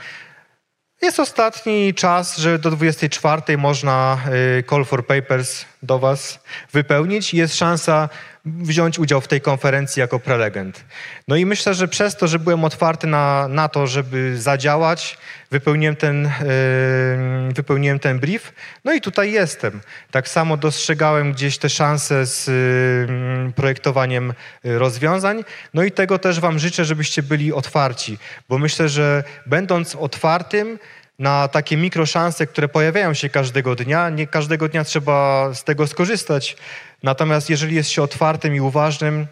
jest 1.02 1.20
ostatni 1.20 1.94
czas, 1.94 2.38
że 2.38 2.60
do 2.60 2.72
24 2.72 3.58
można 3.58 4.22
y, 4.60 4.64
call 4.70 4.86
for 4.86 5.06
papers 5.06 5.66
do 5.86 6.00
Was 6.00 6.40
wypełnić. 6.74 7.34
Jest 7.34 7.56
szansa 7.56 8.10
wziąć 8.46 9.00
udział 9.00 9.22
w 9.22 9.28
tej 9.28 9.42
konferencji 9.42 10.00
jako 10.00 10.20
prelegent. 10.20 10.86
No 11.28 11.36
i 11.36 11.46
myślę, 11.46 11.74
że 11.74 11.88
przez 11.88 12.16
to, 12.16 12.28
że 12.28 12.40
byłem 12.40 12.64
otwarty 12.64 13.08
na, 13.08 13.48
na 13.48 13.70
to, 13.70 13.88
żeby 13.88 14.38
zadziałać, 14.38 15.18
wypełniłem 15.52 15.96
ten, 15.96 16.24
yy, 16.24 17.54
wypełniłem 17.54 18.00
ten 18.00 18.20
brief, 18.20 18.54
no 18.84 18.94
i 18.94 19.02
tutaj 19.02 19.32
jestem. 19.32 19.82
Tak 20.12 20.30
samo 20.30 20.58
dostrzegałem 20.58 21.34
gdzieś 21.34 21.58
te 21.58 21.70
szanse 21.70 22.26
z 22.26 22.48
yy, 22.48 23.54
projektowaniem 23.54 24.34
rozwiązań, 24.64 25.44
no 25.74 25.84
i 25.84 25.92
tego 25.92 26.20
też 26.20 26.40
Wam 26.40 26.60
życzę, 26.60 26.86
żebyście 26.86 27.24
byli 27.24 27.54
otwarci, 27.54 28.18
bo 28.50 28.58
myślę, 28.58 28.90
że 28.90 29.24
będąc 29.46 29.96
otwartym, 29.96 30.80
na 31.20 31.48
takie 31.48 31.78
mikroszanse, 31.78 32.48
które 32.48 32.68
pojawiają 32.68 33.14
się 33.14 33.30
każdego 33.30 33.76
dnia. 33.76 34.10
Nie 34.10 34.28
każdego 34.28 34.70
dnia 34.70 34.84
trzeba 34.84 35.50
z 35.54 35.64
tego 35.64 35.88
skorzystać. 35.88 36.58
Natomiast 37.04 37.50
jeżeli 37.50 37.76
jest 37.76 37.90
się 37.90 38.04
otwartym 38.04 38.56
i 38.56 38.60
uważnym, 38.60 39.28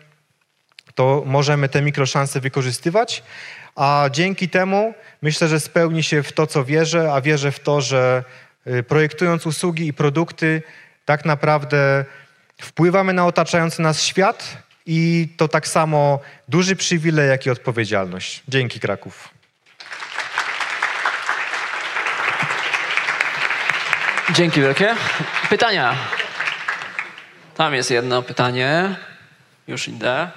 to 0.96 1.24
możemy 1.26 1.70
te 1.70 1.82
mikroszanse 1.82 2.40
wykorzystywać, 2.40 3.24
a 3.76 4.10
dzięki 4.12 4.50
temu 4.50 4.94
myślę, 5.22 5.48
że 5.48 5.60
spełni 5.60 6.04
się 6.04 6.24
w 6.24 6.32
to, 6.32 6.48
co 6.48 6.66
wierzę, 6.66 7.14
a 7.14 7.22
wierzę 7.22 7.52
w 7.52 7.60
to, 7.60 7.82
że 7.82 8.24
y, 8.68 8.84
projektując 8.84 9.46
usługi 9.46 9.88
i 9.88 9.94
produkty, 9.94 10.62
tak 11.06 11.26
naprawdę 11.26 12.06
wpływamy 12.62 13.14
na 13.14 13.26
otaczający 13.26 13.82
nas 13.82 14.04
świat 14.04 14.58
i 14.86 15.28
to 15.38 15.48
tak 15.48 15.68
samo 15.68 16.20
duży 16.48 16.76
przywilej, 16.76 17.30
jak 17.30 17.46
i 17.46 17.50
odpowiedzialność. 17.50 18.44
Dzięki 18.48 18.80
Kraków. 18.80 19.33
Dzięki 24.36 24.62
wielkie. 24.62 24.96
Pytania? 25.50 25.96
Tam 27.56 27.74
jest 27.74 27.92
jedno 27.92 28.22
pytanie. 28.22 28.96
Już 29.68 29.88
idę. 29.88 30.30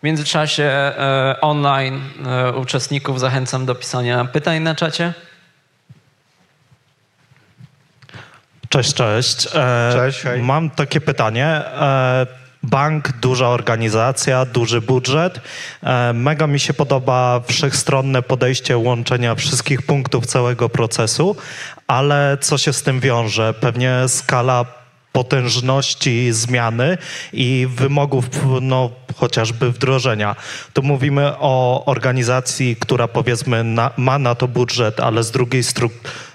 W 0.00 0.02
międzyczasie 0.02 0.64
e, 0.64 1.36
online 1.40 2.00
e, 2.26 2.52
uczestników 2.52 3.20
zachęcam 3.20 3.66
do 3.66 3.74
pisania 3.74 4.24
pytań 4.24 4.60
na 4.62 4.74
czacie. 4.74 5.12
Cześć, 8.68 8.94
cześć. 8.94 9.46
E, 9.54 9.90
Cześć, 9.92 10.22
hej. 10.22 10.42
Mam 10.42 10.70
takie 10.70 11.00
pytanie. 11.00 11.62
Bank, 12.66 13.12
duża 13.12 13.48
organizacja, 13.48 14.44
duży 14.44 14.80
budżet. 14.80 15.40
E, 15.82 16.12
mega 16.12 16.46
mi 16.46 16.60
się 16.60 16.74
podoba 16.74 17.40
wszechstronne 17.46 18.22
podejście 18.22 18.78
łączenia 18.78 19.34
wszystkich 19.34 19.82
punktów 19.82 20.26
całego 20.26 20.68
procesu, 20.68 21.36
ale 21.86 22.38
co 22.40 22.58
się 22.58 22.72
z 22.72 22.82
tym 22.82 23.00
wiąże? 23.00 23.54
Pewnie 23.54 23.94
skala 24.06 24.64
potężności 25.12 26.32
zmiany 26.32 26.98
i 27.32 27.66
wymogów 27.70 28.24
no, 28.60 28.90
chociażby 29.16 29.70
wdrożenia. 29.72 30.36
Tu 30.72 30.82
mówimy 30.82 31.32
o 31.38 31.84
organizacji, 31.86 32.76
która 32.76 33.08
powiedzmy 33.08 33.64
na, 33.64 33.90
ma 33.96 34.18
na 34.18 34.34
to 34.34 34.48
budżet, 34.48 35.00
ale 35.00 35.22
z 35.24 35.30
drugiej, 35.30 35.62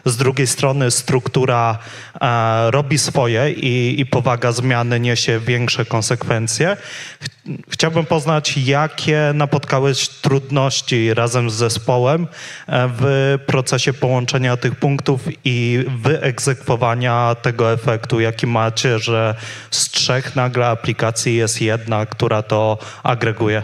z 0.05 0.17
drugiej 0.17 0.47
strony 0.47 0.91
struktura 0.91 1.77
e, 2.21 2.71
robi 2.71 2.97
swoje 2.97 3.51
i, 3.51 4.01
i 4.01 4.05
powaga 4.05 4.51
zmiany 4.51 4.99
niesie 4.99 5.39
większe 5.39 5.85
konsekwencje. 5.85 6.77
Ch- 7.23 7.31
Chciałbym 7.69 8.05
poznać, 8.05 8.57
jakie 8.57 9.31
napotkałeś 9.33 10.09
trudności 10.09 11.13
razem 11.13 11.49
z 11.49 11.53
zespołem 11.53 12.27
e, 12.67 12.89
w 12.97 13.37
procesie 13.45 13.93
połączenia 13.93 14.57
tych 14.57 14.75
punktów 14.75 15.21
i 15.45 15.85
wyegzekwowania 15.97 17.35
tego 17.41 17.73
efektu, 17.73 18.19
jaki 18.19 18.47
macie, 18.47 18.99
że 18.99 19.35
z 19.71 19.89
trzech 19.89 20.35
nagle 20.35 20.67
aplikacji 20.67 21.35
jest 21.35 21.61
jedna, 21.61 22.05
która 22.05 22.41
to 22.41 22.70
agreguje. 23.03 23.63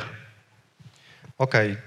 Okej. 1.37 1.77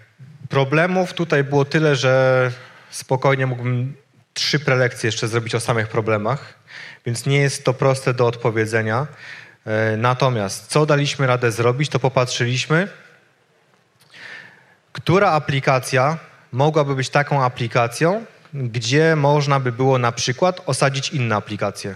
Problemów 0.48 1.12
tutaj 1.12 1.44
było 1.44 1.64
tyle, 1.64 1.96
że 1.96 2.52
spokojnie 2.90 3.46
mógłbym 3.46 3.94
trzy 4.34 4.58
prelekcje 4.58 5.08
jeszcze 5.08 5.28
zrobić 5.28 5.54
o 5.54 5.60
samych 5.60 5.88
problemach, 5.88 6.54
więc 7.06 7.26
nie 7.26 7.38
jest 7.38 7.64
to 7.64 7.74
proste 7.74 8.14
do 8.14 8.26
odpowiedzenia. 8.26 9.06
E, 9.66 9.96
Natomiast 9.96 10.66
co 10.66 10.86
daliśmy 10.86 11.26
radę 11.26 11.52
zrobić, 11.52 11.90
to 11.90 11.98
popatrzyliśmy, 11.98 12.88
która 14.92 15.30
aplikacja 15.30 16.18
mogłaby 16.52 16.94
być 16.94 17.10
taką 17.10 17.44
aplikacją, 17.44 18.24
gdzie 18.54 19.16
można 19.16 19.60
by 19.60 19.72
było 19.72 19.98
na 19.98 20.12
przykład 20.12 20.60
osadzić 20.66 21.10
inne 21.10 21.36
aplikacje. 21.36 21.94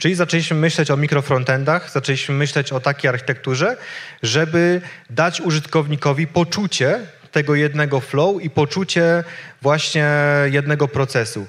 Czyli 0.00 0.14
zaczęliśmy 0.14 0.56
myśleć 0.56 0.90
o 0.90 0.96
mikrofrontendach, 0.96 1.90
zaczęliśmy 1.90 2.34
myśleć 2.34 2.72
o 2.72 2.80
takiej 2.80 3.08
architekturze, 3.08 3.76
żeby 4.22 4.80
dać 5.10 5.40
użytkownikowi 5.40 6.26
poczucie 6.26 7.00
tego 7.32 7.54
jednego 7.54 8.00
flow 8.00 8.42
i 8.42 8.50
poczucie 8.50 9.24
właśnie 9.62 10.08
jednego 10.44 10.88
procesu. 10.88 11.46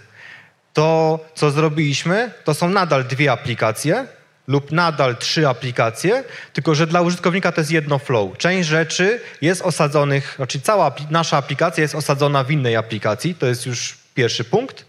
To, 0.73 1.19
co 1.35 1.51
zrobiliśmy, 1.51 2.31
to 2.43 2.53
są 2.53 2.69
nadal 2.69 3.03
dwie 3.03 3.31
aplikacje 3.31 4.05
lub 4.47 4.71
nadal 4.71 5.17
trzy 5.17 5.47
aplikacje, 5.47 6.23
tylko 6.53 6.75
że 6.75 6.87
dla 6.87 7.01
użytkownika 7.01 7.51
to 7.51 7.61
jest 7.61 7.71
jedno 7.71 7.99
flow. 7.99 8.37
Część 8.37 8.69
rzeczy 8.69 9.19
jest 9.41 9.61
osadzonych, 9.61 10.33
znaczy 10.35 10.61
cała 10.61 10.95
nasza 11.09 11.37
aplikacja 11.37 11.81
jest 11.81 11.95
osadzona 11.95 12.43
w 12.43 12.51
innej 12.51 12.75
aplikacji, 12.75 13.35
to 13.35 13.45
jest 13.45 13.65
już 13.65 13.97
pierwszy 14.15 14.43
punkt. 14.43 14.85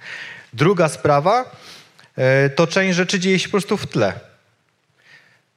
Druga 0.53 0.89
sprawa, 0.89 1.57
to 2.57 2.67
część 2.67 2.97
rzeczy 2.97 3.21
dzieje 3.21 3.39
się 3.39 3.49
po 3.49 3.53
prostu 3.53 3.77
w 3.77 3.87
tle. 3.87 4.21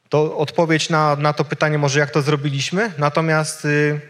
To 0.10 0.38
odpowiedź 0.38 0.90
na, 0.90 1.16
na 1.16 1.34
to 1.34 1.46
pytanie 1.46 1.78
może 1.78 2.00
jak 2.00 2.12
to 2.12 2.22
zrobiliśmy, 2.22 2.92
natomiast 2.98 3.66
y, 3.66 4.02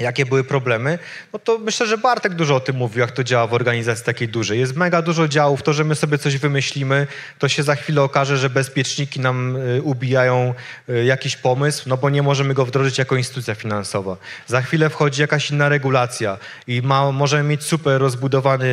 jakie 0.00 0.26
były 0.26 0.44
problemy, 0.44 0.98
no 1.32 1.38
to 1.38 1.58
myślę, 1.58 1.86
że 1.86 1.98
Bartek 1.98 2.34
dużo 2.34 2.56
o 2.56 2.60
tym 2.60 2.76
mówił, 2.76 3.00
jak 3.00 3.10
to 3.10 3.24
działa 3.24 3.46
w 3.46 3.54
organizacji 3.54 4.04
takiej 4.04 4.28
dużej. 4.28 4.58
Jest 4.58 4.76
mega 4.76 5.02
dużo 5.02 5.28
działów, 5.28 5.62
to, 5.62 5.72
że 5.72 5.84
my 5.84 5.94
sobie 5.94 6.18
coś 6.18 6.38
wymyślimy, 6.38 7.06
to 7.38 7.48
się 7.48 7.62
za 7.62 7.74
chwilę 7.74 8.02
okaże, 8.02 8.38
że 8.38 8.50
bezpieczniki 8.50 9.20
nam 9.20 9.56
y, 9.56 9.82
ubijają 9.82 10.54
y, 10.88 11.04
jakiś 11.04 11.36
pomysł, 11.36 11.88
no 11.88 11.96
bo 11.96 12.10
nie 12.10 12.22
możemy 12.22 12.54
go 12.54 12.66
wdrożyć 12.66 12.98
jako 12.98 13.16
instytucja 13.16 13.54
finansowa. 13.54 14.16
Za 14.46 14.62
chwilę 14.62 14.90
wchodzi 14.90 15.20
jakaś 15.20 15.50
inna 15.50 15.68
regulacja 15.68 16.38
i 16.66 16.82
ma, 16.82 17.12
możemy 17.12 17.48
mieć 17.48 17.62
super 17.62 18.00
rozbudowany 18.00 18.66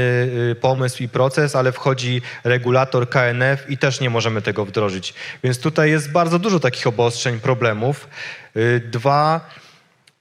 y, 0.52 0.56
pomysł 0.62 1.04
i 1.04 1.10
proces, 1.10 1.56
ale 1.56 1.72
wchodzi 1.72 2.22
regulator 2.44 3.10
KNF 3.10 3.70
i 3.70 3.78
też 3.78 4.00
nie 4.00 4.10
możemy 4.10 4.42
tego 4.42 4.66
wdrożyć. 4.66 5.14
Więc 5.44 5.60
tutaj 5.60 5.92
jest 5.92 6.12
bardzo 6.12 6.40
dużo 6.40 6.60
takich 6.60 6.88
obostrzeń, 6.88 7.40
problemów. 7.40 8.08
Dwa, 8.92 9.50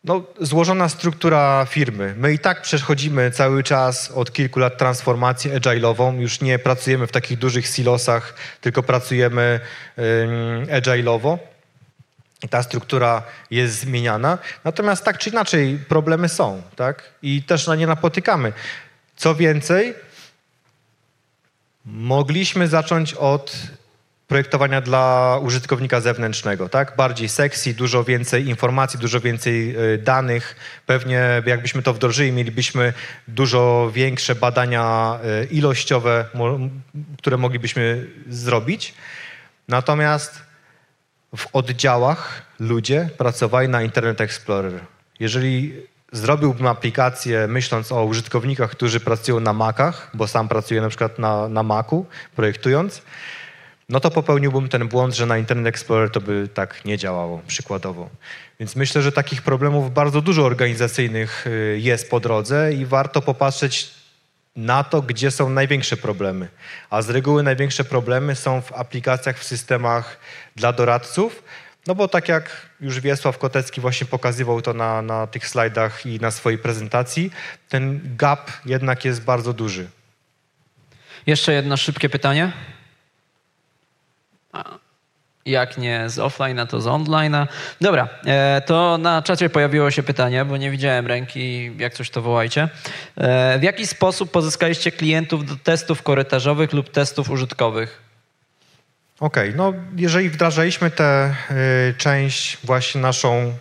no, 0.06 0.22
złożona 0.40 0.88
struktura 0.88 1.66
firmy. 1.70 2.14
My 2.18 2.32
i 2.32 2.38
tak 2.38 2.62
przechodzimy 2.62 3.30
cały 3.30 3.62
czas 3.62 4.10
od 4.10 4.32
kilku 4.32 4.60
lat 4.60 4.78
transformację 4.78 5.60
agile'ową. 5.60 6.20
Już 6.20 6.40
nie 6.40 6.58
pracujemy 6.58 7.06
w 7.06 7.12
takich 7.12 7.38
dużych 7.38 7.66
silosach, 7.66 8.34
tylko 8.60 8.82
pracujemy 8.82 9.60
agile'owo. 10.68 11.38
Ta 12.50 12.62
struktura 12.62 13.22
jest 13.50 13.80
zmieniana. 13.80 14.38
Natomiast 14.64 15.04
tak 15.04 15.18
czy 15.18 15.30
inaczej 15.30 15.78
problemy 15.88 16.28
są, 16.28 16.62
tak? 16.76 17.02
I 17.22 17.42
też 17.42 17.66
na 17.66 17.76
nie 17.76 17.86
napotykamy. 17.86 18.52
Co 19.16 19.34
więcej, 19.34 19.94
mogliśmy 21.84 22.68
zacząć 22.68 23.14
od 23.14 23.56
projektowania 24.28 24.80
dla 24.80 25.38
użytkownika 25.42 26.00
zewnętrznego, 26.00 26.68
tak? 26.68 26.96
Bardziej 26.96 27.28
sexy, 27.28 27.74
dużo 27.74 28.04
więcej 28.04 28.48
informacji, 28.48 28.98
dużo 28.98 29.20
więcej 29.20 29.76
y, 29.94 29.98
danych. 29.98 30.56
Pewnie 30.86 31.42
jakbyśmy 31.46 31.82
to 31.82 31.94
wdrożyli, 31.94 32.32
mielibyśmy 32.32 32.92
dużo 33.28 33.90
większe 33.94 34.34
badania 34.34 35.18
y, 35.42 35.46
ilościowe, 35.46 36.24
które 37.18 37.36
moglibyśmy 37.36 38.06
zrobić. 38.28 38.94
Natomiast 39.68 40.42
w 41.36 41.46
oddziałach 41.52 42.42
ludzie 42.60 43.08
pracowali 43.18 43.68
na 43.68 43.82
Internet 43.82 44.20
Explorer. 44.20 44.80
Jeżeli 45.20 45.72
zrobiłbym 46.12 46.66
aplikację 46.66 47.46
myśląc 47.48 47.92
o 47.92 48.04
użytkownikach, 48.04 48.70
którzy 48.70 49.00
pracują 49.00 49.40
na 49.40 49.52
Macach, 49.52 50.10
bo 50.14 50.26
sam 50.26 50.48
pracuję 50.48 50.80
na 50.80 50.88
przykład 50.88 51.18
na, 51.18 51.48
na 51.48 51.62
Macu, 51.62 52.06
projektując, 52.36 53.02
no 53.88 54.00
to 54.00 54.10
popełniłbym 54.10 54.68
ten 54.68 54.88
błąd, 54.88 55.14
że 55.14 55.26
na 55.26 55.38
Internet 55.38 55.66
Explorer 55.66 56.10
to 56.10 56.20
by 56.20 56.48
tak 56.54 56.84
nie 56.84 56.98
działało, 56.98 57.42
przykładowo. 57.46 58.10
Więc 58.60 58.76
myślę, 58.76 59.02
że 59.02 59.12
takich 59.12 59.42
problemów 59.42 59.94
bardzo 59.94 60.20
dużo 60.20 60.44
organizacyjnych 60.44 61.46
y, 61.46 61.78
jest 61.80 62.10
po 62.10 62.20
drodze 62.20 62.72
i 62.72 62.86
warto 62.86 63.22
popatrzeć 63.22 63.90
na 64.56 64.84
to, 64.84 65.02
gdzie 65.02 65.30
są 65.30 65.50
największe 65.50 65.96
problemy. 65.96 66.48
A 66.90 67.02
z 67.02 67.10
reguły 67.10 67.42
największe 67.42 67.84
problemy 67.84 68.34
są 68.34 68.60
w 68.60 68.72
aplikacjach, 68.72 69.38
w 69.38 69.44
systemach 69.44 70.18
dla 70.56 70.72
doradców, 70.72 71.42
no 71.86 71.94
bo 71.94 72.08
tak 72.08 72.28
jak 72.28 72.50
już 72.80 73.00
Wiesław 73.00 73.38
Kotecki 73.38 73.80
właśnie 73.80 74.06
pokazywał 74.06 74.62
to 74.62 74.74
na, 74.74 75.02
na 75.02 75.26
tych 75.26 75.48
slajdach 75.48 76.06
i 76.06 76.20
na 76.20 76.30
swojej 76.30 76.58
prezentacji, 76.58 77.30
ten 77.68 78.00
gap 78.16 78.50
jednak 78.64 79.04
jest 79.04 79.24
bardzo 79.24 79.52
duży. 79.52 79.86
Jeszcze 81.26 81.52
jedno 81.52 81.76
szybkie 81.76 82.08
pytanie. 82.08 82.52
Jak 85.46 85.78
nie 85.78 86.10
z 86.10 86.18
offline, 86.18 86.66
to 86.68 86.80
z 86.80 86.86
online. 86.86 87.36
Dobra, 87.80 88.08
e, 88.26 88.62
to 88.66 88.98
na 88.98 89.22
czacie 89.22 89.50
pojawiło 89.50 89.90
się 89.90 90.02
pytanie, 90.02 90.44
bo 90.44 90.56
nie 90.56 90.70
widziałem 90.70 91.06
ręki, 91.06 91.70
jak 91.78 91.94
coś 91.94 92.10
to 92.10 92.22
wołajcie. 92.22 92.68
E, 93.16 93.58
w 93.58 93.62
jaki 93.62 93.86
sposób 93.86 94.30
pozyskaliście 94.30 94.92
klientów 94.92 95.44
do 95.44 95.56
testów 95.56 96.02
korytarzowych 96.02 96.72
lub 96.72 96.90
testów 96.90 97.30
użytkowych? 97.30 98.06
Okej, 99.20 99.52
no 99.56 99.72
jeżeli 99.96 100.30
wdrażaliśmy 100.30 100.90
tę 100.90 101.34
y, 101.90 101.94
część 101.98 102.58
właśnie 102.64 103.00
naszą, 103.00 103.52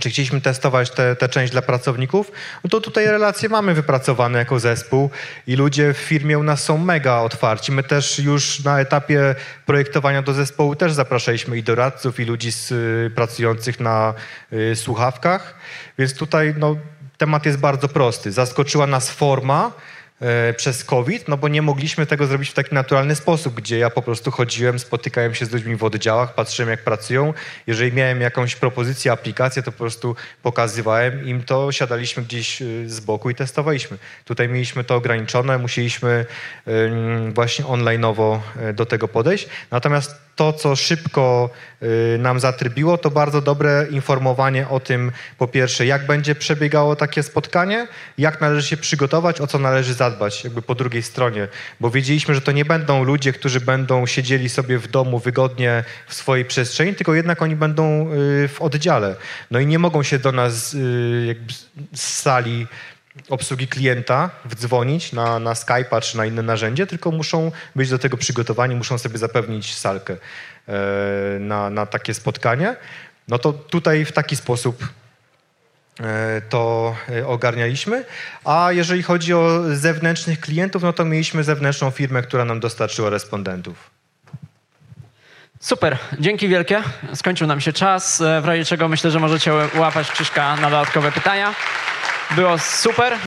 czy 0.00 0.10
chcieliśmy 0.10 0.40
testować 0.40 0.90
tę 0.90 1.16
tę 1.16 1.28
część 1.28 1.52
dla 1.52 1.62
pracowników, 1.62 2.32
no 2.64 2.70
to 2.70 2.80
tutaj 2.80 3.06
relacje 3.06 3.48
mamy 3.48 3.74
wypracowane 3.74 4.38
jako 4.38 4.60
zespół 4.60 5.10
i 5.46 5.56
ludzie 5.56 5.94
w 5.94 5.96
firmie 5.96 6.38
u 6.38 6.42
nas 6.42 6.64
są 6.64 6.78
mega 6.78 7.18
otwarci. 7.18 7.72
My 7.72 7.82
też 7.82 8.18
już 8.18 8.64
na 8.64 8.80
etapie 8.80 9.34
projektowania 9.66 10.22
do 10.22 10.32
zespołu 10.32 10.76
też 10.76 10.92
zapraszaliśmy 10.92 11.58
i 11.58 11.62
doradców, 11.62 12.20
i 12.20 12.24
ludzi 12.24 12.52
z, 12.52 12.72
y, 12.72 13.10
pracujących 13.14 13.80
na 13.80 14.14
y, 14.52 14.76
słuchawkach, 14.76 15.54
więc 15.98 16.14
tutaj 16.14 16.54
no, 16.58 16.76
temat 17.18 17.46
jest 17.46 17.58
bardzo 17.58 17.88
prosty. 17.88 18.32
Zaskoczyła 18.32 18.86
nas 18.86 19.10
forma, 19.10 19.72
przez 20.56 20.84
COVID, 20.84 21.28
no 21.28 21.36
bo 21.36 21.48
nie 21.48 21.62
mogliśmy 21.62 22.06
tego 22.06 22.26
zrobić 22.26 22.50
w 22.50 22.54
taki 22.54 22.74
naturalny 22.74 23.14
sposób, 23.16 23.54
gdzie 23.54 23.78
ja 23.78 23.90
po 23.90 24.02
prostu 24.02 24.30
chodziłem, 24.30 24.78
spotykałem 24.78 25.34
się 25.34 25.46
z 25.46 25.52
ludźmi 25.52 25.76
w 25.76 25.84
oddziałach, 25.84 26.34
patrzyłem 26.34 26.70
jak 26.70 26.84
pracują. 26.84 27.34
Jeżeli 27.66 27.92
miałem 27.92 28.20
jakąś 28.20 28.56
propozycję, 28.56 29.12
aplikację, 29.12 29.62
to 29.62 29.72
po 29.72 29.78
prostu 29.78 30.16
pokazywałem 30.42 31.26
im 31.26 31.42
to, 31.42 31.72
siadaliśmy 31.72 32.22
gdzieś 32.22 32.62
y, 32.62 32.90
z 32.90 33.00
boku 33.00 33.30
i 33.30 33.34
testowaliśmy. 33.34 33.98
Tutaj 34.24 34.48
mieliśmy 34.48 34.84
to 34.84 34.94
ograniczone, 34.94 35.58
musieliśmy 35.58 36.26
właśnie 37.34 37.64
online'owo 37.64 38.38
y, 38.70 38.72
do 38.72 38.86
tego 38.86 39.08
podejść. 39.08 39.48
Natomiast 39.70 40.24
to, 40.36 40.52
co 40.52 40.76
szybko 40.76 41.50
nam 42.18 42.40
zatrybiło, 42.40 42.98
to 42.98 43.10
bardzo 43.10 43.40
dobre 43.40 43.86
informowanie 43.90 44.68
o 44.68 44.80
tym, 44.80 45.12
po 45.38 45.48
pierwsze, 45.48 45.86
jak 45.86 46.06
będzie 46.06 46.34
przebiegało 46.34 46.96
takie 46.96 47.22
spotkanie, 47.22 47.86
jak 48.18 48.40
należy 48.40 48.68
się 48.68 48.76
przygotować, 48.76 49.40
o 49.40 49.46
co 49.46 49.58
należy 49.58 49.94
zadbać, 49.94 50.03
jakby 50.44 50.62
po 50.62 50.74
drugiej 50.74 51.02
stronie, 51.02 51.48
bo 51.80 51.90
wiedzieliśmy, 51.90 52.34
że 52.34 52.40
to 52.40 52.52
nie 52.52 52.64
będą 52.64 53.04
ludzie, 53.04 53.32
którzy 53.32 53.60
będą 53.60 54.06
siedzieli 54.06 54.48
sobie 54.48 54.78
w 54.78 54.88
domu 54.88 55.18
wygodnie 55.18 55.84
w 56.08 56.14
swojej 56.14 56.44
przestrzeni, 56.44 56.94
tylko 56.94 57.14
jednak 57.14 57.42
oni 57.42 57.56
będą 57.56 58.12
y, 58.12 58.48
w 58.48 58.56
oddziale. 58.62 59.16
No 59.50 59.58
i 59.60 59.66
nie 59.66 59.78
mogą 59.78 60.02
się 60.02 60.18
do 60.18 60.32
nas 60.32 60.74
y, 60.74 61.24
jakby 61.26 61.52
z- 61.52 62.20
sali 62.22 62.66
obsługi 63.28 63.68
klienta 63.68 64.30
wdzwonić 64.44 65.12
na, 65.12 65.38
na 65.38 65.52
Skype'a 65.52 66.00
czy 66.00 66.16
na 66.16 66.26
inne 66.26 66.42
narzędzie, 66.42 66.86
tylko 66.86 67.10
muszą 67.10 67.52
być 67.76 67.90
do 67.90 67.98
tego 67.98 68.16
przygotowani, 68.16 68.74
muszą 68.76 68.98
sobie 68.98 69.18
zapewnić 69.18 69.74
salkę 69.74 70.16
e, 70.68 71.38
na, 71.40 71.70
na 71.70 71.86
takie 71.86 72.14
spotkanie. 72.14 72.76
No 73.28 73.38
to 73.38 73.52
tutaj 73.52 74.04
w 74.04 74.12
taki 74.12 74.36
sposób 74.36 74.88
to 76.48 76.94
e, 77.08 77.26
ogarnialiśmy. 77.26 78.04
A 78.44 78.68
jeżeli 78.72 79.02
chodzi 79.02 79.34
o 79.34 79.60
zewnętrznych 79.74 80.40
klientów, 80.40 80.82
no 80.82 80.92
to 80.92 81.04
mieliśmy 81.04 81.44
zewnętrzną 81.44 81.90
firmę, 81.90 82.22
która 82.22 82.44
nam 82.44 82.60
dostarczyła 82.60 83.10
respondentów. 83.10 83.90
Super, 85.60 85.98
dzięki 86.18 86.48
wielkie. 86.48 86.82
Skończył 87.14 87.46
nam 87.46 87.60
się 87.60 87.72
czas, 87.72 88.20
e, 88.20 88.40
w 88.40 88.44
razie 88.44 88.64
czego 88.64 88.88
myślę, 88.88 89.10
że 89.10 89.20
możecie 89.20 89.52
łapać 89.74 90.10
Krzyżka 90.10 90.56
na 90.56 90.70
dodatkowe 90.70 91.12
pytania. 91.12 91.54
Było 92.30 92.58
super. 92.58 93.18